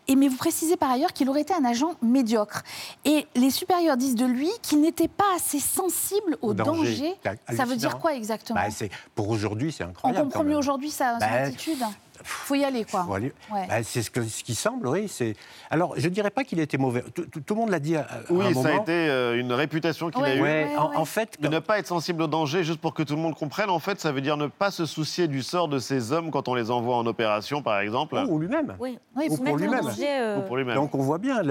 Et 0.09 0.17
mais 0.17 0.27
vous 0.29 0.37
précisez 0.37 0.77
par 0.77 0.91
ailleurs 0.91 1.13
qu'il 1.13 1.29
aurait 1.29 1.43
été 1.43 1.55
un 1.55 1.65
agent 1.65 1.95
médiocre. 2.03 2.63
Et 3.05 3.27
les 3.37 3.51
supérieurs 3.51 3.97
disent 3.97 4.17
de 4.17 4.27
lui 4.27 4.51
qu'il 4.63 4.81
n'était 4.81 5.09
pas 5.09 5.37
assez 5.37 5.61
sensible 5.61 6.37
au, 6.43 6.49
Au 6.51 6.55
danger. 6.55 7.15
Ça 7.55 7.65
veut 7.65 7.77
dire 7.77 7.99
quoi 7.99 8.15
exactement 8.15 8.59
Bah, 8.61 8.87
pour 9.15 9.29
aujourd'hui, 9.29 9.71
c'est 9.73 9.85
On 9.85 9.89
incroyable. 9.91 10.25
comprend 10.25 10.41
quand 10.41 10.47
mieux 10.49 10.57
aujourd'hui 10.57 10.91
sa, 10.91 11.15
son 11.15 11.19
Bah, 11.21 11.27
attitude. 11.33 11.79
Faut 12.25 12.55
y 12.55 12.65
aller, 12.65 12.85
quoi. 12.85 13.05
Faut 13.05 13.15
aller- 13.15 13.33
Ouais. 13.53 13.67
Bah, 13.69 13.83
c'est 13.83 14.03
ce, 14.03 14.11
que- 14.11 14.23
ce 14.25 14.43
qui 14.43 14.55
semble, 14.55 14.89
oui. 14.89 15.09
c'est- 15.09 15.35
Alors, 15.71 15.95
je 15.97 16.09
ne 16.09 16.13
dirais 16.15 16.31
pas 16.31 16.45
qu'il 16.45 16.61
était 16.61 16.79
mauvais. 16.79 17.03
Tout, 17.15 17.27
tout- 17.27 17.41
tout 17.41 17.55
le 17.55 17.61
monde 17.61 17.71
l'a 17.71 17.79
dit 17.81 17.97
à, 17.97 18.03
à 18.03 18.07
Oui, 18.31 18.47
un 18.47 18.55
ça 18.63 18.69
a 18.69 18.75
été 18.77 18.93
euh, 18.93 19.39
une 19.39 19.53
réputation 19.53 20.11
qu'il 20.11 20.23
Ouais, 20.23 20.31
a 20.31 20.37
eue. 20.37 20.43
ouais, 20.43 20.77
en- 20.77 20.91
ouais. 20.91 20.97
en 20.97 21.05
fait, 21.05 21.41
de 21.41 21.49
ne 21.49 21.59
pas 21.59 21.79
être 21.79 21.87
sensible 21.87 22.23
au 22.23 22.27
danger, 22.27 22.65
juste 22.65 22.81
pour 22.81 22.95
que 22.95 23.03
tout 23.03 23.15
le 23.17 23.21
monde 23.23 23.35
comprenne, 23.35 23.71
en 23.71 23.79
fait, 23.79 24.01
ça 24.01 24.13
veut 24.13 24.21
dire 24.21 24.37
ne 24.37 24.47
pas 24.47 24.71
se 24.71 24.87
soucier 24.87 25.29
du 25.29 25.43
sort 25.43 25.69
de 25.69 25.79
ces 25.79 26.13
hommes 26.13 26.31
quand 26.31 26.49
on 26.49 26.55
les 26.55 26.71
envoie 26.71 26.97
en 26.97 27.07
opération, 27.07 27.63
par 27.63 27.79
exemple. 27.81 28.17
Ou- 28.17 28.35
ou 28.35 28.39
lui-même. 28.39 28.77
Oui, 28.81 28.99
Ou 29.29 29.37
pour 29.37 29.57
lui-même. 29.57 29.85
Ou 29.87 30.43
pour 30.47 30.57
lui-même. 30.57 30.75
Donc 30.75 30.95
on 30.95 31.03
voit 31.03 31.19
bien, 31.19 31.43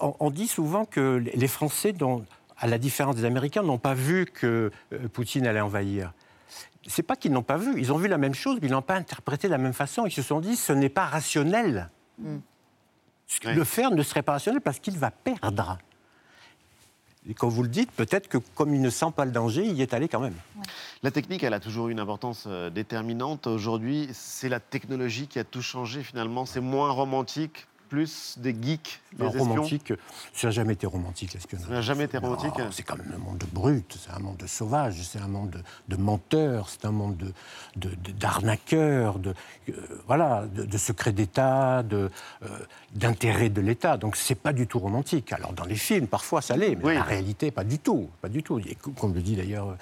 on, 0.00 0.14
on 0.20 0.30
dit 0.30 0.48
souvent 0.48 0.84
que 0.84 1.22
les 1.34 1.48
Français, 1.48 1.92
dont- 1.92 2.24
à 2.60 2.66
la 2.66 2.78
différence 2.78 3.14
des 3.16 3.24
Américains, 3.24 3.62
n'ont 3.62 3.78
pas 3.78 3.94
vu 3.94 4.26
que 4.26 4.70
euh, 4.92 5.08
Poutine 5.12 5.46
allait 5.46 5.60
envahir. 5.60 6.12
C'est 6.86 7.02
pas 7.02 7.16
qu'ils 7.16 7.32
n'ont 7.32 7.42
pas 7.42 7.56
vu, 7.56 7.78
ils 7.78 7.92
ont 7.92 7.98
vu 7.98 8.08
la 8.08 8.18
même 8.18 8.34
chose, 8.34 8.58
mais 8.60 8.68
ils 8.68 8.72
n'ont 8.72 8.82
pas 8.82 8.94
interprété 8.94 9.48
de 9.48 9.52
la 9.52 9.58
même 9.58 9.72
façon. 9.72 10.06
Ils 10.06 10.12
se 10.12 10.22
sont 10.22 10.40
dit, 10.40 10.56
ce 10.56 10.72
n'est 10.72 10.88
pas 10.88 11.06
rationnel. 11.06 11.90
Que 13.40 13.48
Le 13.48 13.64
faire 13.64 13.90
ne 13.90 14.02
serait 14.02 14.22
pas 14.22 14.32
rationnel 14.32 14.60
parce 14.60 14.78
qu'il 14.78 14.96
va 14.96 15.10
perdre. 15.10 15.78
Et 17.28 17.34
quand 17.34 17.48
vous 17.48 17.62
le 17.62 17.68
dites, 17.68 17.92
peut-être 17.92 18.28
que 18.28 18.38
comme 18.54 18.74
il 18.74 18.80
ne 18.80 18.88
sent 18.88 19.12
pas 19.14 19.26
le 19.26 19.32
danger, 19.32 19.66
il 19.66 19.74
y 19.74 19.82
est 19.82 19.92
allé 19.92 20.08
quand 20.08 20.20
même. 20.20 20.34
La 21.02 21.10
technique, 21.10 21.42
elle 21.42 21.52
a 21.52 21.60
toujours 21.60 21.88
eu 21.88 21.92
une 21.92 22.00
importance 22.00 22.44
euh, 22.46 22.70
déterminante. 22.70 23.46
Aujourd'hui, 23.46 24.08
c'est 24.12 24.48
la 24.48 24.60
technologie 24.60 25.26
qui 25.26 25.38
a 25.38 25.44
tout 25.44 25.60
changé 25.60 26.02
finalement. 26.02 26.46
C'est 26.46 26.60
moins 26.60 26.90
romantique, 26.90 27.66
plus 27.88 28.34
des 28.38 28.50
geeks, 28.60 29.00
des 29.12 29.22
Alors, 29.22 29.34
espions. 29.34 29.48
romantique, 29.54 29.92
ça 30.32 30.46
n'a 30.48 30.50
jamais 30.50 30.74
été 30.74 30.86
romantique, 30.86 31.32
l'espionnage. 31.34 31.66
Ça 31.68 31.72
n'a 31.74 31.80
jamais 31.82 32.04
été 32.04 32.18
romantique 32.18 32.52
C'est 32.70 32.82
quand 32.82 32.96
même 32.98 33.12
un 33.14 33.18
monde 33.18 33.38
de 33.38 33.46
brutes, 33.46 33.98
c'est 34.00 34.12
un 34.12 34.18
monde 34.18 34.36
de 34.36 34.46
sauvages, 34.46 35.00
c'est 35.02 35.18
un 35.20 35.28
monde 35.28 35.50
de, 35.50 35.60
de 35.88 35.96
menteurs, 36.00 36.68
c'est 36.68 36.84
un 36.84 36.92
monde 36.92 37.16
de, 37.16 37.32
de- 37.76 37.94
de- 37.96 38.12
d'arnaqueurs, 38.12 39.18
de, 39.18 39.34
euh, 39.68 39.72
voilà, 40.06 40.46
de, 40.46 40.78
secrets 40.78 41.12
d'État, 41.12 41.82
euh, 41.92 42.08
d'intérêts 42.94 43.48
de 43.50 43.60
l'État. 43.60 43.96
Donc 43.96 44.16
c'est 44.16 44.34
pas 44.34 44.52
du 44.52 44.66
tout 44.66 44.78
romantique. 44.78 45.32
Alors 45.32 45.52
dans 45.52 45.64
les 45.64 45.76
films, 45.76 46.06
parfois 46.06 46.42
ça 46.42 46.56
l'est, 46.56 46.76
mais 46.76 46.94
la 46.94 47.02
réalité, 47.02 47.50
pas 47.50 47.64
du 47.64 47.78
tout. 47.78 48.08
Pas 48.20 48.28
du 48.28 48.42
tout. 48.42 48.58
Et 48.60 48.76
comme 48.98 49.14
le 49.14 49.20
dit 49.22 49.36
d'ailleurs, 49.36 49.68
euh, 49.70 49.74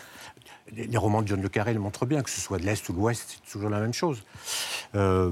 les, 0.75 0.97
romans 0.99 1.23
de 1.23 1.29
John 1.29 1.41
le 1.43 1.49
Carré 1.49 1.73
le 1.75 1.81
montrent 1.81 2.07
bien, 2.07 2.23
que 2.23 2.31
ce 2.31 2.41
soit 2.41 2.59
de 2.59 2.65
l'Est 2.65 2.89
ou 2.89 2.93
de 2.93 2.99
l'Ouest, 2.99 3.25
c'est 3.45 3.51
toujours 3.53 3.71
la 3.71 3.81
même 3.81 3.93
chose. 3.95 4.23
Euh, 4.95 5.31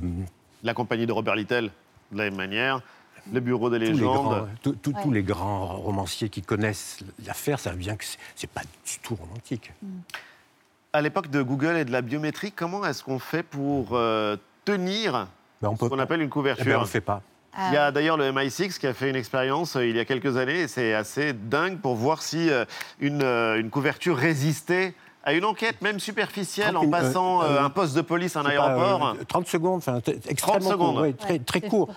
La 0.62 0.74
compagnie 0.74 1.06
de 1.06 1.12
Robert 1.12 1.34
Little, 1.36 1.70
de 2.12 2.18
la 2.18 2.24
même 2.24 2.36
manière. 2.36 2.80
Le 3.32 3.40
bureau 3.40 3.70
des 3.70 3.78
tous 3.78 3.82
les, 3.84 3.88
légendes. 3.92 4.14
grands, 4.26 4.46
tous- 4.62 4.72
tous- 4.72 4.92
tous 4.92 5.08
Ouais. 5.08 5.14
les 5.14 5.22
grands 5.22 5.66
romanciers 5.76 6.28
qui 6.28 6.42
connaissent 6.42 6.98
l'affaire 7.26 7.58
savent 7.58 7.76
bien 7.76 7.96
que 7.96 8.04
c'est- 8.34 8.46
pas 8.50 8.60
du 8.62 8.98
tout 9.02 9.14
romantique. 9.14 9.72
À 10.92 11.00
l'époque 11.00 11.30
de 11.30 11.40
Google 11.42 11.76
et 11.78 11.84
de 11.84 11.90
la 11.90 12.02
biométrie, 12.02 12.52
comment 12.52 12.84
est-ce 12.84 13.02
qu'on 13.02 13.18
fait 13.18 13.42
pour 13.42 13.88
euh, 13.92 14.36
tenir 14.64 15.26
ce 15.62 15.88
qu'on 15.88 15.98
appelle 15.98 16.20
une 16.20 16.28
couverture 16.28 16.64
Eh 16.66 16.70
ben, 16.70 16.76
on 16.76 16.80
le 16.82 16.86
fait 16.86 17.00
pas. 17.00 17.22
Il 17.68 17.72
y 17.74 17.76
a 17.76 17.90
d'ailleurs 17.92 18.16
le 18.16 18.30
MI6 18.32 18.78
qui 18.78 18.86
a 18.86 18.92
fait 18.92 19.08
une 19.08 19.16
expérience 19.16 19.76
euh, 19.76 19.86
il 19.86 19.96
y 19.96 20.00
a 20.00 20.04
quelques 20.04 20.36
années 20.36 20.62
et 20.62 20.68
c'est 20.68 20.92
assez 20.92 21.32
dingue 21.32 21.78
pour 21.80 21.94
voir 21.94 22.20
si 22.20 22.50
euh, 22.50 22.64
une, 23.00 23.22
euh, 23.22 23.58
une 23.60 23.70
couverture 23.70 24.16
résistait 24.16 24.92
à 25.24 25.32
une 25.32 25.44
enquête, 25.44 25.80
même 25.82 25.98
superficielle, 25.98 26.76
en 26.76 26.82
30 26.82 26.90
passant 26.90 27.42
euh, 27.42 27.46
euh, 27.46 27.56
euh, 27.56 27.64
un 27.64 27.70
poste 27.70 27.96
de 27.96 28.02
police, 28.02 28.36
un 28.36 28.42
C'est 28.42 28.56
pas, 28.56 28.66
aéroport. 28.66 29.08
euh, 29.08 29.24
30 29.26 29.48
secondes, 29.48 29.78
enfin, 29.78 30.00
extrêmement 30.28 30.70
secondes. 30.70 30.94
court, 30.94 31.02
ouais, 31.02 31.12
très, 31.14 31.38
très 31.38 31.60
court. 31.60 31.90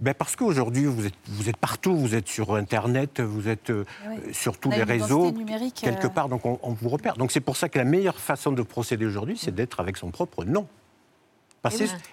Ben 0.00 0.12
parce 0.12 0.34
qu'aujourd'hui, 0.34 0.86
vous 0.86 1.06
êtes, 1.06 1.14
vous 1.28 1.48
êtes 1.48 1.56
partout, 1.56 1.96
vous 1.96 2.14
êtes 2.14 2.26
sur 2.28 2.54
Internet, 2.56 3.20
vous 3.20 3.48
êtes 3.48 3.70
euh, 3.70 3.84
euh, 4.06 4.32
sur 4.32 4.58
tous 4.58 4.70
les 4.70 4.82
réseaux, 4.82 5.32
quelque 5.74 6.06
euh, 6.06 6.10
part, 6.10 6.28
donc 6.28 6.44
on, 6.46 6.58
on 6.62 6.72
vous 6.72 6.88
repère. 6.88 7.16
Donc 7.16 7.30
c'est 7.30 7.40
pour 7.40 7.56
ça 7.56 7.68
que 7.68 7.78
la 7.78 7.84
meilleure 7.84 8.18
façon 8.18 8.50
de 8.50 8.62
procéder 8.62 9.06
aujourd'hui, 9.06 9.38
c'est 9.38 9.54
d'être 9.54 9.78
avec 9.80 9.96
son 9.96 10.10
propre 10.10 10.44
nom. 10.44 10.66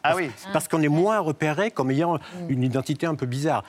Ah 0.04 0.16
oui. 0.16 0.32
parce 0.54 0.68
qu'on 0.70 0.82
est 0.82 0.88
moins 0.88 1.20
repéré 1.20 1.72
comme 1.72 1.92
ayant 1.92 2.20
une 2.48 2.64
identité 2.64 3.06
un 3.06 3.16
peu 3.16 3.26
bizarre. 3.26 3.66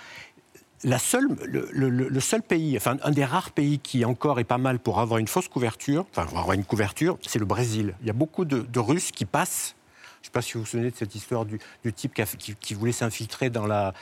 La 0.84 0.98
seule, 0.98 1.28
le, 1.46 1.68
le- 1.72 1.88
le- 1.90 2.08
le 2.08 2.20
seul 2.20 2.42
pays, 2.42 2.76
enfin 2.76 2.96
un 3.04 3.10
des 3.12 3.24
rares 3.24 3.52
pays 3.52 3.78
qui 3.78 4.04
encore 4.04 4.40
est 4.40 4.44
pas 4.44 4.58
mal 4.58 4.80
pour 4.80 4.98
avoir 4.98 5.18
une 5.18 5.28
fausse 5.28 5.46
couverture, 5.48 6.06
enfin 6.10 6.26
pour 6.26 6.38
avoir 6.38 6.54
une 6.54 6.64
couverture, 6.64 7.18
c'est 7.24 7.38
le 7.38 7.44
Brésil. 7.44 7.94
Il 8.00 8.06
y 8.08 8.10
a 8.10 8.14
beaucoup 8.14 8.44
de, 8.44 8.60
de 8.62 8.78
Russes 8.80 9.12
qui 9.12 9.24
passent. 9.24 9.76
Je 10.22 10.22
ne 10.22 10.24
sais 10.26 10.30
pas 10.32 10.42
si 10.42 10.54
vous 10.54 10.60
vous 10.60 10.66
souvenez 10.66 10.90
de 10.90 10.96
cette 10.96 11.14
histoire 11.14 11.44
du, 11.44 11.60
du 11.84 11.92
type 11.92 12.14
qui, 12.14 12.22
a- 12.22 12.26
qui- 12.26 12.56
qui 12.56 12.74
voulait 12.74 12.90
s'infiltrer 12.92 13.48
dans 13.50 13.66
la 13.66 13.94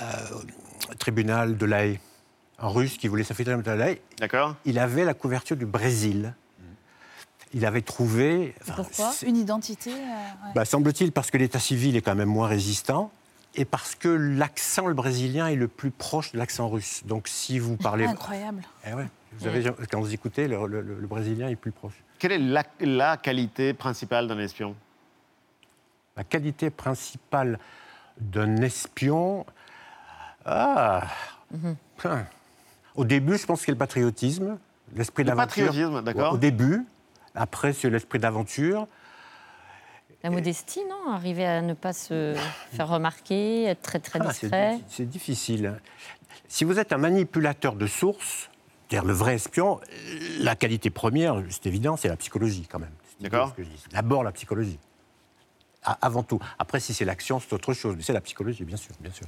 euh, 0.00 0.04
tribunal 0.98 1.56
de 1.58 1.66
La 1.66 1.86
Haye. 1.86 1.98
Un 2.58 2.68
Russe 2.68 2.96
qui 2.96 3.08
voulait 3.08 3.24
s'infiltrer 3.24 3.56
dans 3.60 3.74
La 3.74 3.90
Haye. 3.90 4.00
D'accord. 4.18 4.56
Il 4.64 4.78
avait 4.78 5.04
la 5.04 5.12
couverture 5.14 5.56
du 5.56 5.66
Brésil. 5.66 6.34
Il 7.52 7.64
avait 7.66 7.82
trouvé. 7.82 8.54
enfin, 8.62 8.74
Pourquoi? 8.76 9.12
Une 9.26 9.36
identité 9.36 9.90
euh, 9.90 9.94
ouais. 9.94 10.52
bah, 10.54 10.64
Semble-t-il 10.64 11.12
parce 11.12 11.30
que 11.30 11.36
l'état 11.38 11.60
civil 11.60 11.96
est 11.96 12.02
quand 12.02 12.14
même 12.16 12.28
moins 12.28 12.48
résistant 12.48 13.12
et 13.56 13.64
parce 13.64 13.94
que 13.94 14.08
l'accent 14.08 14.86
le 14.86 14.94
brésilien 14.94 15.46
est 15.48 15.54
le 15.56 15.68
plus 15.68 15.90
proche 15.90 16.32
de 16.32 16.38
l'accent 16.38 16.68
russe. 16.68 17.02
Donc 17.06 17.28
si 17.28 17.58
vous 17.58 17.76
parlez... 17.76 18.04
Incroyable. 18.06 18.62
Eh 18.86 18.94
ouais, 18.94 19.06
vous 19.38 19.46
avez, 19.46 19.64
quand 19.90 20.00
vous 20.00 20.12
écoutez, 20.14 20.48
le, 20.48 20.66
le- 20.66 20.80
le 20.82 21.06
brésilien 21.06 21.48
est 21.48 21.56
plus 21.56 21.72
proche. 21.72 21.94
Quelle 22.18 22.32
est 22.32 22.38
la, 22.38 22.64
la 22.80 23.16
qualité 23.16 23.72
principale 23.74 24.26
d'un 24.28 24.38
espion? 24.38 24.74
La 26.16 26.24
qualité 26.24 26.70
principale 26.70 27.58
d'un 28.20 28.56
espion... 28.58 29.44
Ah 30.44 31.02
Hein. 32.04 32.24
Au 32.96 33.04
début, 33.04 33.38
je 33.38 33.46
pense 33.46 33.60
que 33.60 33.66
c'est 33.66 33.72
le 33.72 33.78
patriotisme, 33.78 34.58
l'esprit 34.94 35.22
Le 35.22 35.28
d'aventure. 35.28 35.66
patriotisme, 35.66 36.02
d'accord. 36.02 36.32
Au 36.34 36.36
début. 36.36 36.84
Après, 37.34 37.72
c'est 37.72 37.88
l'esprit 37.90 38.18
d'aventure. 38.18 38.86
La 40.24 40.30
modestie, 40.30 40.80
non 40.88 41.12
Arriver 41.12 41.44
à 41.44 41.60
ne 41.60 41.74
pas 41.74 41.92
se 41.92 42.34
faire 42.72 42.88
remarquer, 42.88 43.64
être 43.64 43.82
très 43.82 44.00
très 44.00 44.18
Ah, 44.22 44.28
discret. 44.28 44.76
di- 44.78 44.84
C'est 44.88 45.04
difficile. 45.08 45.78
Si 46.48 46.64
vous 46.64 46.78
êtes 46.78 46.92
un 46.94 46.98
manipulateur 46.98 47.74
de 47.74 47.86
sources, 47.86 48.48
c'est-à-dire 48.88 49.06
le 49.06 49.12
vrai 49.12 49.34
espion, 49.34 49.80
la 50.40 50.56
qualité 50.56 50.88
première, 50.88 51.42
c'est 51.50 51.66
évident, 51.66 51.96
c'est 51.98 52.08
la 52.08 52.16
psychologie 52.16 52.66
quand 52.68 52.78
même. 52.78 52.92
D'accord. 53.20 53.54
D'abord 53.92 54.24
la 54.24 54.32
psychologie. 54.32 54.78
A- 55.84 55.98
Avant 56.00 56.22
tout. 56.22 56.38
Après, 56.58 56.80
si 56.80 56.94
c'est 56.94 57.04
l'action, 57.04 57.38
c'est 57.38 57.52
autre 57.52 57.74
chose. 57.74 57.94
Mais 57.94 58.02
c'est 58.02 58.14
la 58.14 58.22
psychologie, 58.22 58.64
bien 58.64 58.78
sûr, 58.78 58.94
bien 59.00 59.12
sûr. 59.12 59.26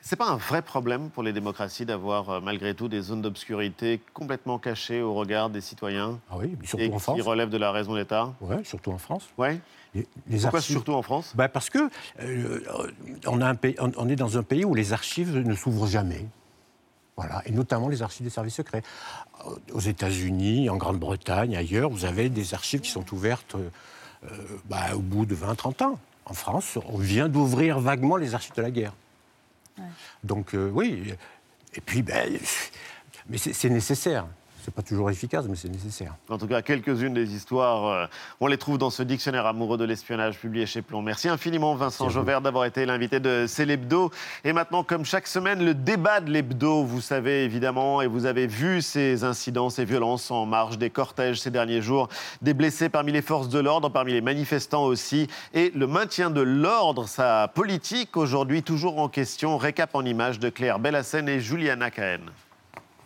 C'est 0.00 0.16
pas 0.16 0.28
un 0.28 0.36
vrai 0.36 0.62
problème 0.62 1.10
pour 1.10 1.22
les 1.24 1.32
démocraties 1.32 1.84
d'avoir 1.84 2.28
euh, 2.30 2.40
malgré 2.40 2.74
tout 2.74 2.86
des 2.88 3.00
zones 3.00 3.22
d'obscurité 3.22 4.00
complètement 4.14 4.58
cachées 4.60 5.00
au 5.02 5.14
regard 5.14 5.50
des 5.50 5.60
citoyens 5.60 6.18
Ah 6.30 6.36
oui, 6.38 6.56
surtout 6.64 6.84
et 6.84 6.88
en 6.88 6.96
qui 6.96 7.00
France. 7.02 7.20
relèvent 7.22 7.50
de 7.50 7.58
la 7.58 7.70
raison 7.72 7.94
d'État? 7.96 8.32
Oui, 8.40 8.56
surtout 8.64 8.90
en 8.92 8.98
France. 8.98 9.28
Ouais. 9.38 9.60
Les, 9.94 10.06
les 10.28 10.38
Pourquoi 10.40 10.58
archives- 10.60 10.74
surtout 10.76 10.94
en 10.94 11.02
France 11.02 11.32
Bah, 11.34 11.48
Parce 11.48 11.68
que 11.70 11.90
euh, 12.20 12.60
on, 13.26 13.40
a 13.40 13.46
un 13.46 13.54
pays- 13.54 13.76
on- 13.78 13.92
on 13.96 14.08
est 14.08 14.16
dans 14.16 14.38
un 14.38 14.42
pays 14.42 14.64
où 14.64 14.74
les 14.74 14.92
archives 14.92 15.36
ne 15.36 15.54
s'ouvrent 15.54 15.86
jamais. 15.86 16.26
Voilà, 17.16 17.42
et 17.44 17.52
notamment 17.52 17.88
les 17.88 18.00
archives 18.02 18.24
des 18.24 18.30
services 18.30 18.54
secrets. 18.54 18.82
Euh, 19.46 19.50
Aux 19.74 19.80
États-Unis, 19.80 20.70
en 20.70 20.76
Grande-Bretagne, 20.76 21.56
ailleurs, 21.56 21.90
vous 21.90 22.04
avez 22.06 22.30
des 22.30 22.54
archives 22.54 22.80
qui 22.80 22.90
sont 22.90 23.04
ouvertes 23.12 23.54
euh, 23.54 23.68
euh, 24.24 24.28
bah, 24.64 24.94
au 24.94 25.00
bout 25.00 25.26
de 25.26 25.34
20-30 25.34 25.82
ans. 25.84 25.98
En 26.24 26.32
France, 26.34 26.78
on 26.88 26.96
vient 26.96 27.28
d'ouvrir 27.28 27.78
vaguement 27.80 28.16
les 28.16 28.34
archives 28.34 28.54
de 28.54 28.62
la 28.62 28.70
guerre. 28.70 28.94
Donc 30.24 30.54
euh, 30.54 30.70
oui, 30.72 31.12
et 31.74 31.80
puis, 31.80 32.02
ben, 32.02 32.32
mais 33.28 33.38
c'est 33.38 33.70
nécessaire. 33.70 34.26
C'est 34.64 34.72
pas 34.72 34.82
toujours 34.82 35.10
efficace, 35.10 35.46
mais 35.48 35.56
c'est 35.56 35.68
nécessaire. 35.68 36.14
En 36.28 36.38
tout 36.38 36.46
cas, 36.46 36.62
quelques-unes 36.62 37.14
des 37.14 37.34
histoires, 37.34 37.86
euh, 37.86 38.06
on 38.40 38.46
les 38.46 38.56
trouve 38.56 38.78
dans 38.78 38.90
ce 38.90 39.02
dictionnaire 39.02 39.44
amoureux 39.44 39.76
de 39.76 39.84
l'espionnage 39.84 40.38
publié 40.38 40.66
chez 40.66 40.82
Plomb. 40.82 41.02
Merci 41.02 41.28
infiniment, 41.28 41.74
Vincent 41.74 42.08
Jauvert, 42.08 42.40
d'avoir 42.40 42.64
été 42.64 42.86
l'invité 42.86 43.18
de 43.18 43.46
C'est 43.48 43.64
l'Hebdo. 43.64 44.12
Et 44.44 44.52
maintenant, 44.52 44.84
comme 44.84 45.04
chaque 45.04 45.26
semaine, 45.26 45.64
le 45.64 45.74
débat 45.74 46.20
de 46.20 46.30
l'Hebdo, 46.30 46.84
vous 46.84 47.00
savez 47.00 47.42
évidemment, 47.42 48.02
et 48.02 48.06
vous 48.06 48.24
avez 48.24 48.46
vu 48.46 48.82
ces 48.82 49.24
incidents, 49.24 49.68
ces 49.68 49.84
violences 49.84 50.30
en 50.30 50.46
marge 50.46 50.78
des 50.78 50.90
cortèges 50.90 51.40
ces 51.40 51.50
derniers 51.50 51.82
jours, 51.82 52.08
des 52.40 52.54
blessés 52.54 52.88
parmi 52.88 53.10
les 53.10 53.22
forces 53.22 53.48
de 53.48 53.58
l'ordre, 53.58 53.88
parmi 53.88 54.12
les 54.12 54.20
manifestants 54.20 54.84
aussi, 54.84 55.26
et 55.54 55.72
le 55.74 55.88
maintien 55.88 56.30
de 56.30 56.40
l'ordre, 56.40 57.08
sa 57.08 57.48
politique 57.48 58.16
aujourd'hui 58.16 58.62
toujours 58.62 59.00
en 59.00 59.08
question. 59.08 59.58
Récap 59.58 59.92
en 59.94 60.04
images 60.04 60.38
de 60.38 60.50
Claire 60.50 60.78
Bellassène 60.78 61.28
et 61.28 61.40
Juliana 61.40 61.90
Cahen. 61.90 62.30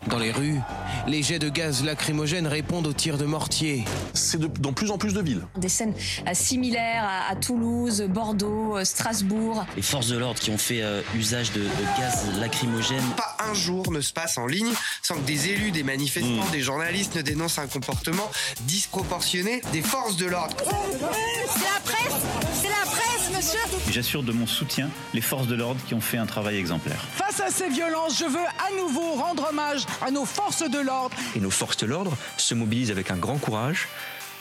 Dans 0.09 0.19
les 0.19 0.31
rues, 0.31 0.61
les 1.09 1.23
jets 1.23 1.41
de 1.41 1.49
gaz 1.49 1.83
lacrymogènes 1.83 2.47
répondent 2.47 2.87
aux 2.87 2.93
tirs 2.93 3.19
de 3.19 3.25
mortier. 3.25 3.85
C'est 4.15 4.41
dans 4.61 4.73
plus 4.73 4.91
en 4.93 4.99
plus 4.99 5.15
de 5.15 5.21
villes. 5.21 5.43
Des 5.57 5.69
scènes 5.69 5.95
euh, 6.29 6.31
similaires 6.33 7.05
à, 7.05 7.33
à 7.33 7.35
Toulouse, 7.37 8.03
Bordeaux, 8.09 8.77
euh, 8.77 8.85
Strasbourg. 8.85 9.67
Les 9.75 9.83
forces 9.83 10.09
de 10.09 10.17
l'ordre 10.17 10.39
qui 10.39 10.51
ont 10.51 10.59
fait 10.59 10.83
euh, 10.83 11.03
usage 11.17 11.51
de, 11.53 11.61
de 11.61 11.99
gaz 11.99 12.25
lacrymogène. 12.39 13.03
Pas 13.17 13.37
un 13.51 13.55
jour 13.55 13.91
ne 13.91 14.01
se 14.01 14.13
passe 14.13 14.39
en 14.39 14.47
ligne 14.47 14.71
sans 15.03 15.17
que 15.17 15.27
des 15.27 15.49
élus, 15.49 15.73
des 15.73 15.83
manifestants, 15.83 16.47
des 16.53 16.61
journalistes 16.61 17.17
ne 17.17 17.23
dénoncent 17.23 17.59
un 17.59 17.67
comportement 17.67 18.31
disproportionné 18.63 19.61
des 19.73 19.83
forces 19.83 20.17
de 20.17 20.27
l'ordre. 20.27 20.57
C'est 20.59 21.65
la 21.65 21.81
presse 21.85 22.21
C'est 22.63 22.69
la 22.69 22.91
presse, 22.91 23.31
monsieur 23.35 23.61
J'assure 23.91 24.23
de 24.23 24.33
mon 24.33 24.47
soutien 24.47 24.89
les 25.15 25.21
forces 25.21 25.47
de 25.47 25.55
l'ordre 25.57 25.81
qui 25.89 25.95
ont 25.95 26.01
fait 26.01 26.19
un 26.19 26.27
travail 26.27 26.57
exemplaire. 26.59 27.01
Face 27.15 27.41
à 27.41 27.51
ces 27.51 27.69
violences, 27.69 28.19
je 28.19 28.25
veux 28.25 28.39
à 28.39 28.77
nouveau 28.83 29.13
rendre 29.15 29.49
hommage 29.51 29.85
à 30.03 30.11
nos 30.11 30.25
forces 30.25 30.69
de 30.69 30.79
l'ordre. 30.79 31.17
Et 31.35 31.41
nos 31.41 31.51
forces 31.51 31.77
de 31.79 31.87
l'ordre 31.87 32.17
se 32.37 32.55
mobilisent 32.55 32.91
avec 32.91 33.11
un 33.11 33.17
grand 33.17 33.39
courage, 33.39 33.89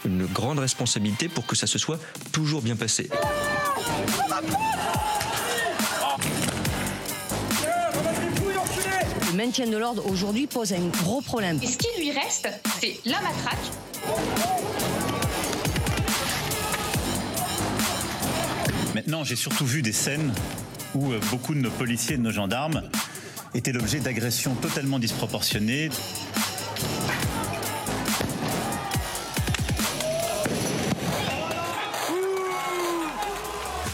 une 0.05 0.25
grande 0.25 0.59
responsabilité 0.59 1.29
pour 1.29 1.45
que 1.45 1.55
ça 1.55 1.67
se 1.67 1.77
soit 1.77 1.99
toujours 2.31 2.61
bien 2.61 2.75
passé. 2.75 3.09
Le 9.31 9.37
maintien 9.37 9.67
de 9.67 9.77
l'ordre 9.77 10.05
aujourd'hui 10.09 10.47
pose 10.47 10.73
un 10.73 10.87
gros 11.03 11.21
problème. 11.21 11.59
Et 11.61 11.67
ce 11.67 11.77
qui 11.77 11.87
lui 11.99 12.11
reste, 12.11 12.47
c'est 12.79 12.99
la 13.05 13.19
matraque. 13.21 13.57
Maintenant, 18.93 19.25
j'ai 19.25 19.35
surtout 19.35 19.65
vu 19.65 19.81
des 19.81 19.91
scènes 19.91 20.33
où 20.93 21.11
euh, 21.11 21.19
beaucoup 21.29 21.53
de 21.53 21.59
nos 21.59 21.69
policiers 21.69 22.15
et 22.15 22.17
de 22.17 22.23
nos 22.23 22.31
gendarmes 22.31 22.81
étaient 23.53 23.71
l'objet 23.71 23.99
d'agressions 23.99 24.55
totalement 24.55 24.99
disproportionnées. 24.99 25.89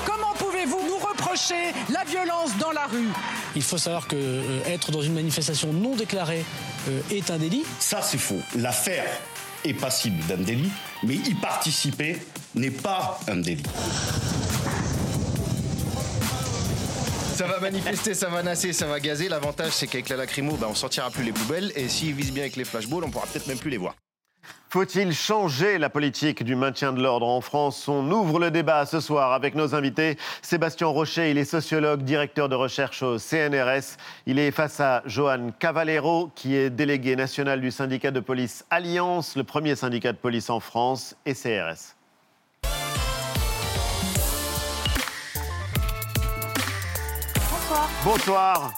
Comment 0.05 0.33
pouvez-vous 0.37 0.79
nous 0.87 0.97
reprocher 0.97 1.73
la 1.89 2.03
violence 2.03 2.57
dans 2.59 2.71
la 2.71 2.85
rue? 2.87 3.09
Il 3.55 3.63
faut 3.63 3.77
savoir 3.77 4.07
que 4.07 4.15
euh, 4.15 4.59
être 4.65 4.91
dans 4.91 5.01
une 5.01 5.13
manifestation 5.13 5.73
non 5.73 5.95
déclarée 5.95 6.45
euh, 6.87 7.01
est 7.11 7.29
un 7.31 7.37
délit. 7.37 7.63
Ça, 7.79 8.01
c'est 8.01 8.17
faux. 8.17 8.39
L'affaire 8.55 9.05
est 9.65 9.73
passible 9.73 10.23
d'un 10.27 10.37
délit, 10.37 10.71
mais 11.03 11.15
y 11.15 11.35
participer 11.35 12.17
n'est 12.55 12.71
pas 12.71 13.19
un 13.27 13.37
délit. 13.37 13.63
Ça 17.41 17.47
va 17.47 17.59
manifester, 17.59 18.13
ça 18.13 18.29
va 18.29 18.43
nasser, 18.43 18.71
ça 18.71 18.85
va 18.85 18.99
gazer. 18.99 19.27
L'avantage, 19.27 19.71
c'est 19.71 19.87
qu'avec 19.87 20.09
la 20.09 20.15
lacrymo, 20.15 20.57
bah, 20.57 20.67
on 20.69 20.75
sortira 20.75 21.09
plus 21.09 21.23
les 21.23 21.31
poubelles. 21.31 21.71
Et 21.75 21.89
s'ils 21.89 22.13
visent 22.13 22.31
bien 22.31 22.43
avec 22.43 22.55
les 22.55 22.63
flashballs, 22.63 23.03
on 23.03 23.09
pourra 23.09 23.25
peut-être 23.25 23.47
même 23.47 23.57
plus 23.57 23.71
les 23.71 23.77
voir. 23.77 23.95
Faut-il 24.69 25.11
changer 25.11 25.79
la 25.79 25.89
politique 25.89 26.43
du 26.43 26.55
maintien 26.55 26.93
de 26.93 27.01
l'ordre 27.01 27.27
en 27.27 27.41
France? 27.41 27.87
On 27.87 28.11
ouvre 28.11 28.37
le 28.37 28.51
débat 28.51 28.85
ce 28.85 28.99
soir 28.99 29.33
avec 29.33 29.55
nos 29.55 29.73
invités. 29.73 30.19
Sébastien 30.43 30.85
Rocher, 30.85 31.31
il 31.31 31.39
est 31.39 31.45
sociologue, 31.45 32.03
directeur 32.03 32.47
de 32.47 32.53
recherche 32.53 33.01
au 33.01 33.17
CNRS. 33.17 33.97
Il 34.27 34.37
est 34.37 34.51
face 34.51 34.79
à 34.79 35.01
Johan 35.07 35.49
Cavallero, 35.57 36.29
qui 36.35 36.55
est 36.55 36.69
délégué 36.69 37.15
national 37.15 37.59
du 37.59 37.71
syndicat 37.71 38.11
de 38.11 38.19
police 38.19 38.65
Alliance, 38.69 39.35
le 39.35 39.43
premier 39.43 39.75
syndicat 39.75 40.11
de 40.13 40.17
police 40.19 40.51
en 40.51 40.59
France, 40.59 41.15
et 41.25 41.33
CRS. 41.33 41.95
Bonsoir. 48.03 48.73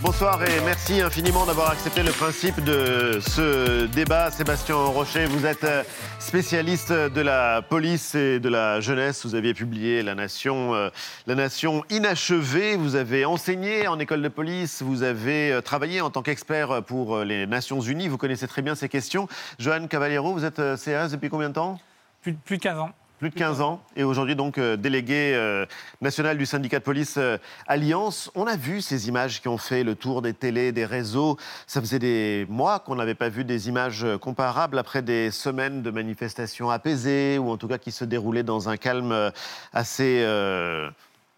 Bonsoir 0.00 0.42
et 0.42 0.60
merci 0.64 1.00
infiniment 1.00 1.44
d'avoir 1.44 1.70
accepté 1.70 2.02
le 2.02 2.10
principe 2.10 2.62
de 2.64 3.20
ce 3.20 3.86
débat. 3.86 4.30
Sébastien 4.30 4.76
Rocher, 4.76 5.26
vous 5.26 5.44
êtes 5.44 5.64
euh, 5.64 5.82
spécialiste 6.18 6.92
de 6.92 7.20
la 7.20 7.62
police 7.62 8.14
et 8.14 8.40
de 8.40 8.48
la 8.48 8.80
jeunesse. 8.80 9.26
Vous 9.26 9.34
aviez 9.34 9.54
publié 9.54 10.02
La 10.02 10.14
Nation, 10.14 10.74
euh, 10.74 10.90
La 11.26 11.34
Nation 11.34 11.84
inachevée. 11.90 12.76
Vous 12.76 12.96
avez 12.96 13.24
enseigné 13.24 13.88
en 13.88 13.98
école 13.98 14.22
de 14.22 14.28
police. 14.28 14.82
Vous 14.82 15.02
avez 15.02 15.52
euh, 15.52 15.60
travaillé 15.60 16.00
en 16.00 16.10
tant 16.10 16.22
qu'expert 16.22 16.82
pour 16.82 17.18
les 17.20 17.46
Nations 17.46 17.80
Unies. 17.80 18.08
Vous 18.08 18.18
connaissez 18.18 18.48
très 18.48 18.62
bien 18.62 18.74
ces 18.74 18.88
questions. 18.88 19.28
Johan 19.58 19.86
Cavallero, 19.86 20.32
vous 20.32 20.44
êtes 20.44 20.60
CRS 20.76 21.10
depuis 21.10 21.28
combien 21.28 21.48
de 21.48 21.54
temps? 21.54 21.78
Plus, 22.22 22.34
plus 22.34 22.56
de 22.56 22.62
15 22.62 22.78
ans. 22.78 22.90
Plus 23.22 23.30
de 23.30 23.36
15 23.36 23.60
ans 23.60 23.80
et 23.94 24.02
aujourd'hui 24.02 24.34
donc 24.34 24.58
euh, 24.58 24.76
délégué 24.76 25.32
euh, 25.36 25.64
national 26.00 26.36
du 26.36 26.44
syndicat 26.44 26.80
de 26.80 26.82
police 26.82 27.18
euh, 27.18 27.38
Alliance. 27.68 28.32
On 28.34 28.48
a 28.48 28.56
vu 28.56 28.80
ces 28.80 29.06
images 29.06 29.40
qui 29.40 29.46
ont 29.46 29.58
fait 29.58 29.84
le 29.84 29.94
tour 29.94 30.22
des 30.22 30.34
télés, 30.34 30.72
des 30.72 30.84
réseaux. 30.84 31.36
Ça 31.68 31.80
faisait 31.80 32.00
des 32.00 32.46
mois 32.48 32.80
qu'on 32.80 32.96
n'avait 32.96 33.14
pas 33.14 33.28
vu 33.28 33.44
des 33.44 33.68
images 33.68 34.04
comparables 34.20 34.76
après 34.76 35.02
des 35.02 35.30
semaines 35.30 35.82
de 35.82 35.92
manifestations 35.92 36.68
apaisées 36.68 37.38
ou 37.38 37.52
en 37.52 37.56
tout 37.56 37.68
cas 37.68 37.78
qui 37.78 37.92
se 37.92 38.04
déroulaient 38.04 38.42
dans 38.42 38.68
un 38.68 38.76
calme 38.76 39.30
assez 39.72 40.26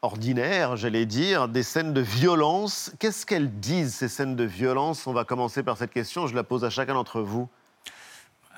ordinaire, 0.01 0.79
j'allais 0.79 1.05
dire, 1.05 1.49
des 1.49 1.62
scènes 1.62 1.92
de 1.92 2.01
violence. 2.01 2.92
Qu'est-ce 2.99 3.27
qu'elles 3.27 3.61
disent 3.61 3.94
ces 3.94 4.09
scènes 4.09 4.37
de 4.37 4.44
violence? 4.44 5.07
On 5.07 5.12
va 5.12 5.25
commencer 5.25 5.62
par 5.62 5.77
cette 5.77 5.92
question. 5.92 6.27
Je 6.29 6.35
la 6.35 6.44
pose 6.44 6.64
à 6.64 6.70
chacun 6.70 6.94
d'entre 6.94 7.20
vous. 7.20 7.47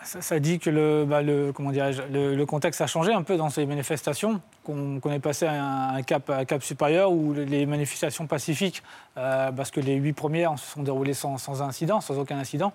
Ça, 0.02 0.38
dit 0.38 0.58
que 0.58 0.70
le, 0.70 1.04
bah, 1.04 1.22
le, 1.22 2.44
contexte 2.44 2.80
a 2.80 2.86
changé 2.86 3.12
un 3.12 3.22
peu 3.22 3.36
dans 3.36 3.50
ces 3.50 3.66
manifestations, 3.66 4.40
qu'on 4.62 5.00
est 5.10 5.18
passé 5.18 5.46
à 5.46 5.94
un, 5.94 6.02
cap, 6.02 6.62
supérieur 6.62 7.10
où 7.10 7.34
les 7.34 7.66
manifestations 7.66 8.26
pacifiques, 8.26 8.82
euh, 9.16 9.50
parce 9.50 9.70
que 9.70 9.80
les 9.80 9.94
huit 9.94 10.12
premières 10.12 10.58
se 10.58 10.72
sont 10.72 10.82
déroulées 10.82 11.14
sans 11.14 11.62
incident, 11.62 12.00
sans 12.00 12.18
aucun 12.18 12.38
incident, 12.38 12.72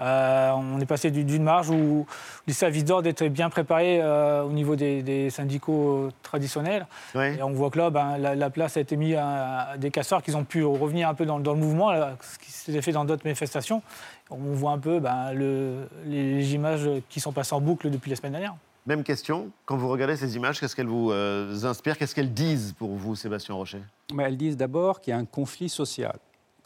euh, 0.00 0.50
on 0.52 0.80
est 0.80 0.86
passé 0.86 1.10
du- 1.10 1.24
d'une 1.24 1.42
marge 1.44 1.70
où 1.70 2.06
les 2.46 2.52
services 2.52 2.84
d'ordre 2.84 3.08
étaient 3.08 3.28
bien 3.28 3.48
préparés 3.50 4.00
euh, 4.02 4.42
au 4.42 4.50
niveau 4.50 4.74
des, 4.76 5.02
des 5.02 5.30
syndicaux 5.30 6.08
traditionnels. 6.22 6.86
Et 7.14 7.42
on 7.42 7.50
voit 7.52 7.70
que 7.70 7.78
là, 7.78 7.90
ben, 7.90 8.18
la, 8.18 8.34
la 8.34 8.50
place 8.50 8.76
a 8.76 8.80
été 8.80 8.96
mise 8.96 9.16
à, 9.16 9.70
à 9.70 9.76
des 9.76 9.90
casseurs 9.90 10.22
qui 10.22 10.34
ont 10.34 10.44
pu 10.44 10.64
revenir 10.64 11.08
un 11.08 11.14
peu 11.14 11.26
dans, 11.26 11.38
dans 11.38 11.52
le 11.52 11.60
mouvement, 11.60 11.92
là, 11.92 12.16
ce 12.20 12.38
qui 12.38 12.50
s'était 12.50 12.82
fait 12.82 12.92
dans 12.92 13.04
d'autres 13.04 13.24
manifestations. 13.24 13.82
On 14.30 14.36
voit 14.52 14.72
un 14.72 14.78
peu 14.78 14.98
ben, 15.00 15.32
le- 15.32 15.88
les 16.06 16.54
images 16.54 16.88
qui 17.08 17.20
sont 17.20 17.32
passées 17.32 17.54
en 17.54 17.60
boucle 17.60 17.90
depuis 17.90 18.10
la 18.10 18.16
semaine 18.16 18.32
dernière. 18.32 18.54
Même 18.86 19.02
question, 19.02 19.48
quand 19.64 19.76
vous 19.78 19.88
regardez 19.88 20.16
ces 20.16 20.36
images, 20.36 20.60
qu'est-ce 20.60 20.76
qu'elles 20.76 20.88
vous 20.88 21.10
euh, 21.10 21.54
inspirent 21.64 21.96
Qu'est-ce 21.96 22.14
qu'elles 22.14 22.34
disent 22.34 22.74
pour 22.78 22.90
vous, 22.90 23.14
Sébastien 23.16 23.54
Rocher? 23.54 23.80
Mais 24.12 24.24
elles 24.24 24.36
disent 24.36 24.58
d'abord 24.58 25.00
qu'il 25.00 25.12
y 25.12 25.14
a 25.14 25.18
un 25.18 25.24
conflit 25.24 25.70
social. 25.70 26.14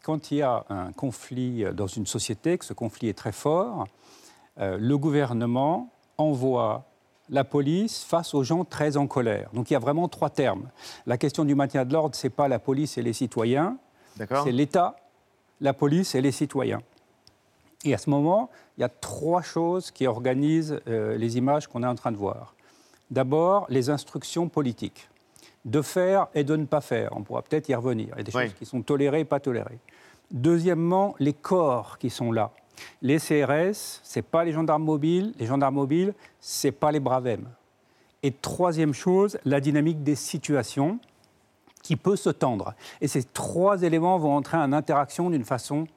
Quand 0.03 0.31
il 0.31 0.37
y 0.37 0.41
a 0.41 0.65
un 0.69 0.91
conflit 0.91 1.65
dans 1.73 1.87
une 1.87 2.05
société, 2.05 2.57
que 2.57 2.65
ce 2.65 2.73
conflit 2.73 3.09
est 3.09 3.17
très 3.17 3.31
fort, 3.31 3.85
euh, 4.59 4.77
le 4.79 4.97
gouvernement 4.97 5.89
envoie 6.17 6.85
la 7.29 7.43
police 7.43 8.03
face 8.03 8.33
aux 8.33 8.43
gens 8.43 8.65
très 8.65 8.97
en 8.97 9.07
colère. 9.07 9.49
Donc 9.53 9.69
il 9.69 9.73
y 9.73 9.75
a 9.75 9.79
vraiment 9.79 10.07
trois 10.07 10.29
termes. 10.29 10.69
La 11.05 11.17
question 11.17 11.45
du 11.45 11.55
maintien 11.55 11.85
de 11.85 11.93
l'ordre, 11.93 12.15
ce 12.15 12.27
n'est 12.27 12.31
pas 12.31 12.47
la 12.47 12.59
police 12.59 12.97
et 12.97 13.01
les 13.01 13.13
citoyens, 13.13 13.77
c'est 14.17 14.51
l'État, 14.51 14.95
la 15.61 15.73
police 15.73 16.15
et 16.15 16.21
les 16.21 16.31
citoyens. 16.31 16.81
Et 17.85 17.93
à 17.93 17.97
ce 17.97 18.09
moment, 18.09 18.49
il 18.77 18.81
y 18.81 18.83
a 18.83 18.89
trois 18.89 19.41
choses 19.41 19.91
qui 19.91 20.07
organisent 20.07 20.81
euh, 20.87 21.17
les 21.17 21.37
images 21.37 21.67
qu'on 21.67 21.83
est 21.83 21.87
en 21.87 21.95
train 21.95 22.11
de 22.11 22.17
voir. 22.17 22.55
D'abord, 23.11 23.65
les 23.69 23.89
instructions 23.89 24.49
politiques. 24.49 25.09
De 25.69 25.81
faire 25.81 26.27
et 26.33 26.43
de 26.43 26.55
ne 26.55 26.65
pas 26.65 26.81
faire. 26.81 27.11
On 27.15 27.23
pourra 27.23 27.41
peut-être 27.41 27.69
y 27.69 27.75
revenir. 27.75 28.09
Il 28.15 28.17
y 28.17 28.21
a 28.21 28.23
des 28.23 28.31
choses 28.31 28.53
qui 28.53 28.65
sont 28.65 28.81
tolérées 28.81 29.21
et 29.21 29.25
pas 29.25 29.39
tolérées. 29.39 29.79
Deuxièmement, 30.31 31.15
les 31.19 31.33
corps 31.33 31.97
qui 31.97 32.09
sont 32.09 32.31
là. 32.31 32.51
Les 33.01 33.17
CRS, 33.17 34.01
ce 34.03 34.19
n'est 34.19 34.23
pas 34.23 34.43
les 34.43 34.51
gendarmes 34.51 34.83
mobiles. 34.83 35.33
Les 35.37 35.45
gendarmes 35.45 35.75
mobiles, 35.75 36.13
ce 36.39 36.67
n'est 36.67 36.71
pas 36.71 36.91
les 36.91 36.99
Bravem. 36.99 37.47
Et 38.23 38.31
troisième 38.31 38.93
chose, 38.93 39.37
la 39.45 39.61
dynamique 39.61 40.03
des 40.03 40.15
situations 40.15 40.99
qui 41.81 41.95
peut 41.95 42.15
se 42.15 42.29
tendre. 42.29 42.73
Et 43.01 43.07
ces 43.07 43.23
trois 43.23 43.83
éléments 43.83 44.17
vont 44.17 44.35
entrer 44.35 44.57
en 44.57 44.73
interaction 44.73 45.29
d'une 45.29 45.45
façon 45.45 45.87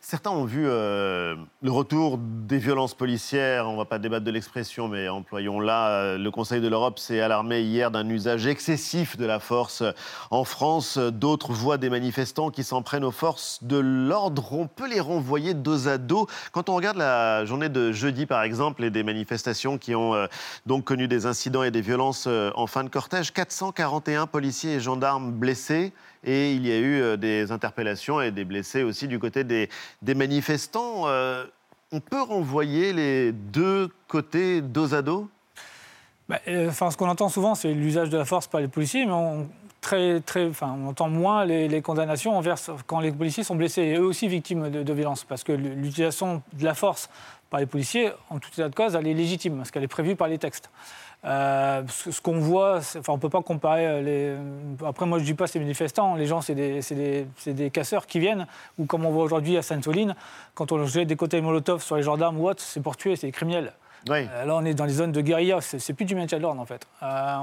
Certains 0.00 0.30
ont 0.30 0.44
vu 0.44 0.64
euh, 0.66 1.36
le 1.62 1.70
retour 1.70 2.18
des 2.18 2.58
violences 2.58 2.94
policières, 2.94 3.68
on 3.68 3.72
ne 3.72 3.76
va 3.76 3.84
pas 3.84 4.00
débattre 4.00 4.24
de 4.24 4.30
l'expression, 4.32 4.88
mais 4.88 5.08
employons-la. 5.08 5.88
Euh, 5.88 6.18
le 6.18 6.30
Conseil 6.32 6.60
de 6.60 6.66
l'Europe 6.66 6.98
s'est 6.98 7.20
alarmé 7.20 7.60
hier 7.60 7.92
d'un 7.92 8.08
usage 8.08 8.46
excessif 8.46 9.16
de 9.16 9.24
la 9.24 9.38
force 9.38 9.84
en 10.30 10.42
France. 10.44 10.98
D'autres 10.98 11.52
voient 11.52 11.78
des 11.78 11.88
manifestants 11.88 12.50
qui 12.50 12.64
s'en 12.64 12.82
prennent 12.82 13.04
aux 13.04 13.12
forces 13.12 13.62
de 13.62 13.76
l'ordre. 13.76 14.52
On 14.52 14.66
peut 14.66 14.88
les 14.88 15.00
renvoyer 15.00 15.54
dos 15.54 15.86
à 15.86 15.98
dos. 15.98 16.26
Quand 16.50 16.68
on 16.68 16.74
regarde 16.74 16.96
la 16.96 17.44
journée 17.44 17.68
de 17.68 17.92
jeudi, 17.92 18.26
par 18.26 18.42
exemple, 18.42 18.82
et 18.82 18.90
des 18.90 19.04
manifestations 19.04 19.78
qui 19.78 19.94
ont 19.94 20.14
euh, 20.14 20.26
donc 20.66 20.84
connu 20.84 21.06
des 21.06 21.26
incidents 21.26 21.62
et 21.62 21.70
des 21.70 21.80
violences 21.80 22.26
en 22.26 22.66
fin 22.66 22.82
de 22.82 22.88
cortège, 22.88 23.32
441 23.32 24.26
policiers 24.26 24.74
et 24.74 24.80
gendarmes 24.80 25.30
blessés 25.30 25.92
et 26.24 26.52
il 26.52 26.66
y 26.66 26.72
a 26.72 26.78
eu 26.78 27.18
des 27.18 27.50
interpellations 27.52 28.20
et 28.20 28.30
des 28.30 28.44
blessés 28.44 28.82
aussi 28.82 29.08
du 29.08 29.18
côté 29.18 29.44
des, 29.44 29.68
manifestants. 30.14 31.08
Euh, 31.08 31.44
on 31.90 32.00
peut 32.00 32.22
renvoyer 32.22 32.92
les 32.92 33.32
deux 33.32 33.88
côtés 34.08 34.62
dos 34.62 34.94
à 34.94 35.02
dos? 35.02 35.28
Bah, 36.28 36.38
euh, 36.48 36.70
Ce 36.70 36.96
qu'on 36.96 37.08
entend 37.08 37.28
souvent, 37.28 37.54
c'est 37.54 37.72
l'usage 37.72 38.08
de 38.08 38.16
la 38.16 38.24
force 38.24 38.46
par 38.46 38.60
les 38.60 38.68
policiers, 38.68 39.04
mais 39.04 39.12
on 39.12 39.48
entend 40.86 41.08
moins 41.08 41.44
les, 41.44 41.82
condamnations 41.82 42.36
envers 42.36 42.56
quand 42.86 43.00
les 43.00 43.12
policiers 43.12 43.44
sont 43.44 43.56
blessés 43.56 43.82
et 43.82 43.96
eux 43.96 44.04
aussi 44.04 44.28
victimes 44.28 44.70
de, 44.70 44.82
de 44.82 44.92
violences. 44.92 45.24
Parce 45.24 45.44
que 45.44 45.52
l'utilisation 45.52 46.42
de 46.52 46.64
la 46.64 46.74
force 46.74 47.10
par 47.50 47.60
les 47.60 47.66
policiers, 47.66 48.10
en 48.30 48.38
tout 48.38 48.48
état 48.54 48.68
de 48.68 48.74
cause, 48.74 48.94
elle 48.94 49.06
est 49.06 49.14
légitime, 49.14 49.58
parce 49.58 49.70
qu'elle 49.70 49.84
est 49.84 49.88
prévue 49.88 50.16
par 50.16 50.28
les 50.28 50.38
textes. 50.38 50.70
Euh, 51.24 51.82
ce, 51.88 52.20
qu'on 52.20 52.40
voit, 52.40 52.78
enfin, 52.78 53.12
on 53.12 53.16
ne 53.16 53.20
peut 53.20 53.28
pas 53.28 53.42
comparer 53.42 53.86
euh, 53.86 54.02
les. 54.02 54.84
Après, 54.84 55.06
moi, 55.06 55.18
je 55.18 55.22
ne 55.22 55.26
dis 55.26 55.34
pas 55.34 55.46
c'est 55.46 55.60
manifestants, 55.60 56.16
les 56.16 56.26
gens, 56.26 56.40
c'est 56.40 56.56
des, 56.56 56.80
des, 56.90 57.52
des, 57.52 57.70
casseurs 57.70 58.06
qui 58.06 58.18
viennent, 58.18 58.46
ou 58.76 58.86
comme 58.86 59.06
on 59.06 59.12
voit 59.12 59.22
aujourd'hui 59.22 59.56
à 59.56 59.62
Sainte-Soline, 59.62 60.16
quand 60.54 60.72
on 60.72 60.84
jette 60.84 61.06
des 61.06 61.14
côtés 61.14 61.40
Molotov 61.40 61.80
sur 61.80 61.94
les 61.94 62.02
gendarmes 62.02 62.40
ou 62.40 62.48
autres, 62.48 62.60
c'est 62.60 62.80
pour 62.80 62.96
tuer, 62.96 63.14
c'est 63.14 63.28
des 63.28 63.32
criminels. 63.32 63.72
Euh, 64.10 64.44
là, 64.44 64.56
on 64.56 64.64
est 64.64 64.74
dans 64.74 64.84
les 64.84 64.94
zones 64.94 65.12
de 65.12 65.20
guérilla, 65.20 65.60
c'est 65.60 65.92
plus 65.92 66.04
du 66.04 66.14
maintien 66.14 66.38
de 66.38 66.42
l'ordre 66.42 66.60
en 66.60 66.66
fait. 66.66 66.86
Euh, 67.02 67.36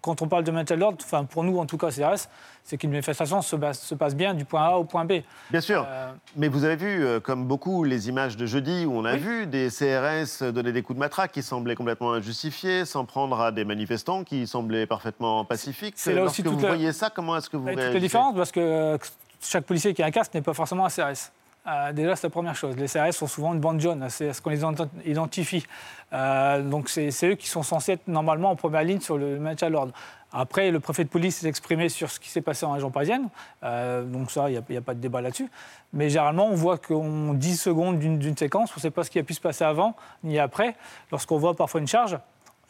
quand 0.00 0.22
on 0.22 0.28
parle 0.28 0.44
de 0.44 0.50
maintien 0.50 0.76
de 0.76 0.80
l'ordre, 0.80 0.98
enfin 1.02 1.24
pour 1.24 1.44
nous 1.44 1.58
en 1.58 1.66
tout 1.66 1.76
cas 1.76 1.90
CRS, 1.90 2.28
c'est 2.64 2.78
qu'une 2.78 2.90
manifestation 2.90 3.42
se, 3.42 3.56
se, 3.72 3.94
passe 3.94 4.14
bien 4.14 4.34
du 4.34 4.44
point 4.44 4.62
A 4.62 4.76
au 4.76 4.84
point 4.84 5.04
B. 5.04 5.20
Bien 5.50 5.60
sûr, 5.60 5.86
euh, 5.86 6.12
mais 6.36 6.48
vous 6.48 6.64
avez 6.64 6.76
vu, 6.76 7.20
comme 7.20 7.46
beaucoup, 7.46 7.84
les 7.84 8.08
images 8.08 8.36
de 8.36 8.46
jeudi 8.46 8.86
où 8.86 8.92
on 8.96 9.04
a 9.04 9.16
vu 9.16 9.46
des 9.46 9.68
CRS 9.68 10.50
donner 10.52 10.72
des 10.72 10.82
coups 10.82 10.96
de 10.96 11.00
matraque 11.00 11.32
qui 11.32 11.42
semblaient 11.42 11.76
complètement 11.76 12.12
injustifiés, 12.12 12.84
s'en 12.84 13.04
prendre 13.04 13.40
à 13.40 13.52
des 13.52 13.64
manifestants 13.64 14.24
qui 14.24 14.46
semblaient 14.46 14.86
parfaitement 14.86 15.44
pacifiques. 15.44 15.94
C'est 15.96 16.14
là 16.14 16.24
aussi 16.24 16.42
vous 16.42 16.58
voyez 16.58 16.92
ça, 16.92 17.10
comment 17.10 17.36
est-ce 17.36 17.50
que 17.50 17.56
vous 17.56 17.66
réagissez 17.66 17.86
Toute 17.86 17.94
la 17.94 18.00
différence, 18.00 18.34
parce 18.34 18.52
que 18.52 18.98
chaque 19.42 19.64
policier 19.64 19.94
qui 19.94 20.02
a 20.02 20.06
un 20.06 20.10
casque 20.10 20.34
n'est 20.34 20.42
pas 20.42 20.54
forcément 20.54 20.86
un 20.86 20.90
CRS. 20.90 21.30
Euh, 21.66 21.92
déjà, 21.92 22.16
c'est 22.16 22.26
la 22.26 22.30
première 22.30 22.56
chose. 22.56 22.76
Les 22.76 22.86
CRS 22.86 23.12
sont 23.12 23.26
souvent 23.26 23.52
une 23.52 23.60
bande 23.60 23.80
jaune, 23.80 24.06
c'est 24.08 24.32
ce 24.32 24.40
qu'on 24.40 24.50
les 24.50 24.62
identifie. 25.04 25.66
Euh, 26.12 26.62
donc, 26.62 26.88
c'est 26.88 27.10
eux 27.24 27.34
qui 27.34 27.48
sont 27.48 27.62
censés 27.62 27.92
être 27.92 28.08
normalement 28.08 28.50
en 28.50 28.56
première 28.56 28.82
ligne 28.82 29.00
sur 29.00 29.18
le 29.18 29.38
maintien 29.38 29.68
de 29.68 29.74
l'ordre. 29.74 29.92
Après, 30.32 30.70
le 30.70 30.80
préfet 30.80 31.04
de 31.04 31.08
police 31.08 31.38
s'est 31.38 31.48
exprimé 31.48 31.88
sur 31.88 32.10
ce 32.10 32.20
qui 32.20 32.30
s'est 32.30 32.40
passé 32.40 32.64
en 32.64 32.72
région 32.72 32.90
parisienne. 32.90 33.28
Euh, 33.62 34.04
donc, 34.04 34.30
ça, 34.30 34.48
il 34.48 34.62
n'y 34.70 34.76
a, 34.76 34.80
pas 34.80 34.94
de 34.94 35.00
débat 35.00 35.20
là-dessus. 35.20 35.50
Mais 35.92 36.08
généralement, 36.08 36.46
on 36.46 36.54
voit 36.54 36.78
qu'en 36.78 37.34
10 37.34 37.56
secondes 37.56 37.98
d'une 37.98 38.36
séquence, 38.36 38.70
on 38.72 38.78
ne 38.78 38.80
sait 38.80 38.90
pas 38.90 39.04
ce 39.04 39.10
qui 39.10 39.18
a 39.18 39.22
pu 39.22 39.34
se 39.34 39.40
passer 39.40 39.64
avant 39.64 39.96
ni 40.24 40.38
après. 40.38 40.76
Lorsqu'on 41.10 41.38
voit 41.38 41.54
parfois 41.54 41.80
une 41.80 41.88
charge, 41.88 42.16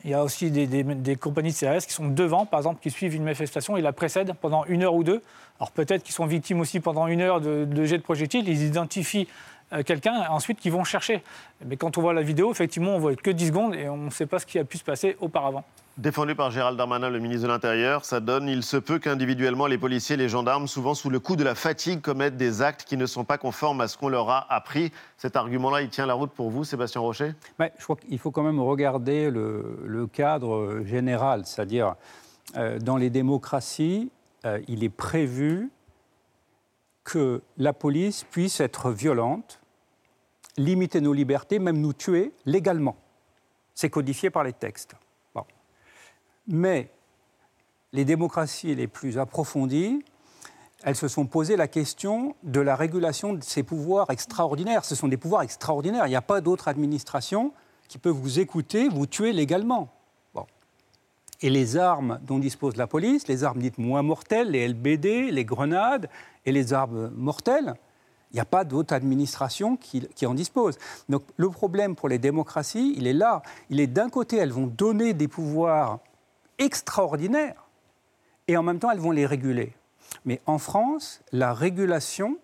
il 0.05 0.11
y 0.11 0.15
a 0.15 0.25
aussi 0.25 0.51
des, 0.51 1.17
compagnies 1.17 1.53
de 1.53 1.57
CRS 1.57 1.87
qui 1.87 1.93
sont 1.93 2.09
devant, 2.09 2.47
par 2.47 2.61
exemple, 2.61 2.81
qui 2.83 2.91
suivent 2.91 3.15
une 3.15 3.25
manifestation 3.25 3.77
et 3.77 3.83
la 3.83 3.93
précèdent 3.93 4.33
pendant 4.41 4.65
une 4.65 4.83
heure 4.83 4.95
ou 4.95 5.05
deux. 5.05 5.23
Alors 5.59 5.71
peut-être 5.71 6.03
qu'ils 6.03 6.15
sont 6.15 6.27
victimes 6.27 6.61
aussi 6.61 6.81
pendant 6.81 7.07
une 7.07 7.21
heure 7.21 7.41
de, 7.41 7.65
de 7.65 7.85
jet 7.85 7.99
de 7.99 8.03
projectiles, 8.03 8.49
ils 8.49 8.63
identifient 8.63 9.29
quelqu'un, 9.87 10.27
ensuite 10.31 10.59
qu'ils 10.61 10.73
vont 10.73 10.85
chercher. 10.85 11.23
Mais 11.65 11.77
quand 11.77 11.99
on 11.99 12.01
voit 12.01 12.13
la 12.13 12.23
vidéo, 12.23 12.51
effectivement, 12.51 12.97
on 12.97 12.99
voit 12.99 13.15
que 13.15 13.31
10 13.31 13.49
secondes 13.49 13.75
et 13.75 13.89
on 13.89 13.97
ne 13.97 14.11
sait 14.11 14.27
pas 14.27 14.39
ce 14.39 14.47
qui 14.47 14.59
a 14.59 14.65
pu 14.65 14.79
se 14.79 14.85
passer 14.85 15.17
auparavant. 15.21 15.65
Défendu 16.01 16.35
par 16.35 16.51
Gérald 16.51 16.79
Darmanin, 16.79 17.11
le 17.11 17.19
ministre 17.19 17.43
de 17.43 17.53
l'Intérieur, 17.53 18.07
ça 18.07 18.21
donne 18.21 18.49
il 18.49 18.63
se 18.63 18.79
peut 18.79 18.99
qu'individuellement 18.99 19.67
les 19.67 19.77
policiers 19.77 20.15
et 20.15 20.17
les 20.17 20.31
gendarmes, 20.31 20.67
souvent 20.67 20.95
sous 20.95 21.11
le 21.11 21.21
coup 21.21 21.37
de 21.37 21.45
la 21.45 21.55
fatigue, 21.55 22.01
commettent 22.01 22.39
des 22.39 22.63
actes 22.63 22.85
qui 22.85 22.97
ne 22.97 23.05
sont 23.05 23.25
pas 23.25 23.37
conformes 23.37 23.83
à 23.83 23.89
ce 23.89 23.99
qu'on 23.99 24.09
leur 24.09 24.31
a 24.31 24.51
appris. 24.51 24.93
Cet 25.19 25.37
argument-là, 25.37 25.83
il 25.83 25.91
tient 25.91 26.07
la 26.07 26.15
route 26.15 26.31
pour 26.31 26.49
vous, 26.49 26.65
Sébastien 26.65 27.03
Rocher? 27.03 27.35
Je 27.59 27.83
crois 27.83 27.97
qu'il 27.97 28.19
faut 28.19 28.31
quand 28.31 28.43
même 28.43 28.61
regarder 28.61 29.31
le, 29.31 30.07
cadre 30.11 30.81
général, 30.87 31.43
c'est-à-dire 31.45 31.97
euh, 32.57 32.79
dans 32.79 32.97
les 32.97 33.11
démocraties, 33.11 34.11
euh, 34.47 34.59
il 34.69 34.83
est 34.83 34.89
prévu 34.89 35.71
que 37.05 37.43
la 37.59 37.75
police 37.75 38.25
puisse 38.25 38.61
être 38.61 38.91
violente, 38.91 39.60
limiter 40.57 41.01
nos 41.01 41.13
libertés, 41.13 41.59
même 41.59 41.81
nous 41.81 41.93
tuer 41.93 42.33
légalement. 42.47 42.97
C'est 43.75 43.91
codifié 43.91 44.31
par 44.31 44.45
les 44.45 44.53
textes. 44.53 44.95
Mais 46.47 46.91
les 47.93 48.05
démocraties 48.05 48.75
les 48.75 48.89
plus 48.89 49.19
approfondies, 49.19 50.05
elles 50.83 50.97
se 50.97 51.09
sont 51.09 51.27
posées 51.27 51.57
la 51.57 51.69
question 51.69 52.35
de 52.43 52.61
la 52.61 52.75
régulation 52.75 53.35
de 53.35 53.43
ces 53.43 53.63
pouvoirs 53.63 54.11
extraordinaires. 54.11 54.85
Ce 54.85 54.95
sont 54.95 55.09
des 55.09 55.17
pouvoirs 55.17 55.43
extraordinaires. 55.43 56.07
Il 56.07 56.11
n'y 56.11 56.17
a 56.17 56.23
pas 56.23 56.41
d'autre 56.41 56.69
administration 56.69 57.53
qui 57.89 57.99
peut 57.99 58.11
vous 58.11 58.41
écouter, 58.41 58.89
vous 58.89 59.07
tuer 59.07 59.33
légalement. 59.33 59.93
Et 61.43 61.49
les 61.49 61.79
armes 61.79 62.21
dont 62.23 62.39
dispose 62.39 62.77
la 62.77 62.87
police, 62.87 63.27
les 63.27 63.45
armes 63.45 63.61
dites 63.61 63.79
moins 63.79 64.03
mortelles, 64.03 64.51
les 64.51 64.69
LBD, 64.69 65.31
les 65.31 65.45
grenades 65.45 66.11
et 66.45 66.53
les 66.53 66.75
armes 66.75 67.11
mortelles, 67.17 67.75
il 68.33 68.37
n'y 68.37 68.41
a 68.41 68.45
pas 68.45 68.65
d'autre 68.65 68.95
administration 68.95 69.77
qui, 69.77 70.07
qui, 70.15 70.27
en 70.27 70.35
dispose. 70.35 70.79
Donc 71.09 71.23
le 71.37 71.49
problème 71.51 71.97
pour 71.97 72.09
les 72.09 72.19
démocraties, 72.19 72.95
il 72.97 73.07
est 73.07 73.13
là. 73.13 73.43
Il 73.71 73.81
est 73.81 73.87
d'un 73.87 74.09
côté, 74.09 74.37
elles 74.37 74.53
vont 74.53 74.67
donner 74.67 75.15
des 75.15 75.29
pouvoirs 75.29 75.99
extraordinaires 76.59 77.65
et 78.47 78.57
en 78.57 78.63
même 78.63 78.79
temps 78.79 78.91
elles 78.91 79.01
vont 79.01 79.11
les 79.11 79.27
réguler. 79.27 79.73
Mais 80.25 80.41
en 80.47 80.59
France, 80.59 81.23
la 81.33 81.53
régulation 81.53 82.37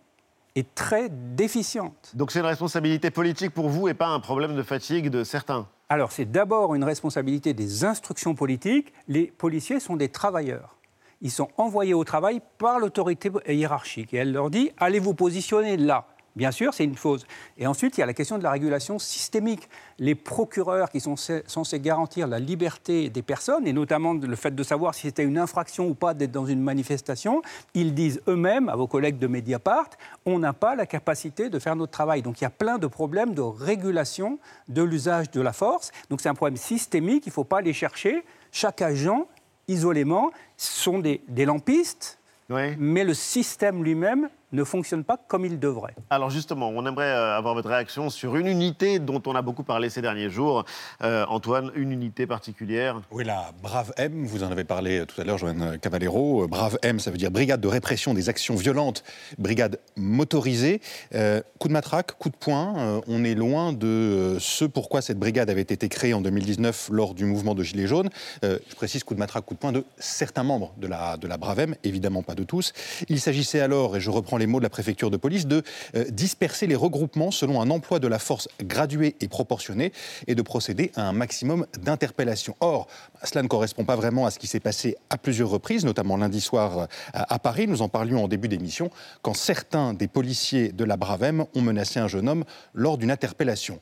est 0.55 0.74
très 0.74 1.09
déficiente. 1.09 2.12
Donc 2.14 2.32
c'est 2.32 2.41
une 2.41 2.47
responsabilité 2.47 3.11
politique 3.11 3.53
pour 3.53 3.68
vous 3.68 3.89
et 3.89 3.95
pas 3.95 4.09
un 4.09 4.20
problème 4.20 4.57
de 4.57 4.62
fatigue 4.62 5.11
de 5.11 5.22
certains? 5.22 5.68
Alors 5.89 6.11
c'est 6.11 6.24
d'abord 6.24 6.74
une 6.74 6.84
responsabilité 6.84 7.55
des 7.55 7.84
instructions 7.84 8.34
politiques. 8.34 8.93
Les 9.07 9.26
policiers 9.26 9.78
sont 9.78 9.97
des 9.97 10.09
travailleurs. 10.09 10.75
Ils 11.22 11.30
sont 11.30 11.48
envoyés 11.56 11.94
au 11.94 12.04
travail 12.04 12.40
par 12.58 12.78
l'autorité 12.78 13.30
hiérarchique 13.48 14.14
et 14.14 14.18
elle 14.18 14.32
leur 14.32 14.50
dit 14.50 14.70
allez 14.78 14.98
vous 14.98 15.14
positionner 15.14 15.76
là? 15.76 16.06
Bien 16.36 16.50
sûr, 16.50 16.74
c'est 16.74 16.84
une 16.84 16.98
chose. 16.98 17.26
Et 17.56 17.66
ensuite, 17.66 17.96
il 17.96 18.00
y 18.00 18.02
a 18.02 18.06
la 18.06 18.12
question 18.12 18.36
de 18.36 18.42
la 18.42 18.50
régulation 18.50 18.98
systémique. 18.98 19.70
Les 19.98 20.14
procureurs 20.14 20.90
qui 20.90 21.00
sont 21.00 21.16
censés 21.16 21.80
garantir 21.80 22.26
la 22.26 22.38
liberté 22.38 23.08
des 23.08 23.22
personnes, 23.22 23.66
et 23.66 23.72
notamment 23.72 24.12
le 24.12 24.36
fait 24.36 24.54
de 24.54 24.62
savoir 24.62 24.94
si 24.94 25.06
c'était 25.06 25.24
une 25.24 25.38
infraction 25.38 25.88
ou 25.88 25.94
pas 25.94 26.12
d'être 26.12 26.32
dans 26.32 26.44
une 26.44 26.60
manifestation, 26.60 27.40
ils 27.72 27.94
disent 27.94 28.20
eux-mêmes, 28.28 28.68
à 28.68 28.76
vos 28.76 28.86
collègues 28.86 29.18
de 29.18 29.26
Mediapart, 29.26 29.88
on 30.26 30.38
n'a 30.38 30.52
pas 30.52 30.74
la 30.74 30.84
capacité 30.84 31.48
de 31.48 31.58
faire 31.58 31.74
notre 31.74 31.92
travail. 31.92 32.20
Donc 32.20 32.38
il 32.42 32.44
y 32.44 32.46
a 32.46 32.50
plein 32.50 32.76
de 32.76 32.86
problèmes 32.86 33.32
de 33.32 33.40
régulation 33.40 34.38
de 34.68 34.82
l'usage 34.82 35.30
de 35.30 35.40
la 35.40 35.54
force. 35.54 35.90
Donc 36.10 36.20
c'est 36.20 36.28
un 36.28 36.34
problème 36.34 36.58
systémique, 36.58 37.24
il 37.24 37.30
ne 37.30 37.32
faut 37.32 37.44
pas 37.44 37.60
aller 37.60 37.72
chercher. 37.72 38.26
Chaque 38.52 38.82
agent, 38.82 39.26
isolément, 39.68 40.30
sont 40.56 40.98
des, 40.98 41.20
lampistes, 41.44 42.18
mais 42.48 43.04
le 43.04 43.14
système 43.14 43.82
lui-même 43.82 44.28
ne 44.53 44.64
fonctionne 44.64 45.05
pas 45.05 45.16
comme 45.16 45.44
il 45.44 45.59
devrait. 45.59 45.94
Alors 46.11 46.30
justement, 46.30 46.68
on 46.68 46.86
aimerait 46.86 47.05
euh, 47.05 47.36
avoir 47.36 47.55
votre 47.55 47.68
réaction 47.68 48.11
sur 48.11 48.36
une 48.36 48.47
unité 48.47 48.99
dont 48.99 49.22
on 49.26 49.34
a 49.34 49.42
beaucoup 49.42 49.64
parlé 49.64 49.90
ces 49.90 50.03
derniers 50.03 50.30
jours. 50.30 50.64
Euh, 51.03 51.24
Antoine, 51.28 51.70
une 51.74 51.92
unité 51.92 52.26
particulière 52.26 53.01
Oui, 53.11 53.24
la 53.24 53.51
Brave 53.62 53.92
M, 53.97 54.24
vous 54.24 54.42
en 54.44 54.51
avez 54.51 54.64
parlé 54.64 55.05
tout 55.07 55.20
à 55.20 55.24
l'heure, 55.24 55.38
Joanne 55.38 55.78
Cavallero. 55.80 56.44
Euh, 56.44 56.47
Brave 56.47 56.78
M, 56.82 57.01
ça 57.01 57.11
veut 57.11 57.18
dire 57.18 57.30
Brigade 57.30 57.61
de 57.61 57.68
répression 57.68 58.14
des 58.14 58.28
actions 58.28 58.55
violentes, 58.55 59.03
brigade 59.38 59.78
motorisée. 59.97 60.80
Euh, 61.14 61.40
coup 61.59 61.68
de 61.68 61.72
matraque, 61.72 62.18
coup 62.18 62.30
de 62.30 62.36
poing, 62.36 62.74
euh, 62.78 63.01
on 63.09 63.24
est 63.24 63.34
loin 63.34 63.72
de 63.72 63.86
euh, 63.86 64.38
ce 64.38 64.64
pourquoi 64.64 65.03
cette 65.03 65.18
brigade 65.18 65.51
avait 65.51 65.62
été 65.62 65.88
créée 65.88 66.14
en 66.14 66.20
2019 66.20 66.90
lors 66.92 67.14
du 67.14 67.24
mouvement 67.24 67.55
de 67.55 67.62
Gilets 67.62 67.86
jaunes. 67.86 68.11
Euh, 68.44 68.59
je 68.68 68.74
précise 68.74 69.05
coup 69.05 69.14
de 69.14 69.18
matraque, 69.18 69.44
coup 69.44 69.55
de 69.55 69.59
poing 69.59 69.72
de 69.72 69.84
certains 69.99 70.42
membres 70.42 70.72
de 70.78 70.86
la, 70.86 71.16
de 71.16 71.26
la 71.26 71.36
Brave 71.36 71.61
M, 71.61 71.74
évidemment 71.84 72.22
pas 72.22 72.34
de 72.34 72.44
tous. 72.44 72.72
Il 73.09 73.20
s'agissait 73.20 73.61
alors, 73.61 73.97
et 73.97 74.01
je 74.01 74.11
reprends 74.11 74.36
les 74.37 74.47
mots 74.47 74.59
de 74.59 74.64
la 74.64 74.70
préfecture 74.70 75.11
de 75.11 75.16
police, 75.16 75.47
de 75.47 75.62
euh, 75.95 76.05
disperser 76.11 76.66
les 76.66 76.74
regroupements 76.74 77.30
selon 77.30 77.61
un 77.61 77.70
emploi 77.70 77.99
de 77.99 78.09
la 78.09 78.18
force 78.18 78.49
gradué 78.62 79.16
et 79.20 79.28
proportionné 79.28 79.93
et 80.26 80.34
de 80.34 80.43
procéder 80.43 80.93
à 80.97 81.03
un 81.03 81.12
maximum 81.12 81.66
d'interpellations. 81.82 82.57
Or, 82.61 82.87
cela 83.22 83.43
ne 83.43 83.49
correspond 83.49 83.84
pas 83.84 83.97
vraiment 83.97 84.26
à 84.26 84.30
ce 84.30 84.39
qui 84.39 84.47
s'est 84.47 84.61
passé 84.61 84.97
à 85.11 85.18
plusieurs 85.18 85.49
reprises, 85.49 85.84
notamment 85.84 86.16
lundi 86.16 86.41
soir 86.41 86.78
euh, 86.78 86.87
à 87.12 87.39
Paris. 87.39 87.66
Nous 87.66 87.82
en 87.82 87.89
parlions 87.89 88.24
en 88.24 88.28
début 88.28 88.49
d'émission, 88.49 88.91
quand 89.22 89.34
certains 89.34 89.95
des 89.95 90.09
policiers 90.09 90.72
de 90.72 90.84
la 90.84 90.97
Bravem 90.97 91.45
ont 91.55 91.62
menacé 91.62 92.01
un 92.01 92.09
jeune 92.09 92.28
homme 92.28 92.45
lors 92.74 92.99
d'une 92.99 93.11
interpellation. 93.11 93.80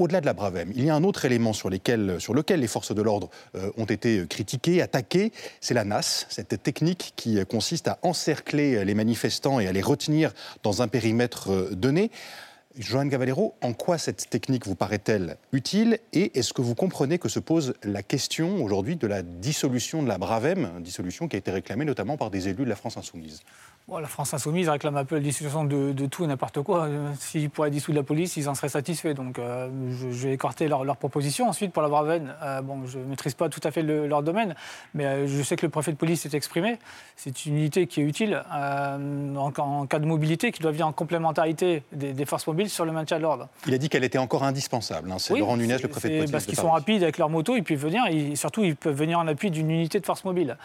Au-delà 0.00 0.22
de 0.22 0.26
la 0.26 0.32
Bravem, 0.32 0.72
il 0.74 0.82
y 0.82 0.88
a 0.88 0.94
un 0.94 1.04
autre 1.04 1.26
élément 1.26 1.52
sur, 1.52 1.68
lequel 1.68 2.20
les 2.58 2.66
forces 2.66 2.94
de 2.94 3.02
l'ordre 3.02 3.28
euh, 3.54 3.70
ont 3.76 3.84
été 3.84 4.26
critiquées, 4.26 4.80
attaquées, 4.80 5.30
c'est 5.60 5.74
la 5.74 5.84
NAS, 5.84 6.24
cette 6.30 6.62
technique 6.62 7.12
qui 7.16 7.38
euh, 7.38 7.44
consiste 7.44 7.86
à 7.86 7.98
encercler 8.00 8.82
les 8.82 8.94
manifestants 8.94 9.60
et 9.60 9.66
à 9.66 9.72
les 9.72 9.82
retenir 9.82 10.32
dans 10.62 10.80
un 10.80 10.88
périmètre 10.88 11.50
euh, 11.50 11.74
donné. 11.74 12.10
Joanne 12.78 13.10
Cavallero, 13.10 13.56
en 13.60 13.74
quoi 13.74 13.98
cette 13.98 14.30
technique 14.30 14.66
vous 14.66 14.74
paraît-elle 14.74 15.36
utile 15.52 15.98
et 16.14 16.38
est-ce 16.38 16.54
que 16.54 16.62
vous 16.62 16.74
comprenez 16.74 17.18
que 17.18 17.28
se 17.28 17.38
pose 17.38 17.74
la 17.82 18.02
question 18.02 18.64
aujourd'hui 18.64 18.96
de 18.96 19.06
la 19.06 19.22
dissolution 19.22 20.02
de 20.02 20.08
la 20.08 20.16
Bravem, 20.16 20.80
dissolution 20.80 21.28
qui 21.28 21.36
a 21.36 21.40
été 21.40 21.50
réclamée 21.50 21.84
notamment 21.84 22.16
par 22.16 22.30
des 22.30 22.48
élus 22.48 22.64
de 22.64 22.70
la 22.70 22.76
France 22.76 22.96
insoumise? 22.96 23.42
Bon, 23.90 23.98
la 23.98 24.06
France 24.06 24.32
insoumise 24.34 24.68
réclame 24.68 24.96
un 24.96 25.04
peu 25.04 25.16
la 25.16 25.20
dissolution 25.20 25.64
de, 25.64 25.90
de 25.90 26.06
tout 26.06 26.22
et 26.22 26.28
n'importe 26.28 26.62
quoi. 26.62 26.84
Euh, 26.84 27.10
S'ils 27.18 27.50
pourraient 27.50 27.72
dissoudre 27.72 27.98
la 27.98 28.04
police, 28.04 28.36
ils 28.36 28.48
en 28.48 28.54
seraient 28.54 28.68
satisfaits. 28.68 29.14
Donc 29.14 29.40
euh, 29.40 29.68
je, 29.90 30.12
je 30.12 30.28
vais 30.28 30.34
écarter 30.34 30.68
leur, 30.68 30.84
leur 30.84 30.96
proposition. 30.96 31.48
Ensuite, 31.48 31.72
pour 31.72 31.82
la 31.82 31.88
Bravenne, 31.88 32.32
euh, 32.40 32.62
bon, 32.62 32.86
je 32.86 33.00
ne 33.00 33.04
maîtrise 33.06 33.34
pas 33.34 33.48
tout 33.48 33.58
à 33.64 33.72
fait 33.72 33.82
le- 33.82 34.06
leur 34.06 34.22
domaine, 34.22 34.54
mais 34.94 35.06
euh, 35.06 35.26
je 35.26 35.42
sais 35.42 35.56
que 35.56 35.66
le 35.66 35.70
préfet 35.70 35.90
de 35.90 35.96
police 35.96 36.20
s'est 36.20 36.36
exprimé. 36.36 36.78
C'est 37.16 37.46
une 37.46 37.56
unité 37.56 37.88
qui 37.88 38.00
est 38.00 38.04
utile 38.04 38.40
en, 38.52 39.50
en 39.58 39.86
cas 39.86 39.98
de 39.98 40.06
mobilité, 40.06 40.52
qui 40.52 40.62
doit 40.62 40.70
venir 40.70 40.86
en 40.86 40.92
complémentarité 40.92 41.82
des, 41.90 42.12
des 42.12 42.26
forces 42.26 42.46
mobiles 42.46 42.70
sur 42.70 42.84
le 42.84 42.92
maintien 42.92 43.16
de 43.16 43.22
l'ordre. 43.22 43.48
Il 43.66 43.74
a 43.74 43.78
dit 43.78 43.88
qu'elle 43.88 44.04
était 44.04 44.18
encore 44.18 44.44
indispensable. 44.44 45.10
hein. 45.10 45.16
C'est 45.18 45.32
Oui, 45.32 45.40
Laurent 45.40 45.56
Nunez, 45.56 45.78
le 45.82 45.88
préfet 45.88 46.10
de 46.10 46.16
police. 46.18 46.30
Parce 46.30 46.46
qu'ils 46.46 46.54
sont 46.56 46.70
rapides 46.70 47.02
avec 47.02 47.18
leur 47.18 47.28
moto, 47.28 47.56
ils 47.56 47.64
peuvent 47.64 47.76
venir, 47.76 48.04
et 48.08 48.36
surtout 48.36 48.62
ils 48.62 48.76
peuvent 48.76 48.94
venir 48.94 49.18
en 49.18 49.26
appui 49.26 49.50
d'une 49.50 49.68
unité 49.68 49.98
de 49.98 50.06
force 50.06 50.24
mobile. 50.24 50.56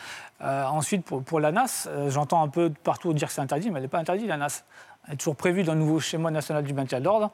Ensuite, 0.43 1.03
pour, 1.05 1.23
pour 1.23 1.39
la 1.39 1.51
NAS, 1.51 1.89
j'entends 2.09 2.43
un 2.43 2.49
peu 2.49 2.69
partout 2.83 3.13
dire 3.15 3.27
que 3.27 3.33
c'est 3.33 3.41
interdit, 3.41 3.69
mais 3.69 3.77
elle 3.77 3.83
n'est 3.83 3.89
pas 3.89 3.99
interdite, 3.99 4.27
la 4.27 4.37
NAS. 4.37 4.63
Elle 5.07 5.13
est 5.13 5.17
toujours 5.17 5.35
prévue 5.35 5.63
dans 5.63 5.73
le 5.73 5.79
nouveau 5.79 5.99
schéma 5.99 6.31
national 6.31 6.63
du 6.63 6.73
maintien 6.73 6.99
de 6.99 7.05
l'ordre. 7.05 7.31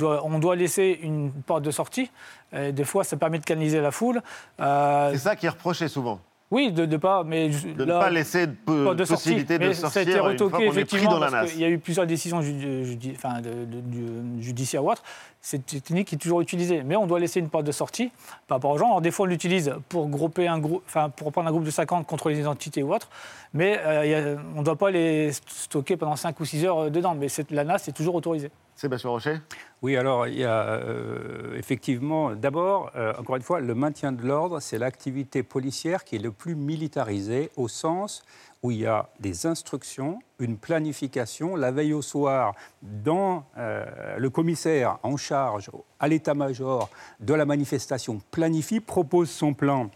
On 0.00 0.38
doit 0.38 0.56
laisser 0.56 0.98
une 1.02 1.32
porte 1.32 1.62
de 1.62 1.70
sortie. 1.70 2.10
Des 2.52 2.84
fois, 2.84 3.02
ça 3.02 3.16
permet 3.16 3.38
de 3.38 3.44
canaliser 3.44 3.80
la 3.80 3.90
foule. 3.90 4.20
Euh, 4.60 5.10
C'est 5.12 5.18
ça 5.18 5.34
qui 5.36 5.46
est 5.46 5.50
reproché 5.50 5.88
souvent. 5.88 6.20
Oui, 6.54 6.72
de 6.72 6.86
ne 6.86 6.96
pas, 6.96 7.24
mais 7.24 7.48
De 7.48 7.84
ne 7.84 7.92
pas 7.92 8.08
laisser 8.10 8.46
de 8.46 8.52
de 8.94 9.04
sortie. 9.04 9.12
possibilité 9.24 9.58
de 9.58 9.66
Mais 9.66 9.74
Ça 9.74 9.88
a 9.88 10.02
été 10.02 10.12
sortir 10.12 10.24
retoqué, 10.24 10.66
effectivement, 10.66 11.10
dans 11.10 11.18
la 11.18 11.30
parce 11.30 11.42
NAS. 11.46 11.50
qu'il 11.50 11.60
y 11.60 11.64
a 11.64 11.68
eu 11.68 11.78
plusieurs 11.78 12.06
décisions 12.06 12.38
enfin, 12.38 13.40
de- 13.40 13.64
de- 13.64 14.40
judiciaires 14.40 14.84
ou 14.84 14.90
autres. 14.90 15.02
Cette 15.40 15.66
technique 15.66 16.12
est 16.12 16.16
toujours 16.16 16.40
utilisée. 16.40 16.82
Mais 16.84 16.96
on 16.96 17.06
doit 17.06 17.18
laisser 17.20 17.40
une 17.40 17.48
porte 17.50 17.64
de 17.66 17.72
sortie 17.72 18.10
par 18.46 18.56
rapport 18.56 18.70
aux 18.70 18.78
gens. 18.78 18.86
Alors, 18.86 19.00
des 19.02 19.10
fois, 19.10 19.26
on 19.26 19.28
l'utilise 19.28 19.74
pour 19.88 20.08
grouper 20.08 20.48
un 20.48 20.58
groupe, 20.58 20.82
enfin, 20.86 21.10
pour 21.10 21.32
prendre 21.32 21.48
un 21.48 21.52
groupe 21.52 21.64
de 21.64 21.70
50 21.70 22.06
contre 22.06 22.30
les 22.30 22.38
identités 22.40 22.82
ou 22.82 22.94
autres. 22.94 23.10
Mais 23.52 23.78
euh, 23.84 24.06
il 24.06 24.14
a- 24.14 24.40
on 24.56 24.60
ne 24.60 24.64
doit 24.64 24.76
pas 24.76 24.90
les 24.90 25.32
stocker 25.48 25.96
pendant 25.96 26.16
5 26.16 26.38
ou 26.40 26.44
6 26.44 26.64
heures 26.64 26.84
euh, 26.84 26.90
dedans. 26.90 27.14
Mais 27.14 27.26
la 27.50 27.64
NAS 27.64 27.88
est 27.88 27.92
toujours 27.96 28.14
autorisée. 28.14 28.50
Sébastien 28.76 29.10
Rocher 29.10 29.40
Oui, 29.82 29.96
alors 29.96 30.26
il 30.26 30.38
y 30.38 30.44
a 30.44 30.64
euh, 30.64 31.56
effectivement, 31.56 32.34
d'abord, 32.34 32.90
euh, 32.96 33.12
encore 33.18 33.36
une 33.36 33.42
fois, 33.42 33.60
le 33.60 33.74
maintien 33.74 34.10
de 34.12 34.22
l'ordre, 34.22 34.60
c'est 34.60 34.78
l'activité 34.78 35.42
policière 35.42 36.04
qui 36.04 36.16
est 36.16 36.20
le 36.20 36.32
plus 36.32 36.56
militarisée 36.56 37.50
au 37.56 37.68
sens 37.68 38.22
où 38.62 38.70
il 38.70 38.78
y 38.78 38.86
a 38.86 39.10
des 39.20 39.46
instructions, 39.46 40.18
une 40.38 40.56
planification. 40.56 41.54
La 41.54 41.70
veille 41.70 41.92
au 41.92 42.02
soir, 42.02 42.54
dans 42.82 43.44
euh, 43.58 44.16
le 44.16 44.30
commissaire 44.30 44.98
en 45.02 45.16
charge 45.16 45.70
à 46.00 46.08
l'état-major 46.08 46.88
de 47.20 47.34
la 47.34 47.44
manifestation 47.44 48.20
planifie, 48.30 48.80
propose 48.80 49.30
son 49.30 49.54
plan 49.54 49.90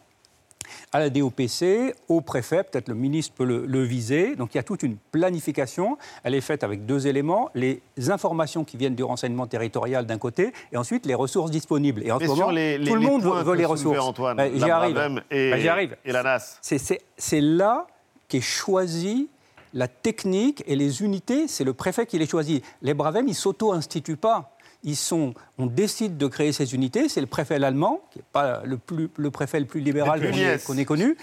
à 0.93 0.99
la 0.99 1.11
DOPC, 1.11 1.95
au 2.09 2.21
préfet, 2.21 2.62
peut-être 2.64 2.89
le 2.89 2.95
ministre 2.95 3.35
peut 3.37 3.45
le, 3.45 3.66
le 3.66 3.83
viser. 3.83 4.37
Donc 4.37 4.55
il 4.55 4.59
y 4.59 4.61
a 4.61 4.62
toute 4.62 4.83
une 4.83 4.97
planification. 5.12 5.99
Elle 6.25 6.35
est 6.35 6.41
faite 6.41 6.64
avec 6.64 6.87
deux 6.87 7.07
éléments 7.07 7.51
les 7.55 7.81
informations 8.09 8.64
qui 8.64 8.77
viennent 8.77 8.95
du 8.95 9.03
renseignement 9.05 9.47
territorial 9.47 10.07
d'un 10.07 10.19
côté, 10.19 10.53
et 10.73 10.77
ensuite 10.77 11.07
les 11.07 11.14
ressources 11.14 11.51
disponibles. 11.51 12.03
Et 12.05 12.11
en 12.12 12.19
ce 12.19 12.25
moment, 12.27 12.51
les- 12.51 12.79
les- 12.79 12.87
tout 12.87 12.95
le 12.95 13.01
monde 13.01 13.23
veut 13.23 13.55
les 13.55 13.64
ressources. 13.64 13.99
Antoine, 13.99 14.37
Ben, 14.37 14.53
la 14.53 14.66
J'y 14.66 14.71
arrive. 14.71 14.97
Et- 15.31 15.51
Ben, 15.51 15.61
j'y 15.61 15.69
arrive. 15.69 15.97
et 16.05 16.12
la 16.12 16.23
NAS. 16.23 16.59
C'est- 16.61 17.41
là 17.41 17.87
qu'est 18.29 18.41
choisie 18.41 19.29
la 19.75 19.87
technique 19.89 20.62
et 20.66 20.77
les 20.77 21.03
unités. 21.03 21.47
C'est 21.47 21.64
le 21.64 21.75
préfet 21.75 22.07
qui 22.07 22.19
les 22.19 22.27
choisit. 22.27 22.64
Les 22.83 22.95
Bravem, 22.95 23.29
ils 23.29 23.35
s'auto-instituent 23.35 24.16
pas. 24.16 24.57
Ils 24.85 24.97
sont, 24.97 25.35
on 25.59 25.66
décide 25.66 26.16
de 26.16 26.26
créer 26.29 26.53
ces 26.53 26.74
unités. 26.74 27.09
C'est 27.09 27.20
le 27.20 27.26
préfet 27.26 27.62
allemand, 27.62 28.01
qui 28.12 28.18
n'est 28.20 28.24
pas 28.33 28.62
le, 28.64 28.79
plus, 28.79 29.09
le 29.16 29.31
préfet 29.31 29.59
le 29.59 29.66
plus 29.66 29.81
libéral 29.81 30.20
qu'on 30.20 30.76
ait, 30.76 30.81
ait 30.81 30.85
connu. 30.85 31.16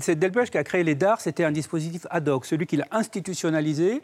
C'est 0.00 0.14
Delpech 0.16 0.50
qui- 0.50 0.58
a 0.58 0.64
créé 0.64 0.84
les 0.84 0.94
DAR. 0.94 1.20
C'était 1.20 1.44
un 1.44 1.50
dispositif 1.50 2.06
ad 2.10 2.28
hoc. 2.28 2.46
Celui 2.46 2.66
qui 2.66 2.76
l'a 2.76 2.86
institutionnalisé, 2.92 4.00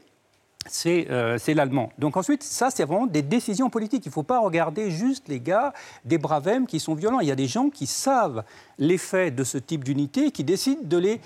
c'est 0.66 1.06
euh, 1.10 1.38
c'est 1.38 1.54
l'allemand. 1.54 1.90
Donc 1.98 2.16
ensuite, 2.16 2.42
ça, 2.42 2.70
c'est 2.70 2.84
vraiment 2.84 3.06
des 3.06 3.22
décisions 3.22 3.70
politiques. 3.70 4.04
Il 4.06 4.10
ne 4.10 4.12
faut 4.12 4.22
pas 4.22 4.40
regarder 4.40 4.90
juste 4.90 5.26
les 5.28 5.40
gars 5.40 5.72
des 6.04 6.18
Bravem 6.18 6.66
qui 6.66 6.78
sont 6.80 6.94
violents. 6.94 7.20
Il 7.20 7.28
y 7.28 7.32
a 7.32 7.36
des 7.36 7.46
gens 7.46 7.70
qui 7.70 7.86
savent 7.86 8.44
l'effet 8.78 9.30
de 9.30 9.42
ce 9.42 9.58
type 9.58 9.84
d'unité 9.84 10.26
et 10.26 10.30
qui 10.30 10.44
décident 10.44 10.82
de 10.84 10.96
les 10.98 11.20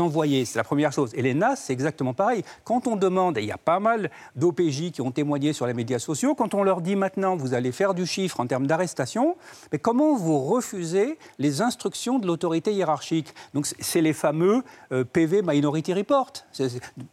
envoyer. 0.00 0.44
C'est 0.44 0.58
la 0.58 0.64
première 0.64 0.92
chose. 0.92 1.10
Et 1.14 1.22
les 1.22 1.34
NAS, 1.34 1.56
c'est 1.56 1.72
exactement 1.72 2.14
pareil. 2.14 2.42
Quand 2.64 2.86
on 2.86 2.96
demande, 2.96 3.38
et 3.38 3.42
il 3.42 3.46
y 3.46 3.52
a 3.52 3.58
pas 3.58 3.80
mal 3.80 4.10
d'OPJ 4.36 4.90
qui 4.92 5.00
ont 5.00 5.10
témoigné 5.10 5.52
sur 5.52 5.66
les 5.66 5.74
médias 5.74 5.98
sociaux, 5.98 6.34
quand 6.34 6.54
on 6.54 6.62
leur 6.62 6.80
dit 6.80 6.96
maintenant, 6.96 7.36
vous 7.36 7.54
allez 7.54 7.72
faire 7.72 7.94
du 7.94 8.06
chiffre 8.06 8.40
en 8.40 8.46
termes 8.46 8.66
d'arrestation, 8.66 9.36
mais 9.72 9.78
comment 9.78 10.14
vous 10.16 10.38
refusez 10.40 11.16
les 11.38 11.62
instructions 11.62 12.18
de 12.18 12.26
l'autorité 12.26 12.72
hiérarchique? 12.72 13.32
Donc 13.54 13.66
c'est- 13.66 14.00
les 14.00 14.12
fameux 14.14 14.62
euh, 14.92 15.04
PV 15.04 15.42
Minority 15.42 15.92
Report. 15.94 16.32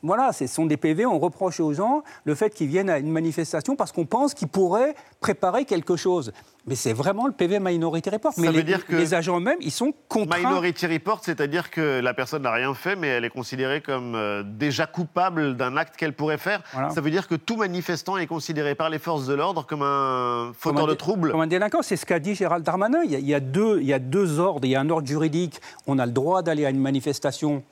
Voilà, 0.03 0.31
ce 0.31 0.47
sont 0.47 0.65
des 0.65 0.77
PV, 0.77 1.05
on 1.05 1.19
reproche 1.19 1.59
aux 1.59 1.66
gens 1.73 2.03
le 2.25 2.35
fait 2.35 2.53
qu'ils 2.53 2.67
viennent 2.67 2.89
à 2.89 2.97
une 2.99 3.11
manifestation 3.11 3.75
parce 3.75 3.91
qu'on 3.91 4.05
pense 4.05 4.33
qu'ils 4.33 4.47
pourraient 4.47 4.95
préparer 5.19 5.65
quelque 5.65 5.95
chose. 5.95 6.31
Mais 6.65 6.75
c'est 6.75 6.91
vraiment 6.93 7.27
le 7.27 7.33
PV 7.33 7.59
Minority 7.59 8.09
Report. 8.09 8.33
Ça 8.33 8.41
mais 8.41 8.47
veut 8.47 8.53
les, 8.55 8.63
dire 8.63 8.85
que- 8.85 8.95
les 8.95 9.13
agents 9.13 9.37
eux-mêmes, 9.37 9.57
ils 9.61 9.71
sont 9.71 9.93
contraints. 10.09 10.37
Minority 10.39 10.85
Report, 10.87 11.21
c'est-à-dire 11.23 11.71
que 11.71 12.01
la 12.01 12.13
personne 12.13 12.41
n'a 12.41 12.51
rien 12.51 12.73
fait, 12.73 12.97
mais 12.97 13.07
elle 13.07 13.23
est 13.23 13.29
considérée 13.29 13.79
comme 13.81 14.15
euh, 14.15 14.43
déjà 14.43 14.85
coupable 14.85 15.55
d'un 15.55 15.77
acte 15.77 15.95
qu'elle 15.95 16.13
pourrait 16.13 16.37
faire. 16.37 16.61
Ça 16.93 16.99
veut 16.99 17.09
dire 17.09 17.27
que 17.27 17.35
tout 17.35 17.55
manifestant 17.55 18.17
est 18.17 18.27
considéré 18.27 18.75
par 18.75 18.89
les 18.89 18.99
forces 18.99 19.25
de 19.27 19.33
l'ordre 19.33 19.65
comme 19.65 19.81
un 19.81 20.51
fauteur 20.57 20.81
Comme 20.81 20.89
un 20.89 20.91
de 20.91 20.97
troubles. 20.97 21.31
Comme 21.31 21.39
un 21.41 21.47
délinquant, 21.47 21.81
c'est 21.81 21.95
ce 21.95 22.05
qu'a 22.05 22.19
dit 22.19 22.35
Gérald 22.35 22.65
Darmanin. 22.65 23.01
Il 23.05 23.11
y, 23.11 23.15
a, 23.15 23.19
il 23.19 23.27
y 23.27 23.33
a 23.33 23.39
deux, 23.39 23.79
il 23.79 23.87
y 23.87 23.93
a 23.93 23.99
deux 23.99 24.39
ordres. 24.39 24.65
Il 24.65 24.71
y 24.71 24.75
a 24.75 24.81
un 24.81 24.89
ordre 24.89 25.07
juridique. 25.07 25.61
On 25.87 25.99
a 25.99 26.05
le 26.05 26.11
droit 26.11 26.41
d'aller 26.41 26.65
à 26.65 26.69
une 26.69 26.81
manifestation. 26.81 27.63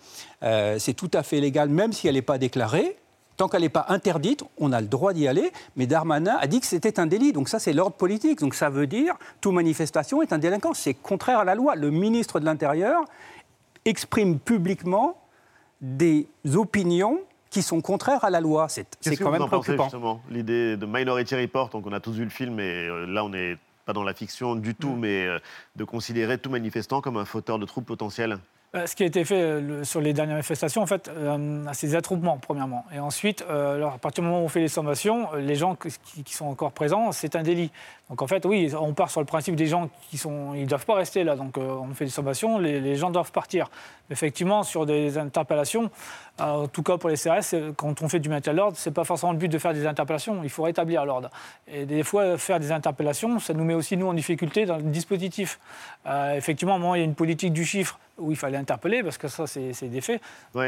Euh, 0.44 0.78
c'est 0.80 0.94
tout 0.94 1.12
à 1.14 1.24
fait 1.24 1.42
légal, 1.42 1.68
même 1.70 1.92
si 1.92 2.08
elle 2.08 2.16
n'est 2.16 2.22
pas 2.22 2.38
déclarée. 2.38 2.96
Tant 3.38 3.50
qu'elle 3.50 3.62
n'est 3.62 3.70
pas 3.70 3.86
interdite, 3.90 4.44
on 4.58 4.72
a 4.72 4.80
le 4.80 4.88
droit 4.88 5.14
d'y 5.14 5.28
aller. 5.28 5.52
Mais 5.76 5.88
Darmanin 5.88 6.38
a 6.40 6.48
dit 6.48 6.62
que 6.62 6.68
c'était 6.68 7.00
un 7.00 7.06
délit. 7.06 7.34
Donc 7.34 7.50
ça, 7.50 7.60
c'est 7.60 7.74
l'ordre 7.74 7.96
politique. 7.96 8.40
Donc 8.40 8.56
ça 8.56 8.70
veut 8.70 8.88
dire 8.88 9.16
toute 9.42 9.54
manifestation 9.54 10.22
est 10.22 10.32
un 10.32 10.38
délinquant. 10.38 10.74
C'est 10.74 10.94
contraire 10.94 11.40
à 11.40 11.44
la 11.44 11.56
loi. 11.56 11.76
Le 11.76 11.92
ministre 11.92 12.40
de 12.40 12.46
l'Intérieur 12.46 13.04
exprime 13.84 14.40
publiquement 14.40 15.18
des 15.82 16.28
opinions 16.56 17.20
qui 17.50 17.62
sont 17.62 17.82
contraires 17.82 18.24
à 18.26 18.30
la 18.30 18.42
loi. 18.42 18.68
C'est 18.70 18.84
que 18.84 19.16
quand 19.16 19.26
vous 19.26 19.32
même 19.32 19.40
pensez 19.42 19.50
préoccupant. 19.50 19.84
justement 19.84 20.22
L'idée 20.30 20.78
de 20.78 20.86
Minority 20.86 21.36
Report, 21.36 21.70
donc 21.70 21.86
on 21.88 21.94
a 21.94 22.00
tous 22.00 22.14
vu 22.14 22.24
le 22.24 22.30
film, 22.30 22.60
et 22.60 22.88
euh, 22.88 23.06
là 23.06 23.24
on 23.24 23.30
n'est 23.30 23.58
pas 23.86 23.94
dans 23.94 24.04
la 24.04 24.14
fiction 24.14 24.56
du 24.56 24.72
Mm. 24.72 24.74
tout, 24.74 24.96
mais 24.96 25.26
euh, 25.26 25.40
de 25.76 25.84
considérer 25.84 26.38
tout 26.38 26.50
manifestant 26.50 27.02
comme 27.02 27.18
un 27.18 27.26
fauteur 27.26 27.60
de 27.60 27.66
troubles 27.66 27.88
potentiels? 27.88 28.40
Euh, 28.76 28.88
Ce 28.88 28.96
qui 28.96 29.04
a 29.04 29.06
été 29.06 29.24
fait 29.24 29.42
euh, 29.42 29.84
sur 29.84 30.02
les 30.02 30.14
dernières 30.14 30.36
manifestations, 30.36 30.82
en 30.82 30.86
fait, 30.86 31.08
euh, 31.08 31.64
c'est 31.74 31.88
des 31.88 31.96
attroupements, 31.96 32.38
premièrement. 32.38 32.86
Et 32.94 33.00
ensuite, 33.00 33.44
alors, 33.50 33.94
à 33.94 33.98
partir 33.98 34.24
du 34.24 34.30
moment 34.30 34.42
où 34.42 34.46
on 34.46 34.50
fait 34.50 34.60
les 34.60 34.68
sommations, 34.68 35.34
les 35.36 35.56
gens 35.56 35.76
qui, 35.76 36.34
sont 36.34 36.46
encore 36.46 36.72
présents, 36.72 37.12
c'est 37.12 37.36
un 37.36 37.44
délit. 37.44 37.72
Donc 38.10 38.22
en 38.22 38.28
fait, 38.28 38.46
oui, 38.46 38.72
on 38.80 38.94
part 38.94 39.10
sur 39.10 39.20
le 39.20 39.26
principe 39.26 39.56
des 39.56 39.66
gens 39.68 39.90
qui 40.10 40.18
sont, 40.18 40.54
ils 40.54 40.68
doivent 40.68 40.86
pas 40.86 40.96
rester 40.96 41.24
là. 41.24 41.36
Donc 41.36 41.58
on 41.58 41.94
fait 41.94 42.06
des 42.06 42.12
sommations, 42.12 42.60
les, 42.60 42.96
gens 42.96 43.10
doivent 43.10 43.32
partir. 43.32 43.70
Effectivement, 44.12 44.62
sur 44.64 44.86
des 44.86 45.18
interpellations, 45.18 45.90
en 46.40 46.68
tout 46.68 46.84
cas 46.84 46.98
pour 46.98 47.10
les 47.10 47.16
CRS, 47.16 47.74
quand 47.76 48.04
on 48.04 48.10
fait 48.10 48.20
du 48.20 48.30
maintien 48.30 48.54
de 48.54 48.58
l'ordre, 48.58 48.78
c'est 48.78 48.92
pas 48.92 49.04
forcément 49.04 49.32
le 49.32 49.40
but 49.40 49.48
de 49.48 49.58
faire 49.58 49.74
des 49.74 49.88
interpellations. 49.88 50.42
Il 50.44 50.50
faut 50.50 50.64
rétablir 50.64 51.06
l'ordre. 51.06 51.30
Et 51.68 51.86
des 51.86 52.04
fois, 52.04 52.38
faire 52.38 52.60
des 52.60 52.72
interpellations, 52.72 53.40
ça 53.40 53.54
nous 53.54 53.64
met 53.64 53.74
aussi 53.74 53.98
nous 53.98 54.08
en 54.08 54.14
difficulté 54.14 54.66
dans 54.66 54.78
le 54.78 54.84
dispositif. 54.84 55.60
Euh, 56.06 56.36
effectivement, 56.36 56.78
moment, 56.78 56.96
il 56.96 57.00
y 57.00 57.02
a 57.02 57.06
une 57.06 57.16
politique 57.16 57.54
du 57.54 57.66
chiffre 57.66 58.00
où 58.18 58.32
il 58.32 58.38
fallait 58.38 58.58
interpeller 58.58 59.04
parce 59.04 59.18
que 59.18 59.28
ça, 59.28 59.46
c'est 59.48 59.88
des 59.90 60.02
faits. 60.02 60.22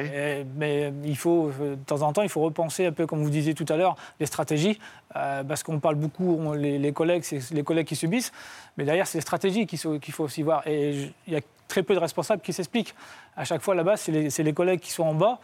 Et- 0.05 0.45
mais 0.55 0.91
il 1.05 1.17
faut, 1.17 1.49
euh, 1.61 1.75
de 1.75 1.83
temps 1.83 2.01
en 2.01 2.11
temps, 2.13 2.21
il 2.21 2.29
faut 2.29 2.41
repenser 2.41 2.85
un 2.87 2.91
peu, 2.91 3.05
comme 3.07 3.23
vous 3.23 3.29
disiez 3.29 3.53
tout 3.53 3.65
à 3.69 3.77
l'heure, 3.77 3.95
les 4.19 4.25
stratégies, 4.25 4.79
euh, 5.15 5.43
parce 5.43 5.63
qu'on 5.63 5.79
parle 5.79 5.95
beaucoup, 5.95 6.37
on- 6.39 6.53
les, 6.53 6.77
les 6.77 6.91
collègues, 6.93 7.23
c'est 7.23 7.51
les 7.51 7.63
collègues 7.63 7.87
qui 7.87 7.95
subissent, 7.95 8.31
mais 8.77 8.83
derrière, 8.83 9.07
c'est 9.07 9.17
les 9.19 9.21
stratégies 9.21 9.65
qu'il 9.65 9.79
faut, 9.79 10.23
aussi 10.23 10.41
voir. 10.43 10.61
Et 10.67 11.11
il 11.27 11.33
y 11.33 11.37
a 11.37 11.41
très 11.67 11.83
peu 11.83 11.93
de 11.93 11.99
responsables 11.99 12.41
qui 12.41 12.53
s'expliquent. 12.53 12.93
À 13.35 13.45
chaque 13.45 13.61
fois, 13.61 13.75
là-bas, 13.75 13.97
c'est 13.97 14.11
les, 14.11 14.53
collègues 14.53 14.79
qui 14.79 14.91
sont 14.91 15.03
en 15.03 15.13
bas, 15.13 15.39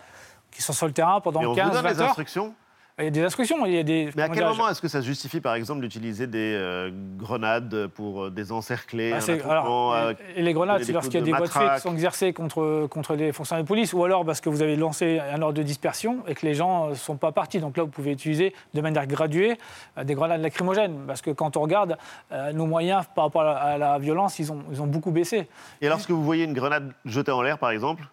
qui 0.52 0.62
sont 0.62 0.74
sur 0.74 0.88
le 0.88 0.94
terrain 0.94 1.22
pendant 1.22 1.42
Et 1.42 1.46
on 1.46 1.56
15, 1.56 1.68
vous 1.68 1.74
donne 1.74 1.84
20 1.84 1.90
les 1.94 2.00
heures. 2.02 2.08
instructions? 2.10 2.54
Il 3.00 3.06
y 3.06 3.08
a 3.08 3.10
des 3.10 3.24
instructions, 3.24 3.66
il 3.66 3.74
y 3.74 3.80
a 3.80 3.84
des... 3.84 4.12
Mais 4.16 4.22
à 4.22 4.30
quel 4.30 4.46
moment 4.46 4.70
est-ce 4.70 4.80
que 4.80 4.88
ça 4.88 5.02
justifie, 5.02 5.42
par 5.42 5.56
exemple, 5.56 5.82
d'utiliser 5.82 6.28
des 6.28 6.54
euh, 6.56 6.92
grenades 7.18 7.88
pour 7.88 8.26
euh, 8.26 8.30
désencercler 8.30 9.14
Ah, 9.14 9.32
un 9.32 9.50
alors, 9.50 9.96
euh, 9.96 10.14
et 10.36 10.44
les 10.44 10.54
grenades, 10.54 10.78
des 10.78 10.84
c'est 10.84 10.92
lorsqu'il 10.92 11.16
y 11.16 11.18
a 11.18 11.22
de 11.22 11.26
des 11.26 11.32
voies 11.32 11.48
de 11.48 11.52
fait 11.52 11.74
qui 11.74 11.82
sont 11.82 11.94
exercées 11.94 12.34
contre, 12.34 12.86
contre 12.92 13.16
des 13.16 13.32
fonctionnaires 13.32 13.64
de 13.64 13.68
police, 13.68 13.94
ou 13.94 14.04
alors 14.04 14.24
parce 14.24 14.42
que 14.42 14.50
vous 14.50 14.62
avez 14.62 14.76
lancé 14.76 15.20
un 15.20 15.42
ordre 15.42 15.56
de 15.56 15.64
dispersion 15.64 16.24
et 16.28 16.36
que 16.36 16.46
les 16.46 16.54
gens 16.54 16.90
ne 16.90 16.94
sont 16.94 17.18
pas 17.18 17.32
partis. 17.32 17.60
Donc 17.60 17.78
là, 17.78 17.84
vous 17.84 17.90
pouvez 17.90 18.12
utiliser 18.12 18.54
de 18.76 18.82
manière 18.82 19.08
graduée 19.08 19.58
euh, 19.98 20.04
des 20.04 20.14
grenades 20.14 20.42
lacrymogènes. 20.42 21.00
Parce 21.08 21.24
que 21.24 21.32
quand 21.32 21.58
on 21.58 21.62
regarde, 21.62 21.98
euh, 22.32 22.54
nos 22.54 22.68
moyens 22.68 23.06
par 23.16 23.24
rapport 23.24 23.42
à 23.42 23.46
la, 23.46 23.56
à 23.56 23.78
la 23.80 23.98
violence, 23.98 24.38
ils 24.38 24.52
ont, 24.52 24.64
ils 24.72 24.84
ont 24.84 24.88
beaucoup 24.88 25.10
baissé. 25.10 25.48
Et 25.82 25.90
lorsque 25.90 26.12
vous 26.12 26.24
voyez 26.24 26.44
une 26.44 26.54
grenade 26.54 26.94
jetée 27.06 27.32
en 27.32 27.42
l'air, 27.42 27.58
par 27.58 27.72
exemple, 27.72 28.04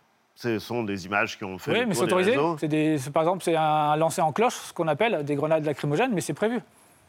ce 0.43 0.59
sont 0.59 0.83
des 0.85 1.05
images 1.05 1.37
qui 1.37 1.45
ont 1.45 1.59
fait 1.59 1.73
Oui, 1.73 1.81
le 1.81 1.87
mais 1.87 1.95
c'est 1.95 2.03
autorisé. 2.05 2.35
des- 2.63 2.99
par 3.13 3.23
exemple, 3.25 3.45
c'est 3.45 3.57
un 3.57 3.95
lancer 3.97 4.23
en 4.23 4.33
cloche, 4.33 4.55
ce 4.55 4.73
qu'on 4.73 4.89
appelle 4.89 5.23
des 5.25 5.35
grenades 5.35 5.65
lacrymogènes, 5.67 6.13
mais 6.15 6.23
c'est 6.23 6.33
prévu. 6.35 6.61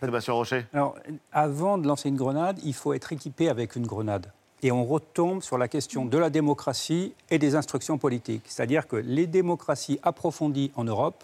Sébastien 0.01 0.33
Rocher. 0.33 0.65
Alors, 0.73 0.95
avant 1.31 1.77
de 1.77 1.87
lancer 1.87 2.09
une 2.09 2.17
grenade, 2.17 2.59
il 2.65 2.73
faut 2.73 2.91
être 2.93 3.13
équipé 3.13 3.47
avec 3.49 3.75
une 3.77 3.85
grenade. 3.87 4.27
Et 4.63 4.71
on 4.71 4.83
retombe 4.83 5.41
sur 5.41 5.57
la 5.57 5.67
question 5.67 6.05
de 6.05 6.17
la 6.17 6.29
démocratie 6.29 7.13
et 7.29 7.39
des 7.39 7.55
instructions 7.55 7.97
politiques. 7.97 8.43
C'est-à-dire 8.47 8.87
que 8.87 8.95
les 8.97 9.27
démocraties 9.27 9.99
approfondies 10.03 10.71
en 10.75 10.83
Europe 10.83 11.23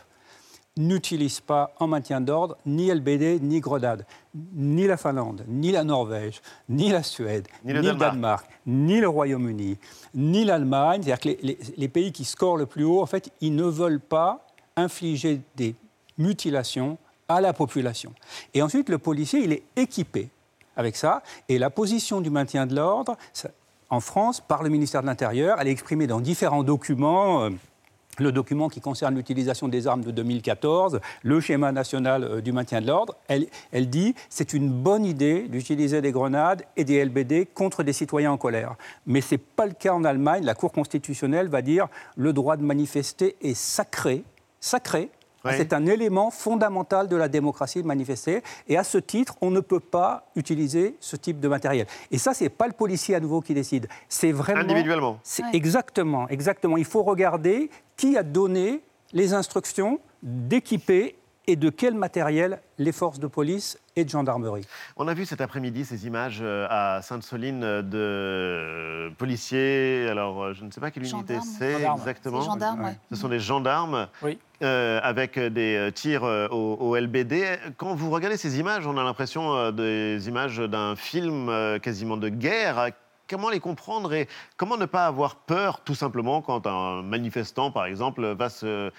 n'utilisent 0.77 1.39
pas 1.41 1.73
en 1.79 1.87
maintien 1.87 2.21
d'ordre 2.21 2.57
ni 2.65 2.89
LBD 2.91 3.39
ni 3.41 3.59
grenade. 3.59 4.05
Ni 4.53 4.85
la 4.87 4.97
Finlande, 4.97 5.43
ni 5.47 5.71
la 5.71 5.83
Norvège, 5.83 6.41
ni 6.69 6.89
la 6.89 7.01
Suède, 7.03 7.47
Ni 7.65 7.73
le 7.73 7.81
Danemark. 7.81 8.11
Danemark, 8.11 8.49
ni 8.67 8.99
le 8.99 9.07
Royaume-Uni, 9.09 9.77
ni 10.13 10.45
l'Allemagne. 10.45 11.01
C'est-à-dire 11.03 11.19
que 11.19 11.29
les, 11.29 11.39
les- 11.41 11.59
les 11.75 11.87
pays 11.87 12.11
qui 12.11 12.23
scorent 12.25 12.57
le 12.57 12.65
plus 12.65 12.83
haut, 12.83 13.01
en 13.01 13.05
fait, 13.07 13.31
ils 13.41 13.55
ne 13.55 13.63
veulent 13.63 13.99
pas 13.99 14.45
infliger 14.75 15.41
des 15.55 15.75
mutilations 16.17 16.97
à 17.27 17.41
la 17.41 17.53
population. 17.53 18.13
Et 18.53 18.61
ensuite, 18.61 18.89
le 18.89 18.97
policier, 18.97 19.43
il 19.43 19.51
est 19.53 19.63
équipé 19.75 20.29
avec 20.75 20.95
ça. 20.95 21.23
Et 21.49 21.57
la 21.57 21.69
position 21.69 22.21
du 22.21 22.29
maintien 22.29 22.65
de 22.67 22.75
l'ordre, 22.75 23.17
en 23.89 23.99
France, 23.99 24.41
par 24.41 24.63
le 24.63 24.69
ministère 24.69 25.01
de 25.01 25.07
l'Intérieur, 25.07 25.57
elle 25.59 25.67
est 25.67 25.71
exprimée 25.71 26.07
dans 26.07 26.19
différents 26.19 26.63
documents. 26.63 27.43
euh, 27.45 27.49
le 28.19 28.31
document 28.31 28.69
qui 28.69 28.81
concerne 28.81 29.15
l'utilisation 29.15 29.67
des 29.67 29.87
armes 29.87 30.03
de 30.03 30.11
2014, 30.11 30.99
le 31.23 31.39
schéma 31.39 31.71
national 31.71 32.23
euh, 32.23 32.41
du 32.41 32.51
maintien 32.51 32.81
de 32.81 32.87
l'ordre, 32.87 33.15
elle, 33.27 33.47
elle 33.71 33.89
dit 33.89 34.15
c'est 34.29 34.53
une 34.53 34.69
bonne 34.69 35.05
idée 35.05 35.47
d'utiliser 35.47 36.01
des 36.01 36.11
grenades 36.11 36.63
et 36.75 36.83
des 36.83 37.03
LBD 37.03 37.47
contre 37.53 37.83
des 37.83 37.93
citoyens 37.93 38.31
en 38.31 38.37
colère. 38.37 38.75
Mais 39.05 39.21
ce 39.21 39.35
n'est 39.35 39.39
pas 39.39 39.65
le 39.65 39.73
cas 39.73 39.93
en 39.93 40.03
Allemagne. 40.03 40.43
La 40.43 40.55
Cour 40.55 40.71
constitutionnelle 40.71 41.47
va 41.47 41.61
dire 41.61 41.87
le 42.15 42.33
droit 42.33 42.57
de 42.57 42.63
manifester 42.63 43.35
est 43.41 43.53
sacré, 43.53 44.23
sacré. 44.59 45.09
Oui. 45.47 45.53
C'est 45.57 45.73
un 45.73 45.85
élément 45.85 46.31
fondamental 46.31 47.07
de 47.07 47.15
la 47.15 47.27
démocratie 47.27 47.81
de 47.81 47.87
manifester. 47.87 48.43
Et 48.67 48.77
à 48.77 48.83
ce 48.83 48.97
titre, 48.97 49.35
on 49.41 49.51
ne 49.51 49.59
peut 49.59 49.79
pas 49.79 50.27
utiliser 50.35 50.95
ce 50.99 51.15
type 51.15 51.39
de 51.39 51.47
matériel. 51.47 51.87
Et 52.11 52.17
ça, 52.17 52.33
ce 52.33 52.43
n'est 52.43 52.49
pas 52.49 52.67
le 52.67 52.73
policier 52.73 53.15
à 53.15 53.19
nouveau 53.19 53.41
qui 53.41 53.53
décide. 53.53 53.87
C'est 54.09 54.31
vraiment. 54.31 54.61
Individuellement. 54.61 55.19
C'est 55.23 55.43
exactement, 55.53 56.27
exactement. 56.29 56.77
Il 56.77 56.85
faut 56.85 57.03
regarder 57.03 57.69
qui 57.95 58.17
a 58.17 58.23
donné 58.23 58.81
les 59.13 59.33
instructions 59.33 59.99
d'équiper 60.21 61.15
et 61.49 61.55
de 61.55 61.69
quel 61.69 61.95
matériel 61.95 62.61
les 62.77 62.91
forces 62.91 63.19
de 63.19 63.27
police 63.27 63.79
et 63.95 64.03
de 64.03 64.09
gendarmerie? 64.09 64.67
On 64.97 65.07
a 65.07 65.13
vu 65.13 65.25
cet 65.25 65.39
après-midi 65.39 65.85
ces 65.85 66.05
images 66.05 66.39
euh, 66.41 66.67
à 66.69 67.01
Sainte-Soline 67.01 67.63
euh, 67.63 67.81
de 67.81 69.13
policiers. 69.15 70.07
Alors, 70.09 70.43
euh, 70.43 70.53
je 70.53 70.65
ne 70.65 70.71
sais 70.71 70.81
pas 70.81 70.91
quelle 70.91 71.03
unité 71.05 71.39
c'est 71.39 71.73
Gendarmes. 71.73 71.99
exactement. 71.99 72.41
Gendarmes, 72.41 72.83
ouais. 72.83 72.97
Ce 73.09 73.15
sont 73.15 73.29
des 73.29 73.39
gendarmes 73.39 74.07
Oui. 74.21 74.37
euh, 74.61 74.99
avec 75.01 75.39
des 75.39 75.89
tirs 75.95 76.23
au, 76.23 76.77
au 76.79 76.95
LBD. 76.97 77.43
Quand 77.77 77.95
vous 77.95 78.09
regardez 78.11 78.37
ces 78.37 78.59
images, 78.59 78.85
on 78.85 78.97
a 78.97 79.03
l'impression 79.03 79.71
des 79.71 80.27
images 80.27 80.57
d'un 80.57 80.95
film 80.97 81.49
quasiment 81.81 82.17
de 82.17 82.27
guerre. 82.29 82.89
Comment 83.29 83.49
les 83.49 83.59
comprendre 83.59 84.13
et 84.13 84.27
comment 84.55 84.77
ne 84.77 84.85
pas 84.85 85.05
avoir 85.05 85.35
peur, 85.35 85.81
tout 85.83 85.95
simplement, 85.95 86.41
quand 86.41 86.65
un 86.67 87.01
manifestant, 87.03 87.71
par 87.71 87.85
exemple, 87.85 88.25
va 88.25 88.47
se 88.49 88.89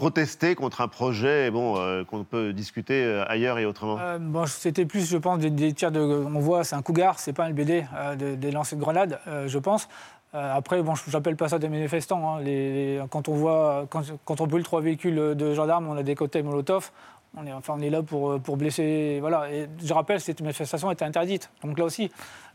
protester 0.00 0.54
contre 0.54 0.80
un 0.80 0.88
projet 0.88 1.50
bon, 1.50 1.76
euh, 1.76 2.04
qu'on 2.04 2.24
peut 2.24 2.54
discuter 2.54 3.04
euh, 3.04 3.22
ailleurs 3.28 3.58
et 3.58 3.66
autrement? 3.66 3.98
Euh, 4.00 4.46
C'était 4.46 4.86
plus, 4.86 5.06
je 5.10 5.18
pense, 5.18 5.38
des, 5.38 5.72
tirs 5.74 5.92
de. 5.92 6.00
On 6.00 6.40
voit, 6.40 6.64
c'est 6.64 6.74
un 6.74 6.80
cougar, 6.80 7.18
c'est 7.18 7.34
pas 7.34 7.44
un 7.44 7.54
euh, 7.54 8.16
des, 8.16 8.50
lancers 8.50 8.78
de 8.78 8.82
grenades, 8.82 9.20
je 9.46 9.58
pense. 9.58 9.88
Après, 10.32 10.80
bon, 10.80 10.94
je 10.94 11.10
n'appelle 11.12 11.36
pas 11.36 11.48
ça 11.50 11.58
des 11.58 11.68
manifestants. 11.68 12.38
hein. 12.38 13.06
Quand, 13.10 13.28
on 13.28 13.34
voit, 13.34 13.86
quand, 13.90 14.46
brûle 14.46 14.62
trois 14.62 14.80
véhicules 14.80 15.34
de 15.34 15.54
gendarmes, 15.54 15.88
on 15.88 15.96
a 15.96 16.02
des 16.02 16.14
cocktails 16.14 16.44
Molotov. 16.44 16.92
On 17.36 17.46
est, 17.46 17.52
enfin, 17.52 17.74
on 17.76 17.80
est 17.80 17.90
là 17.90 18.02
pour, 18.02 18.40
pour 18.40 18.56
blesser. 18.56 19.18
Voilà. 19.20 19.46
Je 19.82 19.92
rappelle, 19.94 20.20
cette 20.20 20.40
manifestation 20.40 20.90
était 20.90 21.04
interdite. 21.04 21.50
Donc 21.62 21.78
là 21.78 21.84
aussi, 21.84 22.10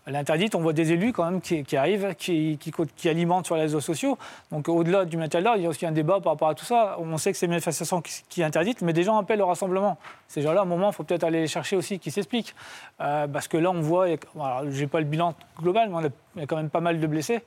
elle 0.05 0.15
est 0.15 0.19
interdite. 0.19 0.53
On 0.55 0.59
voit 0.59 0.73
des 0.73 0.91
élus 0.91 1.13
quand 1.13 1.29
même 1.29 1.41
qui, 1.41 1.77
arrivent, 1.77 2.13
qui, 2.15 2.59
alimentent 3.05 3.45
sur 3.45 3.55
les 3.55 3.61
réseaux 3.61 3.79
sociaux. 3.79 4.17
Donc 4.51 4.69
au-delà 4.69 5.05
du 5.05 5.17
l'ordre, 5.17 5.57
il 5.57 5.63
y 5.63 5.65
a 5.65 5.69
aussi 5.69 5.85
un 5.85 5.91
débat 5.91 6.19
par 6.19 6.33
rapport 6.33 6.49
à 6.49 6.55
tout 6.55 6.65
ça. 6.65 6.97
On 6.99 7.17
sait 7.17 7.31
que 7.31 7.37
c'est 7.37 7.47
une 7.47 7.51
manifestation 7.51 8.01
qui, 8.01 8.41
est 8.41 8.43
interdite, 8.43 8.81
mais 8.81 8.93
des 8.93 9.03
gens 9.03 9.17
appellent 9.17 9.41
au 9.41 9.47
rassemblement. 9.47 9.97
Ces 10.27 10.41
gens-là, 10.41 10.61
à 10.61 10.63
un 10.63 10.67
moment, 10.67 10.89
il 10.89 10.93
faut 10.93 11.03
peut-être 11.03 11.23
aller 11.23 11.41
les 11.41 11.47
chercher 11.47 11.75
aussi, 11.75 11.97
qui 11.97 12.11
s'expliquent. 12.11 12.53
Euh, 13.01 13.27
parce 13.27 13.47
que 13.47 13.57
là, 13.57 13.71
on 13.71 13.81
voit, 13.81 14.07
je 14.07 14.79
n'ai 14.79 14.87
pas 14.87 14.99
le 14.99 15.05
bilan 15.05 15.33
global, 15.59 15.89
mais 15.89 16.09
il 16.35 16.41
y 16.41 16.43
a 16.43 16.47
quand 16.47 16.57
même 16.57 16.69
pas 16.69 16.81
mal 16.81 16.99
de 16.99 17.07
blessés. 17.07 17.41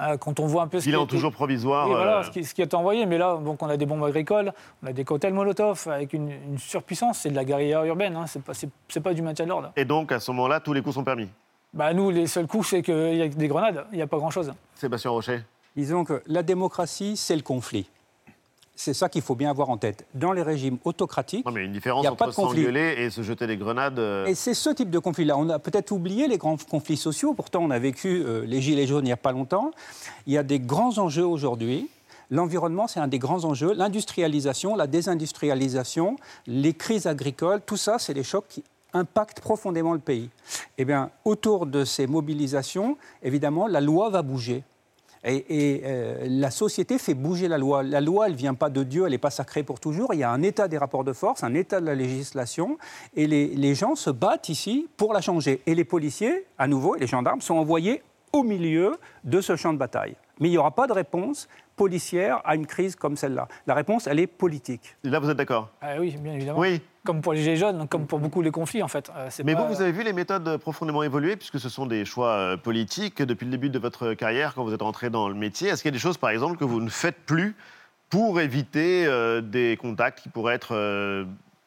Euh, 0.00 0.16
quand 0.16 0.40
on 0.40 0.46
voit 0.46 0.62
un 0.62 0.66
peu 0.66 0.80
ce 0.80 0.84
qui 0.88 0.94
a 0.94 0.98
été- 0.98 1.06
toujours 1.06 1.30
provisoire, 1.32 1.86
Oui, 1.86 1.94
voilà, 1.94 2.18
euh, 2.18 2.22
ce, 2.24 2.30
qui, 2.30 2.42
ce 2.44 2.52
qui 2.52 2.62
est 2.62 2.74
envoyé. 2.74 3.06
Mais 3.06 3.16
là, 3.16 3.36
donc, 3.36 3.62
on 3.62 3.68
a 3.68 3.76
des 3.76 3.86
bombes 3.86 4.02
agricoles, 4.04 4.52
on 4.82 4.88
a 4.88 4.92
des 4.92 5.04
cocktails 5.04 5.32
Molotov 5.32 5.86
avec 5.88 6.12
une, 6.12 6.30
une 6.30 6.58
surpuissance. 6.58 7.18
C'est 7.20 7.30
de 7.30 7.36
la 7.36 7.44
guérilla 7.44 7.84
urbaine, 7.86 8.16
hein, 8.16 8.26
c'est 8.26 8.42
pas, 8.42 8.54
c'est- 8.54 8.68
c'est 8.88 9.00
pas 9.00 9.14
du 9.14 9.22
maintien 9.22 9.44
de 9.44 9.50
l'ordre. 9.50 9.70
Et 9.76 9.84
donc, 9.84 10.10
à 10.10 10.18
ce 10.18 10.30
moment-là, 10.32 10.58
tous 10.60 10.72
les 10.72 10.82
coups 10.82 10.96
sont 10.96 11.04
permis. 11.04 11.28
Bah, 11.72 11.92
nous, 11.94 12.10
les 12.10 12.26
seuls 12.26 12.46
coups, 12.48 12.68
c'est 12.68 12.82
qu'il 12.82 13.14
y 13.14 13.22
a 13.22 13.28
des 13.28 13.48
grenades, 13.48 13.84
il 13.92 13.96
n'y 13.96 14.02
a 14.02 14.06
pas 14.06 14.16
grand-chose. 14.18 14.52
Sébastien 14.74 15.10
Rocher. 15.12 15.42
Disons 15.76 16.04
que 16.04 16.22
la 16.26 16.42
démocratie, 16.42 17.16
c'est 17.16 17.34
le 17.36 17.42
conflit. 17.42 17.88
C'est 18.76 18.94
ça 18.94 19.08
qu'il 19.08 19.22
faut 19.22 19.36
bien 19.36 19.50
avoir 19.50 19.70
en 19.70 19.76
tête. 19.76 20.04
Dans 20.14 20.32
les 20.32 20.42
régimes 20.42 20.78
autocratiques, 20.84 21.46
il 21.48 21.70
n'y 21.70 21.78
a 21.78 22.12
pas 22.12 22.26
entre 22.26 22.26
de 22.30 22.34
conflit. 22.34 22.64
et 22.66 23.08
se 23.10 23.22
jeter 23.22 23.46
des 23.46 23.56
grenades. 23.56 23.98
euh, 24.00 24.26
Et 24.26 24.34
c'est 24.34 24.54
ce 24.54 24.70
type 24.70 24.90
de 24.90 24.98
conflit-là. 24.98 25.38
On 25.38 25.48
a 25.48 25.60
peut-être 25.60 25.92
oublié 25.92 26.26
les 26.26 26.38
grands 26.38 26.56
conflits 26.56 26.96
sociaux. 26.96 27.34
Pourtant, 27.34 27.60
on 27.62 27.70
a 27.70 27.78
vécu 27.78 28.22
euh, 28.26 28.44
les 28.44 28.60
Gilets 28.60 28.86
jaunes 28.88 29.04
il 29.04 29.08
n'y 29.08 29.12
a 29.12 29.16
pas 29.16 29.30
longtemps. 29.32 29.70
Il 30.26 30.32
y 30.32 30.38
a 30.38 30.42
des 30.42 30.58
grands 30.58 30.98
enjeux 30.98 31.26
aujourd'hui. 31.26 31.88
L'environnement, 32.30 32.88
c'est 32.88 32.98
un 33.00 33.06
des 33.06 33.18
grands 33.20 33.44
enjeux. 33.44 33.74
L'industrialisation, 33.74 34.74
la 34.74 34.88
désindustrialisation, 34.88 36.16
les 36.48 36.72
crises 36.72 37.06
agricoles, 37.06 37.60
tout 37.64 37.76
ça, 37.76 37.98
c'est 38.00 38.14
des 38.14 38.24
chocs 38.24 38.46
qui 38.48 38.64
impactent 38.92 39.40
profondément 39.40 39.92
le 39.92 39.98
pays. 40.00 40.30
Eh 40.78 40.84
bien, 40.84 41.10
autour 41.24 41.66
de 41.66 41.84
ces 41.84 42.06
mobilisations, 42.06 42.96
évidemment, 43.22 43.66
la 43.68 43.80
loi 43.80 44.08
va 44.10 44.22
bouger. 44.22 44.64
Et, 45.24 45.36
et, 45.48 45.82
euh, 45.84 46.26
la 46.28 46.50
société 46.50 46.98
fait 46.98 47.14
bouger 47.14 47.48
la 47.48 47.58
loi. 47.58 47.82
La 47.82 48.00
loi, 48.00 48.26
elle 48.26 48.32
ne 48.32 48.38
vient 48.38 48.54
pas 48.54 48.68
de 48.68 48.82
Dieu, 48.82 49.04
elle 49.04 49.12
n'est 49.12 49.18
pas 49.18 49.30
sacrée 49.30 49.62
pour 49.62 49.80
toujours. 49.80 50.12
Il 50.12 50.20
y 50.20 50.22
a 50.22 50.30
un 50.30 50.42
état 50.42 50.68
des 50.68 50.78
rapports 50.78 51.04
de 51.04 51.12
force, 51.12 51.42
un 51.42 51.54
état 51.54 51.80
de 51.80 51.86
la 51.86 51.94
législation. 51.94 52.78
Et 53.16 53.26
les, 53.26 53.48
les 53.48 53.74
gens 53.74 53.94
se 53.94 54.10
battent 54.10 54.48
ici 54.48 54.88
pour 54.96 55.12
la 55.12 55.20
changer. 55.20 55.62
Et 55.66 55.74
les 55.74 55.84
policiers, 55.84 56.46
à 56.58 56.66
nouveau, 56.66 56.96
et 56.96 57.00
les 57.00 57.06
gendarmes 57.06 57.40
sont 57.40 57.54
envoyés 57.54 58.02
au 58.32 58.42
milieu 58.42 58.96
de 59.22 59.40
ce 59.40 59.56
champ 59.56 59.72
de 59.72 59.78
bataille. 59.78 60.16
Mais 60.40 60.48
il 60.48 60.50
n'y 60.50 60.58
aura 60.58 60.72
pas 60.72 60.86
de 60.86 60.92
réponse 60.92 61.48
policière 61.76 62.42
à 62.44 62.56
une 62.56 62.66
crise 62.66 62.96
comme 62.96 63.16
celle-là. 63.16 63.48
La 63.66 63.74
réponse, 63.74 64.06
elle 64.06 64.18
est 64.18 64.26
politique. 64.26 64.96
Là, 65.04 65.20
vous 65.20 65.30
êtes 65.30 65.36
d'accord? 65.36 65.70
Ah 65.80 65.94
oui, 66.00 66.16
bien 66.20 66.34
évidemment. 66.34 66.58
Oui. 66.58 66.80
Comme 67.04 67.20
pour 67.20 67.32
les 67.34 67.40
Gilets 67.42 67.56
jaunes, 67.56 67.86
comme 67.88 68.06
pour 68.06 68.18
beaucoup 68.18 68.40
les 68.42 68.50
conflits, 68.50 68.82
en 68.82 68.88
fait. 68.88 69.10
Euh, 69.16 69.28
Mais 69.44 69.54
pas- 69.54 69.62
vous, 69.62 69.74
vous 69.74 69.82
avez 69.82 69.92
vu 69.92 70.02
les 70.02 70.12
méthodes 70.12 70.56
profondément 70.56 71.02
évoluer, 71.02 71.36
puisque 71.36 71.60
ce 71.60 71.68
sont 71.68 71.86
des 71.86 72.04
choix 72.04 72.30
euh, 72.30 72.56
politiques 72.56 73.20
depuis 73.22 73.44
le 73.44 73.50
début 73.50 73.70
de 73.70 73.78
votre 73.78 74.14
carrière, 74.14 74.54
quand 74.54 74.64
vous 74.64 74.72
êtes 74.74 74.82
rentré 74.82 75.10
dans 75.10 75.28
le 75.28 75.34
métier. 75.34 75.68
Est-ce 75.68 75.82
qu'il 75.82 75.90
y 75.90 75.94
a 75.94 75.96
des 75.96 75.98
choses, 75.98 76.16
par 76.18 76.30
exemple, 76.30 76.56
que 76.56 76.64
vous 76.64 76.80
ne 76.80 76.88
faites 76.88 77.18
plus 77.26 77.54
pour 78.10 78.40
éviter 78.40 79.04
euh, 79.06 79.40
des 79.40 79.76
contacts 79.80 80.20
qui 80.20 80.28
pourraient 80.30 80.54
être 80.54 80.74
euh, 80.74 81.24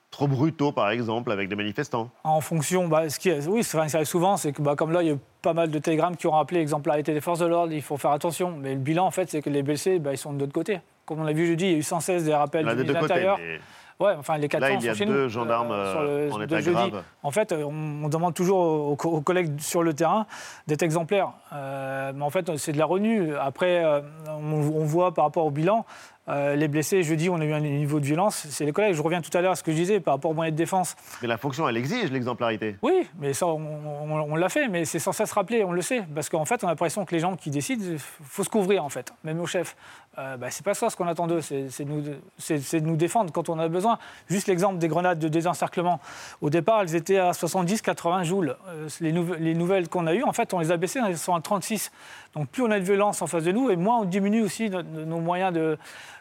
trop 0.09 0.27
brutaux, 0.27 0.71
par 0.71 0.89
exemple, 0.89 1.31
avec 1.31 1.49
des 1.49 1.55
manifestants? 1.55 2.09
En 2.23 2.41
fonction, 2.41 2.88
bah, 2.88 3.07
ce 3.09 3.19
qui 3.19 3.29
est, 3.29 3.45
oui, 3.47 3.63
c'est- 3.63 3.77
ça 3.89 3.97
arrive 3.97 4.07
souvent, 4.07 4.38
c'est 4.38 4.53
que 4.53 4.61
bah, 4.63 4.75
comme 4.75 4.91
là, 4.91 5.03
il 5.03 5.07
y 5.07 5.11
a 5.11 5.13
eu 5.13 5.19
pas 5.43 5.53
mal 5.53 5.69
de 5.69 5.77
télégrammes 5.79 6.15
qui 6.17 6.25
ont 6.25 6.31
rappelé 6.31 6.59
l'exemplarité 6.61 7.13
des 7.13 7.21
forces 7.21 7.39
de 7.39 7.45
l'ordre, 7.45 7.73
il 7.73 7.81
faut 7.83 7.97
faire 7.97 8.11
attention. 8.11 8.57
Mais 8.57 8.73
le 8.73 8.79
bilan, 8.79 9.05
en 9.05 9.11
fait, 9.11 9.29
c'est 9.29 9.41
que 9.43 9.49
les 9.51 9.61
blessés, 9.61 9.99
bah, 9.99 10.13
ils 10.13 10.17
sont 10.17 10.33
de 10.33 10.39
l'autre 10.39 10.53
côté. 10.53 10.79
Comme 11.05 11.19
on 11.21 11.23
l'a 11.23 11.33
vu 11.33 11.45
jeudi, 11.45 11.65
il 11.65 11.71
y 11.71 11.75
a 11.75 11.77
eu 11.77 11.83
sans 11.83 11.99
cesse 11.99 12.23
des 12.23 12.33
rappels 12.33 12.65
du 12.65 12.83
de 12.83 12.91
l'Intérieur. 12.93 13.38
mais- 13.38 13.59
Ouais, 14.00 14.14
enfin, 14.20 14.38
les 14.38 14.48
400 14.48 14.68
Là, 14.68 14.74
il 14.80 14.86
y 14.86 14.89
a 14.89 14.93
sont 14.93 14.98
chez 15.00 15.06
deux 15.06 15.24
nous, 15.24 15.30
gendarmes, 15.30 15.70
sur 15.91 16.02
le- 16.04 16.08
euh, 16.10 16.30
en 16.32 16.38
de 16.38 16.43
état 16.43 16.60
jeudi. 16.62 16.89
grave. 16.91 17.04
En 17.24 17.32
fait, 17.32 17.52
euh, 17.52 17.64
on, 17.64 18.06
on 18.06 18.10
demande 18.10 18.36
toujours 18.36 18.60
aux, 18.60 18.95
co- 18.95 19.10
aux 19.10 19.22
collègues 19.22 19.60
sur 19.60 19.82
le 19.82 19.93
terrain 19.95 20.28
d'être 20.68 20.84
exemplaires. 20.84 21.32
Euh, 21.54 22.12
mais 22.16 22.24
en 22.24 22.30
fait, 22.30 22.56
c'est 22.58 22.74
de 22.74 22.78
la 22.78 22.86
retenue. 22.86 23.36
Après, 23.36 23.84
euh, 23.84 24.02
on, 24.28 24.54
on 24.54 24.86
voit 24.86 25.14
par 25.16 25.26
rapport 25.26 25.45
au 25.45 25.52
bilan, 25.52 25.84
euh, 26.30 26.55
les 26.55 26.67
blessés, 26.67 27.03
jeudi, 27.03 27.30
on 27.30 27.39
a 27.39 27.45
eu 27.45 27.53
un 27.53 27.59
niveau 27.61 27.99
de 27.99 28.05
violence. 28.05 28.47
C'est 28.49 28.65
les 28.65 28.73
collègues. 28.73 28.93
Je 28.95 29.01
reviens 29.01 29.21
tout 29.21 29.36
à 29.38 29.41
l'heure 29.41 29.53
à 29.53 29.55
ce 29.55 29.63
que 29.63 29.71
je 29.71 29.78
disais 29.78 29.99
par 29.99 30.15
rapport 30.15 30.32
aux 30.32 30.34
moyens 30.34 30.53
de 30.53 30.57
défense. 30.57 30.95
Mais 31.21 31.28
la 31.28 31.38
fonction, 31.38 31.67
elle 31.69 31.78
exige 31.78 32.11
l'exemplarité. 32.11 32.75
Oui, 32.82 33.07
mais 33.19 33.34
ça, 33.34 33.47
on, 33.47 33.53
on- 33.55 34.11
on 34.32 34.36
l'a 34.36 34.49
fait, 34.49 34.67
mais 34.67 34.84
c'est 34.86 34.99
sans 34.99 35.11
cesse 35.13 35.32
rappelé, 35.32 35.63
on 35.63 35.71
le 35.71 35.82
sait. 35.82 36.03
Parce 36.13 36.28
qu'en 36.30 36.43
fait, 36.45 36.63
on 36.63 36.67
a 36.67 36.71
l'impression 36.71 37.05
que 37.05 37.13
les 37.15 37.19
gens 37.19 37.36
qui 37.36 37.49
décident, 37.49 37.84
il 37.89 37.99
faut 37.99 38.43
se 38.43 38.49
couvrir, 38.49 38.84
en 38.84 38.89
fait, 38.89 39.13
même 39.23 39.39
au 39.39 39.45
chef. 39.45 39.75
Euh, 40.19 40.36
bah, 40.36 40.47
c'est 40.49 40.65
pas 40.65 40.73
ça 40.73 40.89
ce 40.89 40.95
qu'on 40.97 41.07
attend 41.07 41.28
d'eux, 41.28 41.41
c'est 41.41 41.63
de, 41.80 41.84
nous- 41.84 42.01
de 42.01 42.80
nous 42.80 42.95
défendre 42.95 43.32
quand 43.32 43.49
on 43.49 43.59
a 43.59 43.67
besoin. 43.67 43.99
Juste 44.30 44.47
l'exemple 44.47 44.80
des 44.80 44.88
grenades 44.88 45.19
de 45.19 45.28
désencerclement. 45.28 45.99
Au 46.41 46.49
départ, 46.49 46.82
elles 46.82 46.95
étaient 46.95 47.19
à 47.19 47.32
70-80 47.32 48.23
joules. 48.23 48.55
Euh, 48.69 48.88
les, 48.99 49.11
les 49.11 49.53
nouvelles 49.53 49.88
qu'on 49.89 50.07
a 50.07 50.13
eues, 50.13 50.23
en 50.23 50.34
fait, 50.34 50.53
on 50.53 50.59
les 50.59 50.71
a 50.71 50.78
baissées, 50.78 50.99
elles 51.07 51.17
sont 51.17 51.36
à 51.36 51.41
36. 51.41 51.91
Donc 52.38 52.49
plus 52.49 52.61
on 52.63 52.69
a 52.71 52.79
de 52.79 52.83
violence 52.85 53.21
en 53.21 53.27
face 53.27 53.43
de 53.43 53.51
nous, 53.51 53.69
et 53.71 53.75
moins 53.75 53.99
on 53.99 54.05
diminue 54.05 54.41
aussi 54.43 54.69
no- 54.69 54.83
no- 54.83 55.05
nos 55.05 55.19
moyens 55.19 55.51
de, 55.53 55.77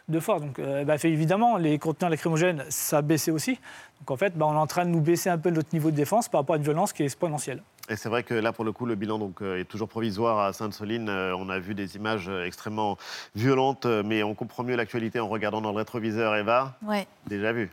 de 0.07 0.19
force. 0.19 0.41
Donc 0.41 0.57
euh, 0.59 0.83
bah, 0.83 0.97
fait, 0.97 1.09
évidemment, 1.11 1.57
les 1.57 1.77
conteneurs 1.77 2.09
lacrymogènes, 2.09 2.63
ça 2.69 2.97
a 2.97 3.01
baissé 3.01 3.29
aussi. 3.31 3.59
Donc 3.99 4.11
en 4.11 4.17
fait, 4.17 4.35
bah, 4.37 4.45
on 4.47 4.53
est 4.53 4.57
en 4.57 4.67
train 4.67 4.85
de 4.85 4.89
nous 4.89 5.01
baisser 5.01 5.29
un 5.29 5.37
peu 5.37 5.49
notre 5.51 5.69
niveau 5.73 5.91
de 5.91 5.95
défense 5.95 6.27
par 6.27 6.41
rapport 6.41 6.55
à 6.55 6.57
une 6.57 6.63
violence 6.63 6.91
qui 6.93 7.03
est 7.03 7.05
exponentielle. 7.05 7.61
Et 7.89 7.95
c'est 7.95 8.09
vrai 8.09 8.23
que 8.23 8.33
là, 8.33 8.51
pour 8.51 8.65
le 8.65 8.71
coup, 8.71 8.85
le 8.85 8.95
bilan 8.95 9.17
donc, 9.19 9.41
euh, 9.41 9.59
est 9.59 9.65
toujours 9.65 9.87
provisoire 9.87 10.39
à 10.39 10.53
Sainte-Soline. 10.53 11.07
Euh, 11.07 11.35
on 11.37 11.49
a 11.49 11.59
vu 11.59 11.73
des 11.75 11.95
images 11.95 12.29
extrêmement 12.45 12.97
violentes, 13.35 13.85
mais 13.85 14.23
on 14.23 14.33
comprend 14.33 14.63
mieux 14.63 14.75
l'actualité 14.75 15.19
en 15.19 15.27
regardant 15.29 15.61
dans 15.61 15.71
le 15.71 15.77
rétroviseur. 15.77 16.35
Eva, 16.35 16.75
Ouais. 16.85 17.07
déjà 17.27 17.53
vu. 17.53 17.69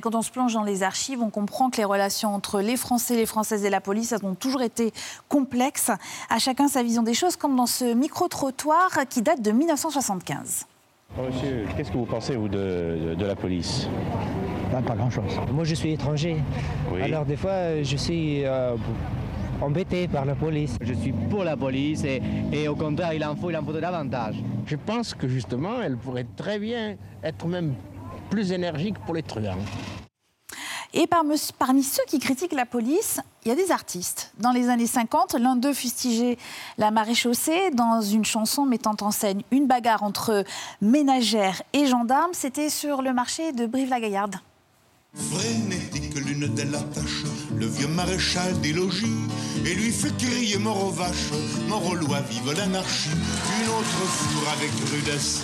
Quand 0.00 0.14
on 0.14 0.22
se 0.22 0.30
plonge 0.30 0.54
dans 0.54 0.62
les 0.62 0.82
archives, 0.82 1.20
on 1.22 1.30
comprend 1.30 1.70
que 1.70 1.76
les 1.78 1.84
relations 1.84 2.34
entre 2.34 2.60
les 2.60 2.76
Français, 2.76 3.16
les 3.16 3.26
Françaises 3.26 3.64
et 3.64 3.70
la 3.70 3.80
police, 3.80 4.12
elles 4.12 4.24
ont 4.24 4.34
toujours 4.34 4.62
été 4.62 4.92
complexes. 5.28 5.90
À 6.30 6.38
chacun 6.38 6.68
sa 6.68 6.82
vision 6.82 7.02
des 7.02 7.14
choses, 7.14 7.36
comme 7.36 7.56
dans 7.56 7.66
ce 7.66 7.92
micro-trottoir 7.94 8.90
qui 9.08 9.22
date 9.22 9.42
de 9.42 9.50
1975. 9.52 10.66
Monsieur, 11.18 11.66
qu'est-ce 11.76 11.90
que 11.90 11.96
vous 11.96 12.04
pensez, 12.04 12.36
vous, 12.36 12.48
de, 12.48 12.58
de- 13.10 13.14
de 13.14 13.24
la 13.26 13.36
police? 13.36 13.88
Pas, 14.70 14.94
grand-chose. 14.94 15.22
Moi, 15.52 15.64
je 15.64 15.74
suis 15.74 15.92
étranger. 15.92 16.36
Oui. 16.92 17.00
Alors, 17.00 17.24
des 17.24 17.36
fois, 17.36 17.82
je 17.82 17.96
suis 17.96 18.44
euh, 18.44 18.76
embêté 19.62 20.08
par 20.08 20.24
la 20.24 20.34
police. 20.34 20.76
Je 20.80 20.92
suis 20.92 21.12
pour 21.12 21.44
la 21.44 21.56
police 21.56 22.04
et, 22.04 22.20
et 22.52 22.68
au 22.68 22.74
contraire, 22.74 23.14
il 23.14 23.24
en 23.24 23.34
faut, 23.36 23.48
il 23.48 23.56
en 23.56 23.64
faut 23.64 23.72
davantage. 23.72 24.34
Je 24.66 24.76
pense 24.76 25.14
que 25.14 25.28
justement, 25.28 25.80
elle 25.82 25.96
pourrait 25.96 26.26
très 26.36 26.58
bien 26.58 26.96
être 27.22 27.46
même 27.46 27.74
plus 28.30 28.52
énergique 28.52 28.98
pour 29.04 29.14
les 29.14 29.22
truands. 29.22 29.64
Et 30.94 31.06
parmi, 31.06 31.82
ceux 31.82 32.02
qui 32.06 32.18
critiquent 32.18 32.54
la 32.54 32.64
police, 32.64 33.20
il 33.44 33.48
y 33.48 33.50
a 33.50 33.54
des 33.54 33.70
artistes. 33.70 34.32
Dans 34.38 34.52
les 34.52 34.70
années 34.70 34.86
50, 34.86 35.34
l'un 35.34 35.56
d'eux 35.56 35.74
fustigeait 35.74 36.38
la 36.78 36.90
maréchaussée 36.90 37.70
dans 37.72 38.00
une 38.00 38.24
chanson 38.24 38.64
mettant 38.64 38.96
en 39.02 39.10
scène 39.10 39.42
une 39.50 39.66
bagarre 39.66 40.02
entre 40.02 40.44
ménagères 40.80 41.62
et 41.74 41.86
gendarmes. 41.86 42.32
C'était 42.32 42.70
sur 42.70 43.02
le 43.02 43.12
marché 43.12 43.52
de 43.52 43.66
Brive-la-Gaillarde. 43.66 44.36
Frénétique 45.16 46.14
lune 46.14 46.46
de 46.54 46.62
la 46.70 46.80
tâche, 46.80 47.24
le 47.56 47.66
vieux 47.66 47.88
maréchal 47.88 48.60
des 48.60 48.72
logis, 48.72 49.06
et 49.64 49.74
lui 49.74 49.90
fait 49.90 50.14
crier 50.16 50.58
mort 50.58 50.84
aux 50.84 50.90
vaches, 50.90 51.32
mort 51.68 51.86
aux 51.86 51.94
lois, 51.94 52.20
vive 52.30 52.52
l'anarchie. 52.52 53.08
Une 53.60 53.68
autre 53.68 54.06
fourre 54.06 54.48
avec 54.52 54.70
rudesse, 54.92 55.42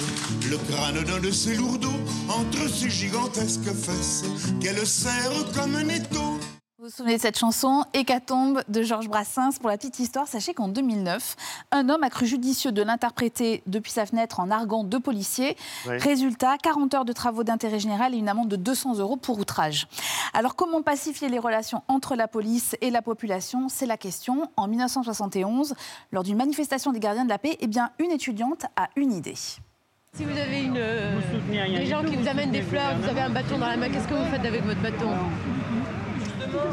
le 0.51 0.59
crâne 0.71 1.03
d'un 1.05 1.21
de 1.21 1.31
ses 1.31 1.55
lourdeaux, 1.55 2.01
entre 2.29 2.69
ses 2.69 2.91
gigantesques 2.91 3.73
fesses, 3.73 4.25
qu'elle 4.61 4.87
serre 4.87 5.51
comme 5.55 5.75
un 5.75 5.89
étau. 5.89 6.39
Vous 6.83 6.89
vous 6.89 6.95
souvenez 6.95 7.17
de 7.17 7.23
cette 7.23 7.39
chanson 7.39 7.85
Hécatombe 7.95 8.61
de 8.67 8.83
Georges 8.83 9.07
Brassens 9.07 9.53
Pour 9.61 9.71
la 9.71 9.77
petite 9.77 10.01
histoire, 10.01 10.27
sachez 10.27 10.53
qu'en 10.53 10.67
2009, 10.67 11.37
un 11.71 11.89
homme 11.89 12.03
a 12.03 12.11
cru 12.11 12.27
judicieux 12.27 12.73
de 12.73 12.83
l'interpréter 12.83 13.63
depuis 13.69 13.93
sa 13.93 14.05
fenêtre 14.05 14.41
en 14.41 14.51
arguant 14.51 14.83
deux 14.83 14.99
policiers. 14.99 15.57
Oui. 15.87 15.97
Résultat, 15.99 16.57
40 16.61 16.93
heures 16.95 17.05
de 17.05 17.13
travaux 17.13 17.45
d'intérêt 17.45 17.79
général 17.79 18.17
et 18.17 18.19
une 18.19 18.29
amende 18.29 18.49
de 18.49 18.57
200 18.57 18.97
euros 18.99 19.15
pour 19.15 19.39
outrage. 19.39 19.87
Alors 20.35 20.57
comment 20.57 20.83
pacifier 20.83 21.29
les 21.29 21.39
relations 21.39 21.85
entre 21.87 22.17
la 22.17 22.27
police 22.27 22.75
et 22.81 22.91
la 22.91 23.01
population? 23.01 23.69
C'est 23.69 23.87
la 23.87 23.97
question. 23.97 24.51
En 24.57 24.67
1971, 24.67 25.75
lors 26.11 26.25
d'une 26.25 26.37
manifestation 26.37 26.91
des 26.91 26.99
gardiens 26.99 27.25
de 27.25 27.31
la 27.31 27.39
paix, 27.39 27.59
eh 27.61 27.69
bien, 27.69 27.91
une 28.01 28.11
étudiante 28.11 28.65
a 28.75 28.89
une 28.97 29.13
idée. 29.13 29.37
Si 29.37 30.25
vous 30.25 30.37
avez 30.37 30.65
une, 30.65 30.77
euh, 30.77 31.21
des 31.49 31.87
gens 31.87 32.03
qui 32.03 32.17
vous 32.17 32.27
amènent 32.27 32.51
des 32.51 32.63
fleurs, 32.63 32.97
vous 32.99 33.09
avez 33.09 33.21
un 33.21 33.31
bâton 33.31 33.57
dans 33.57 33.69
la 33.69 33.77
main, 33.77 33.89
qu'est-ce 33.89 34.09
que 34.09 34.15
vous 34.15 34.31
faites 34.33 34.45
avec 34.45 34.65
votre 34.65 34.83
bâton? 34.83 35.07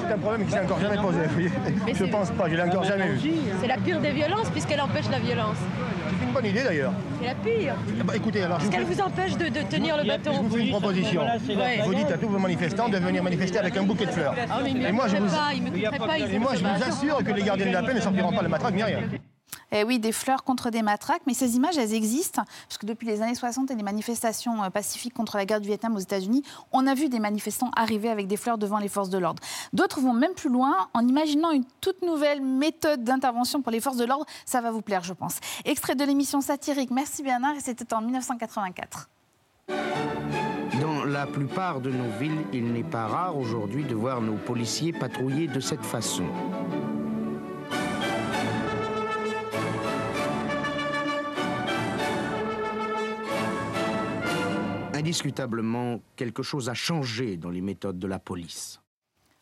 C'est 0.08 0.14
un 0.14 0.18
problème 0.18 0.46
que 0.46 0.52
j'ai 0.52 0.60
encore 0.60 0.80
jamais 0.80 0.98
posé. 0.98 1.20
vous 1.28 1.34
voyez. 1.34 1.52
Mais 1.86 1.94
Je 2.00 2.06
pense 2.06 2.30
pas, 2.32 2.50
je 2.50 2.56
l'ai 2.56 2.62
encore 2.64 2.84
jamais 2.84 3.10
vu. 3.10 3.32
C'est 3.62 3.68
la 3.68 3.78
pire 3.78 4.00
des 4.00 4.12
violences 4.12 4.50
puisqu'elle 4.50 4.82
empêche 4.82 5.10
la 5.10 5.20
violence. 5.20 5.58
C'est 6.20 6.26
une 6.26 6.32
bonne 6.34 6.46
idée 6.46 6.64
d'ailleurs. 6.64 6.94
C'est 7.20 7.28
la 7.28 7.36
pire. 7.36 7.76
Eh 8.00 8.04
ben, 8.04 8.14
écoutez, 8.16 8.44
alors 8.44 8.60
je 8.60 8.66
Parce 8.66 8.78
vous, 8.78 8.86
qu'elle 8.88 8.96
vous 8.96 9.02
empêche 9.02 9.38
de, 9.38 9.46
de 9.48 9.62
tenir 9.70 9.98
le 9.98 10.04
bâton. 10.08 10.32
je 10.34 10.40
vous 10.42 10.50
fais 10.58 10.64
une 10.66 10.70
proposition. 10.72 11.22
Ouais. 11.22 11.82
Vous 11.86 11.94
dites 11.96 12.12
à 12.12 12.18
tous 12.18 12.28
vos 12.28 12.40
manifestants 12.40 12.90
de 12.90 12.98
venir 12.98 13.24
manifester 13.24 13.60
avec 13.60 13.78
un 13.78 13.84
bouquet 13.84 14.06
de 14.06 14.12
fleurs. 14.12 14.36
Ah, 14.50 14.60
et 14.68 14.92
moi, 14.92 15.08
je 15.08 15.18
vous, 15.18 15.28
pas, 15.28 15.54
ils 15.54 15.64
m'écouteraient 15.64 15.98
pas, 15.98 16.18
ils 16.18 16.34
et 16.36 16.40
moi, 16.40 16.52
je 16.56 16.60
vous 16.64 16.84
assure 16.88 17.24
que 17.24 17.32
les 17.32 17.44
gardiens 17.44 17.68
de 17.68 17.72
la 17.74 17.84
paix 17.84 17.94
ne 17.94 18.02
sortiront 18.02 18.32
pas 18.32 18.42
le 18.42 18.50
matraque 18.50 18.74
ni 18.76 18.84
rien. 18.84 19.00
Eh 19.72 19.84
oui, 19.84 20.00
des 20.00 20.12
fleurs 20.12 20.44
contre 20.44 20.72
des 20.72 20.82
matraques, 20.82 21.22
mais 21.28 21.34
ces 21.34 21.56
images, 21.56 21.78
elles 21.78 21.94
existent, 21.94 22.44
puisque 22.68 22.86
depuis 22.86 23.06
les 23.06 23.22
années 23.22 23.36
60 23.36 23.70
et 23.70 23.76
les 23.76 23.84
manifestations 23.84 24.64
euh, 24.64 24.70
pacifiques 24.70 25.14
contre 25.14 25.38
la 25.38 25.46
guerre 25.46 25.62
du 25.62 25.68
Vietnam 25.68 25.96
aux 25.96 26.00
États-Unis, 26.00 26.44
on 26.72 26.88
a 26.88 26.96
vu 26.96 27.10
des 27.10 27.20
manifestants 27.20 27.70
arriver 27.76 28.10
avec 28.10 28.28
des 28.28 28.38
fleurs 28.38 28.58
devant 28.58 28.80
les 28.80 28.88
forces 28.88 29.10
de 29.10 29.18
l'ordre. 29.18 29.42
D'autres 29.74 30.00
vont 30.00 30.14
même 30.14 30.34
plus 30.34 30.50
loin 30.50 30.90
en 30.94 31.08
imaginant 31.08 31.52
une 31.52 31.66
toute 31.82 32.02
nouvelle 32.02 32.42
méthode 32.42 33.04
d'intervention 33.04 33.62
pour 33.62 33.72
les 33.72 33.80
forces 33.80 33.98
de 33.98 34.06
l'ordre. 34.06 34.26
Ça 34.46 34.62
va 34.62 34.72
vous 34.72 34.82
plaire, 34.82 35.04
je 35.04 35.14
pense. 35.14 35.38
Extrait 35.66 35.96
de 35.96 36.04
l'émission 36.04 36.42
satirique 36.42 36.92
Merci 36.92 37.22
Bernard, 37.22 37.56
et 37.56 37.60
c'était 37.60 37.94
en 37.94 38.02
1984. 38.02 39.10
Dans 40.82 41.04
la 41.06 41.28
plupart 41.28 41.82
de 41.82 41.92
nos 41.92 42.10
villes, 42.20 42.46
il 42.54 42.72
n'est 42.72 42.84
pas 42.84 43.08
rare 43.08 43.38
aujourd'hui 43.38 43.84
de 43.84 43.94
voir 43.94 44.22
nos 44.22 44.38
policiers 44.38 44.94
patrouiller 44.94 45.48
de 45.48 45.60
cette 45.60 45.84
façon. 45.84 46.26
Indiscutablement, 55.00 56.00
quelque 56.16 56.44
chose 56.44 56.70
a 56.70 56.74
changé 56.74 57.38
dans 57.38 57.50
les 57.50 57.62
méthodes 57.62 58.00
de 58.00 58.08
la 58.08 58.20
police. 58.20 58.80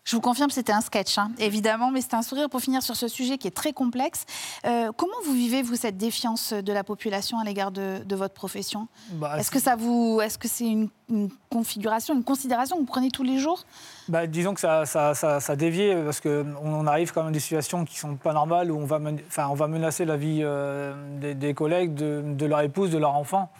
Je 0.03 0.15
vous 0.15 0.21
confirme, 0.21 0.49
c'était 0.49 0.71
un 0.71 0.79
sketch, 0.79 1.17
hein, 1.17 1.31
évidemment, 1.37 1.91
mais 1.91 1.99
c'était 1.99 2.15
un 2.15 2.21
sourire 2.21 2.49
pour 2.49 2.61
finir 2.61 2.81
sur 2.81 2.95
ce 2.95 3.09
sujet 3.09 3.37
qui 3.37 3.45
est 3.45 3.51
très 3.51 3.73
complexe. 3.73 4.23
Euh, 4.65 4.93
comment 4.95 5.17
vous 5.25 5.33
vivez, 5.33 5.61
vous, 5.61 5.75
cette 5.75 5.97
défiance 5.97 6.53
de 6.53 6.71
la 6.71 6.85
population 6.85 7.39
à 7.39 7.43
l'égard 7.43 7.71
de, 7.71 8.01
de 8.05 8.15
votre 8.15 8.33
profession? 8.33 8.87
Bah, 9.11 9.37
Est-ce 9.37 9.51
que 9.51 9.59
ça 9.59 9.75
vous, 9.75 10.21
est-ce 10.23 10.37
que 10.37 10.47
c'est 10.47 10.65
une, 10.65 10.87
une 11.09 11.29
configuration, 11.49 12.15
une 12.15 12.23
considération 12.23 12.77
que 12.77 12.81
vous 12.83 12.87
prenez 12.87 13.11
tous 13.11 13.23
les 13.23 13.37
jours? 13.37 13.65
Bah, 14.07 14.27
disons 14.27 14.53
que 14.53 14.61
ça, 14.61 14.85
ça, 14.85 15.13
ça, 15.13 15.41
ça 15.41 15.55
dévie 15.57 15.93
parce 16.05 16.21
qu'on 16.21 16.55
on 16.63 16.87
arrive 16.87 17.11
quand 17.11 17.23
même 17.23 17.31
à 17.31 17.33
des 17.33 17.41
situations 17.41 17.83
qui 17.83 17.97
sont 17.99 18.15
pas 18.15 18.31
normales 18.31 18.71
où 18.71 18.77
on 18.77 18.85
va, 18.85 18.99
men- 18.99 19.19
enfin, 19.27 19.49
on 19.49 19.55
va 19.55 19.67
menacer 19.67 20.05
la 20.05 20.15
vie 20.15 20.39
euh, 20.41 21.19
des, 21.19 21.35
des 21.35 21.53
collègues, 21.53 21.93
de, 21.95 22.23
de 22.25 22.45
leur 22.45 22.61
épouse, 22.61 22.91
de 22.91 22.97
leur 22.97 23.13
enfant. 23.13 23.51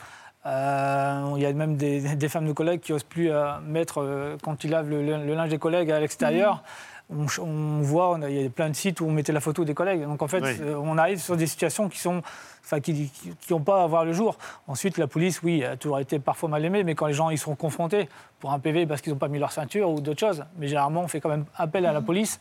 Euh, 0.48 1.34
il 1.36 1.42
y 1.42 1.46
a 1.46 1.52
même 1.54 1.76
des, 1.76 2.16
des 2.16 2.30
femmes 2.30 2.48
de 2.48 2.54
collègues 2.54 2.80
qui 2.80 2.94
n'osent 2.94 3.04
plus 3.04 3.30
euh, 3.32 3.60
mettre, 3.66 4.02
euh, 4.02 4.38
quand 4.42 4.64
ils 4.64 4.70
lavent 4.72 4.90
le, 4.90 5.02
le 5.04 5.34
linge 5.36 5.50
des 5.50 5.58
collègues 5.58 5.92
à 5.92 6.00
l'extérieur, 6.00 6.64
on, 7.10 7.28
ch- 7.28 7.40
on 7.40 7.82
voit, 7.82 8.12
on 8.12 8.22
a- 8.22 8.30
il 8.30 8.42
y 8.42 8.46
a 8.46 8.50
plein 8.50 8.70
de 8.70 8.76
sites 8.76 9.02
où 9.02 9.06
on 9.06 9.12
mettait 9.12 9.34
la 9.34 9.42
photo 9.42 9.66
des 9.66 9.74
collègues. 9.74 10.04
Donc 10.04 10.22
en 10.22 10.28
fait, 10.28 10.42
Oui. 10.42 10.52
on 10.82 10.98
arrive 10.98 11.20
sur 11.20 11.36
des 11.36 11.48
situations 11.48 11.90
qui 11.90 12.00
sont, 12.00 12.22
enfin, 12.64 12.80
qui 12.80 13.12
n'ont 13.50 13.60
pas 13.60 13.84
à 13.84 13.88
voir 13.88 14.06
le 14.06 14.14
jour. 14.14 14.38
Ensuite, 14.68 14.98
la 14.98 15.08
police, 15.08 15.42
oui, 15.44 15.66
a 15.66 15.76
toujours 15.76 16.00
été 16.00 16.18
parfois 16.20 16.48
mal 16.48 16.64
aimée, 16.64 16.84
mais 16.86 16.96
quand 16.96 17.08
les 17.08 17.14
gens 17.14 17.30
y 17.30 17.38
sont 17.38 17.56
confrontés 17.56 18.08
pour 18.40 18.54
un 18.54 18.60
PV 18.60 18.86
parce 18.86 19.02
qu'ils 19.02 19.12
n'ont 19.12 19.20
pas 19.20 19.28
mis 19.30 19.40
leur 19.40 19.52
ceinture 19.52 19.90
ou 19.90 20.00
d'autres 20.00 20.20
choses, 20.20 20.46
mais 20.58 20.68
généralement, 20.68 21.02
on 21.02 21.08
fait 21.10 21.20
quand 21.20 21.30
même 21.30 21.46
appel 21.58 21.86
à 21.86 21.92
la 21.92 22.02
police. 22.02 22.40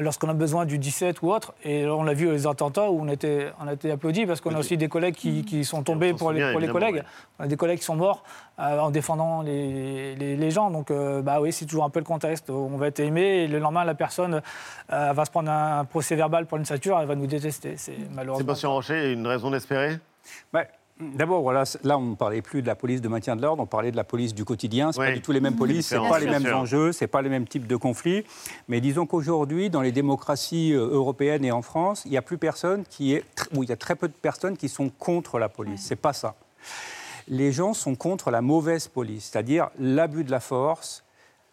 Lorsqu'on 0.00 0.28
a 0.28 0.34
besoin 0.34 0.64
du 0.66 0.78
17 0.78 1.22
ou 1.22 1.32
autre. 1.32 1.54
Et 1.64 1.86
on 1.86 2.02
l'a 2.02 2.14
vu 2.14 2.28
aux 2.28 2.46
attentats 2.46 2.90
où 2.90 3.00
on 3.00 3.08
était, 3.08 3.50
on 3.60 3.68
a 3.68 3.72
été 3.74 3.90
applaudis 3.90 4.26
parce 4.26 4.40
qu'on 4.40 4.54
a 4.54 4.58
aussi 4.58 4.76
des 4.76 4.88
collègues 4.88 5.14
qui, 5.14 5.44
qui 5.44 5.64
sont 5.64 5.82
tombés 5.82 6.14
pour 6.14 6.32
les, 6.32 6.52
pour 6.52 6.72
collègues. 6.72 7.02
On 7.38 7.44
a 7.44 7.46
des 7.46 7.56
collègues 7.56 7.78
qui 7.78 7.84
sont 7.84 7.96
morts 7.96 8.22
euh, 8.58 8.78
en 8.78 8.90
défendant 8.90 9.42
les, 9.42 10.14
les- 10.14 10.36
les 10.36 10.50
gens. 10.50 10.70
Donc, 10.70 10.90
euh, 10.90 11.22
bah 11.22 11.40
oui, 11.40 11.52
c'est 11.52 11.66
toujours 11.66 11.84
un 11.84 11.90
peu 11.90 11.98
le 12.00 12.04
contexte. 12.04 12.50
On 12.50 12.76
va 12.76 12.88
être 12.88 13.00
aimé 13.00 13.22
et 13.22 13.48
le 13.48 13.58
lendemain, 13.58 13.84
la 13.84 13.94
personne 13.94 14.42
euh, 14.92 15.12
va 15.12 15.24
se 15.24 15.30
prendre 15.30 15.50
un, 15.50 15.84
procès 15.84 16.16
verbal 16.16 16.46
pour 16.46 16.58
une 16.58 16.64
stature, 16.64 16.98
elle 16.98 17.06
va 17.06 17.14
nous 17.14 17.26
détester. 17.26 17.76
C'est 17.76 17.96
malheureusement. 18.12 18.38
Sébastien 18.44 18.68
Rocher, 18.70 19.12
une 19.12 19.26
raison 19.26 19.50
d'espérer? 19.50 19.98
Bah, 20.52 20.64
D'abord, 20.98 21.42
voilà, 21.42 21.64
là, 21.84 21.98
on 21.98 22.02
ne 22.02 22.14
parlait 22.14 22.40
plus 22.40 22.62
de 22.62 22.66
la 22.66 22.74
police 22.74 23.02
de 23.02 23.08
maintien 23.08 23.36
de 23.36 23.42
l'ordre, 23.42 23.62
on 23.62 23.66
parlait 23.66 23.90
de 23.90 23.96
la 23.96 24.04
police 24.04 24.34
du 24.34 24.46
quotidien. 24.46 24.92
Ce 24.92 24.98
Oui. 25.00 25.06
pas 25.08 25.12
du 25.12 25.20
tout 25.20 25.30
les 25.32 25.40
mêmes 25.40 25.56
polices, 25.56 25.88
ce 25.88 25.96
pas 25.96 26.18
les 26.18 26.26
mêmes 26.26 26.46
sûr. 26.46 26.56
enjeux, 26.56 26.92
ce 26.92 27.04
pas 27.04 27.20
les 27.20 27.28
mêmes 27.28 27.46
types 27.46 27.66
de 27.66 27.76
conflits. 27.76 28.24
Mais 28.68 28.80
disons 28.80 29.04
qu'aujourd'hui, 29.04 29.68
dans 29.68 29.82
les 29.82 29.92
démocraties 29.92 30.72
euh, 30.72 30.88
européennes 30.88 31.44
et 31.44 31.52
en 31.52 31.60
France, 31.60 32.02
il 32.06 32.12
n'y 32.12 32.16
a 32.16 32.22
plus 32.22 32.38
personne 32.38 32.84
qui 32.88 33.12
est, 33.12 33.24
ou 33.54 33.62
il 33.62 33.68
y 33.68 33.72
a 33.72 33.76
très 33.76 33.94
peu 33.94 34.08
de 34.08 34.14
personnes 34.14 34.56
qui 34.56 34.70
sont 34.70 34.88
contre 34.88 35.38
la 35.38 35.50
police. 35.50 35.82
C'est 35.82 35.96
pas 35.96 36.14
ça. 36.14 36.34
Les 37.28 37.52
gens 37.52 37.74
sont 37.74 37.94
contre 37.94 38.30
la 38.30 38.40
mauvaise 38.40 38.88
police, 38.88 39.28
c'est-à-dire 39.30 39.68
l'abus 39.78 40.24
de 40.24 40.30
la 40.30 40.40
force, 40.40 41.04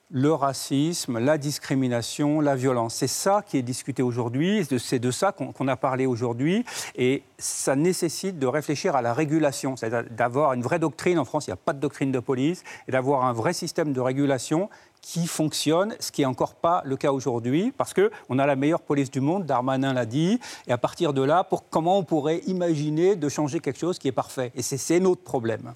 le 0.09 0.31
racisme, 0.31 1.17
la 1.17 1.39
discrimination, 1.39 2.39
la 2.39 2.55
violence. 2.55 2.93
C'est 2.93 3.07
ça 3.07 3.43
qui 3.45 3.57
est 3.57 3.63
discuté 3.63 4.03
aujourd'hui, 4.03 4.65
c'est 4.77 4.99
de 4.99 5.11
ça 5.11 5.31
qu'on 5.31 5.67
a 5.67 5.75
parlé 5.75 6.05
aujourd'hui, 6.05 6.63
et 6.95 7.23
ça 7.39 7.75
nécessite 7.75 8.37
de 8.37 8.45
réfléchir 8.45 8.95
à 8.95 9.01
la 9.01 9.13
régulation, 9.13 9.75
c'est-à-dire 9.75 10.09
d'avoir 10.11 10.53
une 10.53 10.61
vraie 10.61 10.77
doctrine. 10.77 11.17
En 11.17 11.25
France, 11.25 11.47
il 11.47 11.49
n'y 11.49 11.55
a 11.55 11.57
pas 11.57 11.73
de 11.73 11.79
doctrine 11.79 12.11
de 12.11 12.19
police, 12.19 12.63
et 12.87 12.91
d'avoir 12.91 13.25
un 13.25 13.33
vrai 13.33 13.53
système 13.53 13.91
de 13.91 13.99
régulation 13.99 14.69
qui 15.01 15.25
fonctionne, 15.25 15.95
ce 15.99 16.11
qui 16.11 16.21
n'est 16.21 16.27
encore 16.27 16.53
pas 16.53 16.83
le 16.85 16.95
cas 16.95 17.11
aujourd'hui, 17.11 17.73
parce 17.75 17.93
qu'on 17.93 18.39
a 18.39 18.45
la 18.45 18.55
meilleure 18.55 18.81
police 18.81 19.09
du 19.09 19.19
monde, 19.19 19.45
Darmanin 19.45 19.93
l'a 19.93 20.05
dit, 20.05 20.39
et 20.67 20.71
à 20.71 20.77
partir 20.77 21.13
de 21.13 21.23
là, 21.23 21.47
comment 21.71 21.97
on 21.97 22.03
pourrait 22.03 22.41
imaginer 22.45 23.15
de 23.15 23.29
changer 23.29 23.59
quelque 23.59 23.79
chose 23.79 23.97
qui 23.97 24.07
est 24.07 24.13
parfait? 24.13 24.51
Et 24.55 24.61
c'est 24.61 24.99
notre 24.99 25.23
problème. 25.23 25.73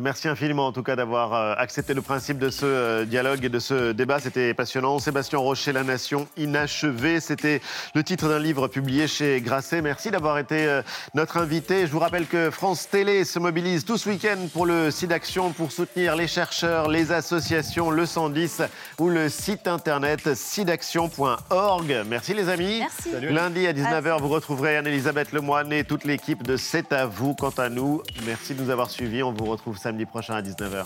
Merci 0.00 0.26
infiniment 0.26 0.68
en 0.68 0.72
tout 0.72 0.82
cas 0.82 0.96
d'avoir 0.96 1.34
euh, 1.34 1.54
accepté 1.58 1.92
le 1.92 2.00
principe 2.00 2.38
de 2.38 2.48
ce 2.48 2.64
euh, 2.64 3.04
dialogue 3.04 3.44
et 3.44 3.50
de 3.50 3.58
ce 3.58 3.92
débat. 3.92 4.20
C'était 4.20 4.54
passionnant. 4.54 4.98
Sébastien 4.98 5.38
Rocher, 5.38 5.72
La 5.72 5.84
Nation 5.84 6.26
inachevée. 6.38 7.20
C'était 7.20 7.60
le 7.94 8.02
titre 8.02 8.26
d'un 8.26 8.38
livre 8.38 8.68
publié 8.68 9.06
chez 9.06 9.42
Grasset. 9.42 9.82
Merci 9.82 10.10
d'avoir 10.10 10.38
été 10.38 10.66
euh, 10.66 10.80
notre 11.12 11.36
invité. 11.36 11.86
Je 11.86 11.92
vous 11.92 11.98
rappelle 11.98 12.26
que 12.26 12.48
France 12.50 12.88
Télé 12.88 13.26
se 13.26 13.38
mobilise 13.38 13.84
tout 13.84 13.98
ce 13.98 14.08
week-end 14.08 14.38
pour 14.54 14.64
le 14.64 14.90
site 14.90 15.12
Action 15.12 15.52
pour 15.52 15.72
soutenir 15.72 16.16
les 16.16 16.26
chercheurs, 16.26 16.88
les 16.88 17.12
associations, 17.12 17.90
le 17.90 18.06
110 18.06 18.62
ou 18.98 19.10
le 19.10 19.28
site 19.28 19.68
internet 19.68 20.34
sidaction.org. 20.34 22.04
Merci 22.06 22.32
les 22.32 22.48
amis. 22.48 22.78
Merci. 22.78 23.10
Lundi 23.26 23.66
à 23.66 23.74
19h, 23.74 24.22
vous 24.22 24.28
retrouverez 24.28 24.78
Anne-Elisabeth 24.78 25.32
Lemoine 25.32 25.70
et 25.70 25.84
toute 25.84 26.04
l'équipe 26.04 26.44
de 26.44 26.56
C'est 26.56 26.94
à 26.94 27.04
vous. 27.04 27.34
Quant 27.34 27.52
à 27.58 27.68
nous, 27.68 28.02
merci 28.24 28.54
de 28.54 28.62
nous 28.62 28.70
avoir 28.70 28.88
suivis. 28.88 29.22
On 29.22 29.32
vous 29.32 29.44
retrouve 29.44 29.76
samedi 29.82 30.06
prochain 30.06 30.34
à 30.34 30.42
19h. 30.42 30.84